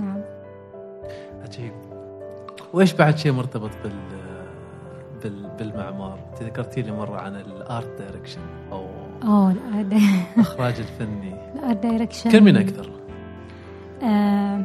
نعم. 0.00 0.20
عجيب 1.42 1.72
وإيش 2.72 2.92
بعد 2.92 3.18
شيء 3.18 3.32
مرتبط 3.32 3.70
بال 3.84 3.92
بالمعمار. 5.58 6.18
أنت 6.32 6.42
ذكرتي 6.42 6.82
لي 6.82 6.92
مرة 6.92 7.16
عن 7.20 7.36
ال 7.36 7.51
art 7.51 7.98
direction 7.98 8.40
أو 8.72 8.86
أوه 9.22 9.50
الآرت 9.50 9.92
الاخراج 10.36 10.74
الفني. 10.84 11.34
الآرت 11.54 11.76
دايركشن 11.76 12.30
كلمين 12.30 12.56
أكثر؟ 12.56 12.90
آه 14.02 14.64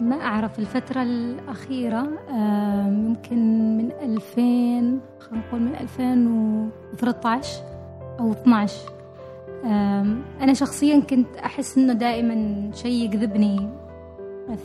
ما 0.00 0.16
أعرف. 0.16 0.58
الفترة 0.58 1.02
الأخيرة 1.02 2.08
آه 2.30 2.86
يمكن 2.86 3.76
من 3.78 3.90
2000 4.02 5.00
خلينا 5.20 5.46
نقول 5.48 5.60
من 5.60 5.74
2013 5.80 7.62
أو 8.20 8.32
12 8.32 8.74
آم، 9.64 10.22
أنا 10.40 10.54
شخصيا 10.54 11.00
كنت 11.00 11.36
أحس 11.36 11.78
إنه 11.78 11.92
دائما 11.92 12.70
شيء 12.74 13.04
يجذبني 13.04 13.68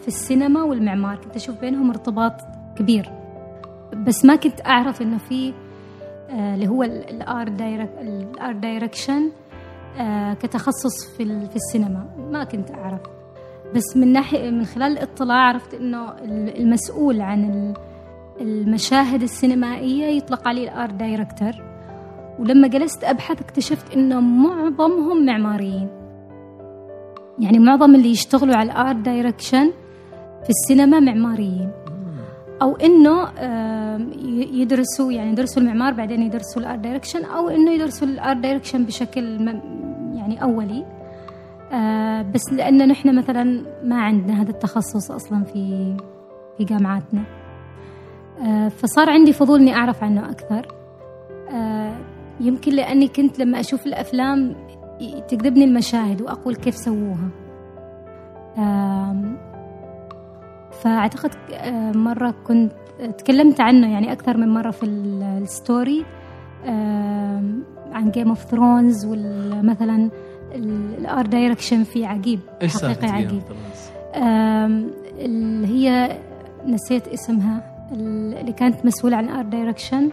في 0.02 0.08
السينما 0.08 0.64
والمعمار. 0.64 1.18
كنت 1.18 1.36
أشوف 1.36 1.62
بينهم 1.62 1.89
ارتباط 1.89 2.34
كبير. 2.76 3.12
بس 3.94 4.26
ما 4.26 4.36
كنت 4.36 4.66
أعرف 4.66 5.02
إنه 5.02 5.18
في 5.18 5.54
آه، 6.30 6.56
اللي 6.56 6.68
هو 6.68 6.84
ال 6.84 7.03
art 7.03 7.62
ال 8.02 8.15
art 8.15 8.56
direction 8.56 9.32
كتخصص 10.40 11.06
في 11.18 11.26
في 11.50 11.56
السينما. 11.56 12.06
ما 12.32 12.44
كنت 12.44 12.72
أعرف. 12.72 13.00
بس 13.76 13.98
من 13.98 14.14
ناحية 14.14 14.50
من 14.50 14.66
خلال 14.66 14.92
الاطلاع 14.92 15.38
عرفت 15.38 15.74
ال- 15.74 16.58
المسؤول 16.62 17.22
عن 17.22 17.44
ال- 17.44 17.74
المشاهد 18.42 19.22
السينمائية 19.22 20.06
يطلق 20.06 20.48
عليه 20.48 20.64
ال 20.64 20.71
art 20.71 20.93
director 20.93 21.52
ولما 22.40 22.68
جلست 22.68 23.04
أبحث 23.04 23.42
اكتشفت 23.42 23.94
إنه 23.96 24.20
معظمهم 24.20 25.26
معماريين. 25.26 25.88
يعني 27.40 27.60
معظم 27.60 27.96
اللي 27.96 28.10
يشتغلوا 28.10 28.56
على 28.56 28.72
ال 28.72 28.78
art 28.78 28.96
direction 28.96 29.72
في 30.44 30.50
السينما 30.50 31.00
معماريين. 31.00 31.72
أو 32.62 32.76
إنه 32.76 33.28
يدرسوا 34.62 35.12
يعني 35.12 35.32
يدرسوا 35.32 35.62
المعمار 35.62 35.93
بعدين 35.93 36.22
يدرسوا 36.22 36.62
ال 36.62 36.66
art 36.66 36.80
direction 36.80 37.26
أو 37.26 37.49
إنه 37.49 37.72
يدرسوا 37.72 38.08
ال 38.08 38.15
art 38.15 38.38
direction 38.38 38.86
بشكل 38.86 39.39
يعني 40.14 40.43
أولي. 40.43 40.86
آه، 41.72 42.22
بس 42.22 42.53
لأن 42.53 42.88
نحن 42.88 43.18
مثلا 43.18 43.64
ما 43.84 44.01
عندنا 44.01 44.41
هذا 44.41 44.49
التخصص 44.49 45.12
أصلا 45.12 45.43
في 45.43 45.95
في 46.58 46.64
جامعاتنا. 46.64 47.24
آه، 48.41 48.68
فصار 48.68 49.10
عندي 49.10 49.34
فضول 49.34 49.60
إني 49.60 49.76
أعرف 49.76 50.03
عنه 50.03 50.30
أكثر. 50.30 50.68
آه، 51.51 51.95
يمكن 52.39 52.72
لأني 52.72 53.08
كنت 53.08 53.39
لما 53.39 53.60
أشوف 53.60 53.86
الأفلام 53.86 54.56
تجذبني 55.28 55.64
المشاهد 55.64 56.22
وأقول 56.22 56.56
كيف 56.56 56.76
سووها. 56.76 57.30
آم، 60.76 60.82
فأعتقد 60.82 61.32
آه، 61.54 61.92
مرة 61.92 62.34
كنت 62.48 62.72
تكلمت 63.18 63.62
عنه 63.62 63.92
يعني 63.94 64.12
أكثر 64.12 64.38
من 64.38 64.48
مرة 64.54 64.72
في 64.72 64.84
ال- 64.84 65.24
ال 65.24 65.37
story 65.37 66.06
آم، 66.66 67.64
عن 67.92 68.12
Game 68.12 68.30
of 68.30 68.39
Thrones 68.43 69.06
ومثلا 69.06 70.10
ال 70.56 70.74
art 70.74 71.30
direction 71.30 71.84
فيه 71.84 72.08
عجيب 72.08 72.40
حقيقي 73.08 73.26
عجيب. 73.26 73.42
اللي 75.20 75.68
هي 75.68 76.18
نسيت 76.66 77.08
اسمها 77.08 77.62
اللي 77.92 78.52
كانت 78.54 78.86
مسؤولة 78.86 79.18
عن 79.18 79.30
art 79.30 79.46
direction 79.46 80.10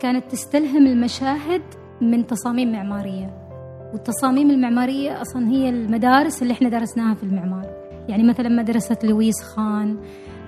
كانت 0.00 0.24
تستلهم 0.30 0.86
المشاهد 0.86 1.62
من 2.00 2.26
تصاميم 2.26 2.72
معمارية. 2.72 3.47
والتصاميم 3.92 4.50
المعمارية 4.50 5.22
أصلا 5.22 5.48
هي 5.48 5.68
المدارس 5.68 6.42
اللي 6.42 6.52
إحنا 6.52 6.68
درسناها 6.68 7.14
في 7.14 7.22
المعمار. 7.22 7.66
يعني 8.08 8.22
مثلا 8.22 8.48
مدرسة 8.48 8.96
لويس 9.04 9.42
خان 9.42 9.96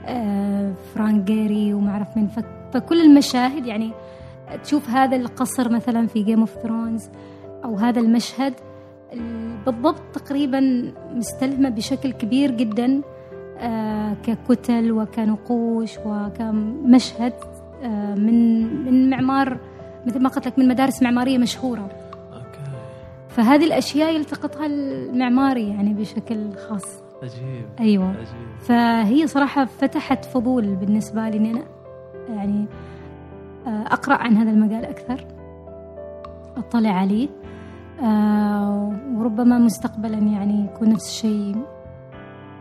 آه، 0.07 0.73
فرانك 0.95 1.25
جيري 1.25 1.75
وما 1.75 1.91
أعرف 1.91 2.17
من 2.17 2.27
فك- 2.27 2.71
فكل 2.75 3.01
المشاهد 3.01 3.67
يعني 3.67 3.91
تشوف 4.65 4.91
هذا 4.91 5.17
القصر 5.17 5.73
مثلا 5.73 6.07
في 6.07 6.23
Game 6.23 6.41
of 6.41 6.51
Thrones 6.63 7.09
أو 7.65 7.77
هذا 7.77 8.01
المشهد 8.01 8.55
ال- 9.13 9.57
بالضبط 9.67 10.03
تقريبا 10.15 10.93
مستلهمة 11.15 11.69
بشكل 11.69 12.13
كبير 12.13 12.51
جدا 12.51 13.01
آه، 13.59 14.17
ككتل 14.27 14.93
وكنقوش 14.93 15.91
وكمشهد 16.07 17.33
آه، 17.83 18.15
من 18.15 18.63
من 18.85 19.11
معمار 19.11 19.59
مثل 20.07 20.23
ما 20.23 20.29
قلت 20.29 20.47
لك 20.47 20.59
من 20.59 20.69
مدارس 20.69 21.03
معمارية 21.03 21.39
مشهورة. 21.39 21.91
فهذه 23.31 23.65
الأشياء 23.65 24.15
يلتقطها 24.15 24.67
المعماري 24.67 25.69
يعني 25.69 25.95
بشكل 25.95 26.53
خاص. 26.69 27.03
عجيب. 27.23 27.67
أيوة. 27.81 28.09
عجيب. 28.09 28.59
فهي 28.61 29.27
صراحة 29.27 29.65
فتحت 29.65 30.25
فضول 30.25 30.75
بالنسبة 30.77 31.29
لي 31.29 31.37
إني 31.37 31.51
أنا 31.51 31.65
يعني 32.29 32.67
آه، 33.67 33.85
أقرأ 33.87 34.15
عن 34.15 34.37
هذا 34.37 34.51
المجال 34.51 34.85
أكثر 34.85 35.27
أطلع 36.57 36.91
عليه 36.91 37.29
آه، 38.03 38.93
وربما 39.17 39.59
مستقبلا 39.59 40.19
يعني 40.19 40.65
يكون 40.65 40.89
نفس 40.89 41.09
الشيء 41.09 41.57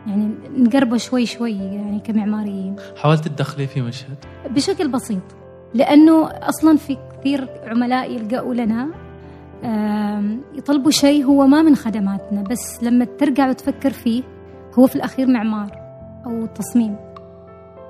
يعني 0.08 0.32
نقربه 0.58 0.98
شوي 0.98 1.26
شوي 1.26 1.58
يعني 1.58 2.00
كمعماريين 2.00 2.76
حاولت 2.98 3.28
تدخلي 3.28 3.68
في 3.68 3.82
مشهد؟ 3.82 4.18
بشكل 4.50 4.88
بسيط 4.88 5.22
لأنه 5.74 6.28
أصلا 6.28 6.78
في 6.78 6.98
كثير 7.20 7.48
عملاء 7.66 8.12
يلقوا 8.12 8.54
لنا 8.54 8.90
يطلبوا 10.54 10.92
شيء 10.92 11.26
هو 11.26 11.48
ما 11.48 11.62
من 11.62 11.76
خدماتنا 11.76 12.42
بس 12.42 12.84
لما 12.84 13.06
ترجع 13.06 13.50
وتفكر 13.50 13.90
فيه 13.90 14.24
هو 14.80 14.88
في 14.88 14.96
الأخير 14.96 15.28
معمار 15.28 15.80
أو 16.26 16.46
تصميم. 16.46 16.96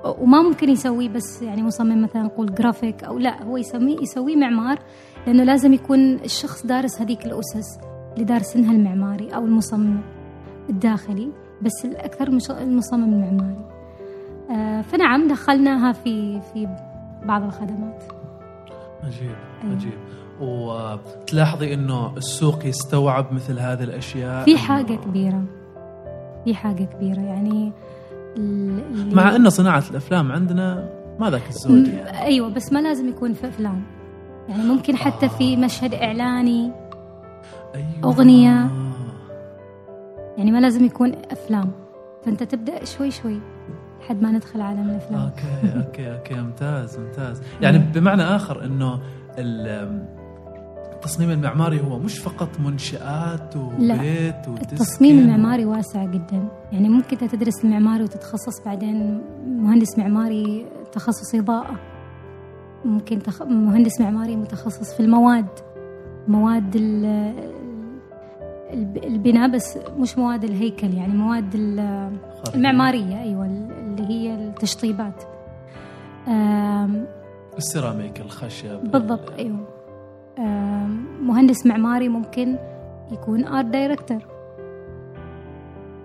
وما 0.04 0.42
ممكن 0.42 0.68
يسويه 0.68 1.08
بس 1.08 1.42
يعني 1.42 1.62
مصمم 1.62 2.02
مثلا 2.02 2.22
نقول 2.22 2.54
جرافيك 2.54 3.04
أو 3.04 3.18
لا 3.18 3.42
هو 3.42 3.56
يسميه 3.56 4.00
يسويه 4.00 4.36
معمار 4.36 4.78
لأنه 5.26 5.44
لازم 5.44 5.72
يكون 5.72 6.14
الشخص 6.14 6.66
دارس 6.66 7.00
هذيك 7.00 7.26
الأسس 7.26 7.78
اللي 8.14 8.24
دارسينها 8.24 8.72
المعماري 8.72 9.34
أو 9.34 9.44
المصمم 9.44 10.00
الداخلي 10.70 11.28
بس 11.62 11.84
الأكثر 11.84 12.28
المصمم 12.50 13.04
المعماري. 13.04 13.64
آه، 14.50 14.82
فنعم 14.82 15.28
دخلناها 15.28 15.92
في 15.92 16.40
في 16.40 16.68
بعض 17.24 17.42
الخدمات. 17.42 18.02
عجيب 19.04 19.30
أيوة. 19.64 19.74
عجيب. 19.76 19.92
وتلاحظي 20.40 21.74
إنه 21.74 22.16
السوق 22.16 22.66
يستوعب 22.66 23.32
مثل 23.32 23.58
هذه 23.58 23.82
الأشياء 23.82 24.44
في 24.44 24.54
إنه- 24.56 24.60
حاجة 24.60 24.94
كبيرة. 24.94 25.42
في 26.44 26.54
حاجة 26.54 26.84
كبيرة. 26.84 27.20
يعني 27.20 27.72
ال- 28.36 28.78
اللي- 28.92 29.14
مع 29.14 29.36
إن 29.36 29.50
صناعة 29.50 29.84
الأفلام 29.90 30.32
عندنا 30.32 30.88
ما 31.18 31.30
ذاك 31.30 31.48
الزود 31.48 31.88
م- 31.88 31.92
يعني. 31.92 32.22
أيوة 32.22 32.48
بس 32.48 32.72
ما 32.72 32.78
لازم 32.78 33.08
يكون 33.08 33.32
في 33.32 33.48
أفلام. 33.48 33.82
يعني 34.48 34.62
ممكن 34.62 34.96
حتى 34.96 35.28
في 35.28 35.56
مشهد 35.56 35.94
إعلاني 35.94 36.72
أيوة. 37.74 37.86
أغنية. 38.04 38.70
يعني 40.38 40.52
ما 40.52 40.60
لازم 40.60 40.84
يكون 40.84 41.12
أفلام. 41.30 41.70
فأنت 42.24 42.42
تبدأ 42.42 42.84
شوي 42.84 43.10
شوي 43.10 43.40
لحد 44.00 44.22
ما 44.22 44.30
ندخل 44.30 44.60
عالم 44.60 44.90
الأفلام. 44.90 45.20
أوكي 45.20 45.78
أوكي 45.86 46.12
أوكي. 46.14 46.34
ممتاز 46.34 46.98
ممتاز. 46.98 47.42
يعني 47.62 47.78
بمعنى 47.78 48.22
آخر 48.22 48.64
إنه 48.64 49.00
ال- 49.38 50.19
التصميم 51.00 51.30
المعماري 51.30 51.80
هو 51.80 51.98
مش 51.98 52.18
فقط 52.18 52.48
منشآت 52.60 53.56
لا. 53.78 53.94
وبيت 53.94 54.48
وتسكن 54.48 54.72
التصميم 54.72 55.18
المعماري 55.18 55.64
واسع 55.64 56.04
جدا. 56.04 56.48
يعني 56.72 56.88
ممكن 56.88 57.16
أنت 57.22 57.34
تدرس 57.34 57.64
المعماري 57.64 58.04
وتتخصص 58.04 58.64
بعدين 58.66 59.20
مهندس 59.46 59.98
معماري 59.98 60.66
تخصص 60.92 61.34
إضاءة. 61.34 61.76
ممكن 62.84 63.18
تخ... 63.18 63.42
مهندس 63.42 64.00
معماري 64.00 64.36
متخصص 64.36 64.94
في 64.94 65.00
المواد. 65.00 65.46
مواد 66.28 66.76
ال... 66.76 67.04
الب- 68.72 69.04
البناء 69.04 69.48
بس 69.48 69.78
مش 69.98 70.18
مواد 70.18 70.44
الهيكل 70.44 70.94
يعني 70.94 71.12
مواد. 71.12 71.54
المعمارية 72.54 73.22
أيوة 73.22 73.46
اللي 73.46 74.06
هي 74.08 74.34
التشطيبات. 74.34 75.22
السيراميك 77.58 78.20
الخشب 78.20 78.90
بالضبط 78.92 79.30
أيوة. 79.38 79.68
مهندس 81.22 81.66
معماري 81.66 82.08
ممكن 82.08 82.56
يكون 83.12 83.44
art 83.44 83.64
director 83.66 84.18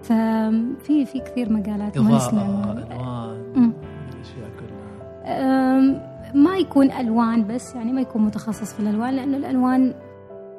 ففي 0.03 1.05
في 1.05 1.19
كثير 1.19 1.53
مجالات 1.53 1.97
مهندس 1.97 2.33
معماري. 2.33 2.83
أم، 5.25 6.01
ما 6.33 6.57
يكون 6.57 6.91
ألوان 6.91 7.47
بس 7.47 7.75
يعني 7.75 7.91
ما 7.91 8.01
يكون 8.01 8.21
متخصص 8.21 8.73
في 8.73 8.79
الألوان 8.79 9.13
لأنه 9.15 9.37
الألوان 9.37 9.93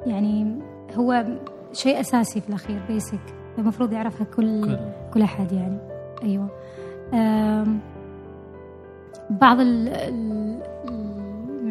يعني 0.05 0.59
هو 0.95 1.25
شيء 1.73 1.99
أساسي 1.99 2.41
في 2.41 2.49
الأخير 2.49 2.79
بيسك 2.87 3.19
المفروض 3.57 3.93
يعرفها 3.93 4.25
كل 4.35 4.65
كل. 4.65 4.77
كل 5.13 5.21
أحد 5.21 5.51
يعني. 5.51 5.77
أيوه. 6.23 6.47
بعض 9.29 9.59
ال- 9.59 9.87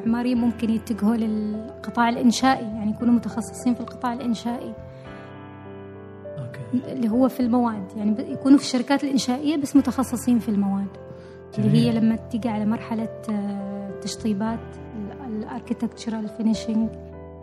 ال- 0.07 0.11
المعماريين 0.11 0.39
ممكن 0.39 0.71
يتجهوا 0.71 1.17
للقطاع 1.17 2.09
الإنشائي 2.09 2.65
يعني 2.67 2.91
يكونوا 2.91 3.15
متخصصين 3.15 3.75
في 3.75 3.81
القطاع 3.81 4.13
الإنشائي. 4.13 4.75
أوكي. 6.39 6.93
اللي 6.93 7.09
هو 7.09 7.29
في 7.29 7.41
المواد 7.41 7.85
يعني 7.97 8.33
يكونوا 8.33 8.59
في 8.59 8.65
الشركات 8.65 9.05
الإنشائية 9.05 9.57
بس 9.57 9.77
متخصصين 9.77 10.39
في 10.39 10.49
المواد. 10.49 10.87
اللي 11.59 11.71
هي 11.79 11.91
جميل. 11.91 12.05
لما 12.05 12.17
تيجي 12.17 12.49
على 12.49 12.65
مرحلة 12.67 13.09
آه، 13.31 13.91
تشطيبات 14.01 14.59
ال 15.29 15.36
architectural 15.36 16.29
finishing 16.29 16.89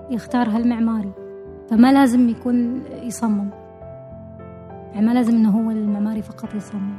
يختارها 0.09 0.57
المعماري 0.57 1.11
فما 1.69 1.91
لازم 1.93 2.29
يكون 2.29 2.83
يصمم. 3.03 3.49
يعني 4.93 5.05
ما 5.05 5.13
لازم 5.13 5.35
إنه 5.35 5.49
هو 5.49 5.71
المعماري 5.71 6.21
فقط 6.21 6.55
يصمم. 6.55 6.93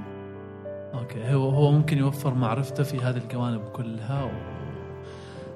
أوكي. 0.95 1.35
هو 1.35 1.49
هو 1.49 1.73
ممكن 1.73 1.99
يوفر 1.99 2.35
معرفته 2.35 2.83
في 2.83 2.99
هذه 2.99 3.17
الجوانب 3.17 3.61
كلها 3.73 4.25
وتكتمل 4.25 4.54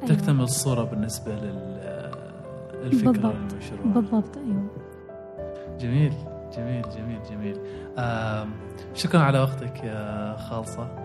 أيوة. 0.03 0.43
الصورة 0.45 0.83
بالنسبة 0.85 1.33
لل 1.35 1.79
الفكرة 2.83 3.11
بالضبط. 3.13 3.35
والمشروع. 3.35 3.81
بالضبط 3.95 4.37
أيوه. 4.37 4.67
جميل 5.81 6.13
جميل 6.57 6.83
جميل 6.97 7.19
جميل. 7.31 7.57
شكرا 8.95 9.21
على 9.21 9.39
وقتك 9.39 9.85
يا 9.85 10.37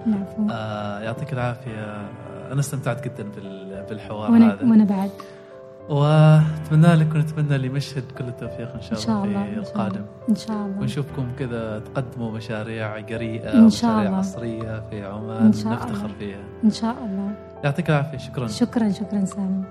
العفو. 0.07 0.43
آه، 0.51 0.99
يعطيك 0.99 1.33
العافية. 1.33 2.07
أنا 2.51 2.59
استمتعت 2.59 3.03
جدا 3.03 3.23
بال- 3.35 3.85
بالحوار 3.89 4.31
وأنا 4.31 4.53
هذا. 4.53 4.63
وأنا 4.69 4.83
بعد. 4.83 5.09
وأتمنى 5.89 6.95
لك 6.95 7.15
ونتمنى 7.15 7.57
لمشهد 7.57 8.03
كل 8.17 8.23
التوفيق 8.27 8.73
إن 8.73 8.81
شاء 8.81 8.91
إن 8.93 8.97
شاء 8.97 9.23
الله 9.23 9.43
في 9.43 9.53
إن. 9.53 9.57
القادم. 9.59 10.05
إن 10.29 10.35
شاء 10.35 10.57
الله. 10.57 10.81
ونشوفكم 10.81 11.27
كذا 11.39 11.79
تقدموا 11.79 12.31
مشاريع 12.31 12.99
قريئه 13.01 13.53
إن 13.53 13.69
شاء 13.69 13.99
الله. 14.07 14.17
عصرية 14.17 14.83
في 14.89 15.05
عمان 15.05 15.45
إن 15.45 15.53
شاء 15.53 15.73
نفتخر 15.73 16.05
الله. 16.05 16.15
فيها. 16.19 16.43
إن 16.63 16.69
شاء 16.71 16.91
الله. 17.05 17.31
يعطيك 17.63 17.89
العافية 17.89 18.17
شكرا. 18.17 18.47
شكرا 18.47 18.91
شكرا 18.91 19.25
سامي. 19.25 19.63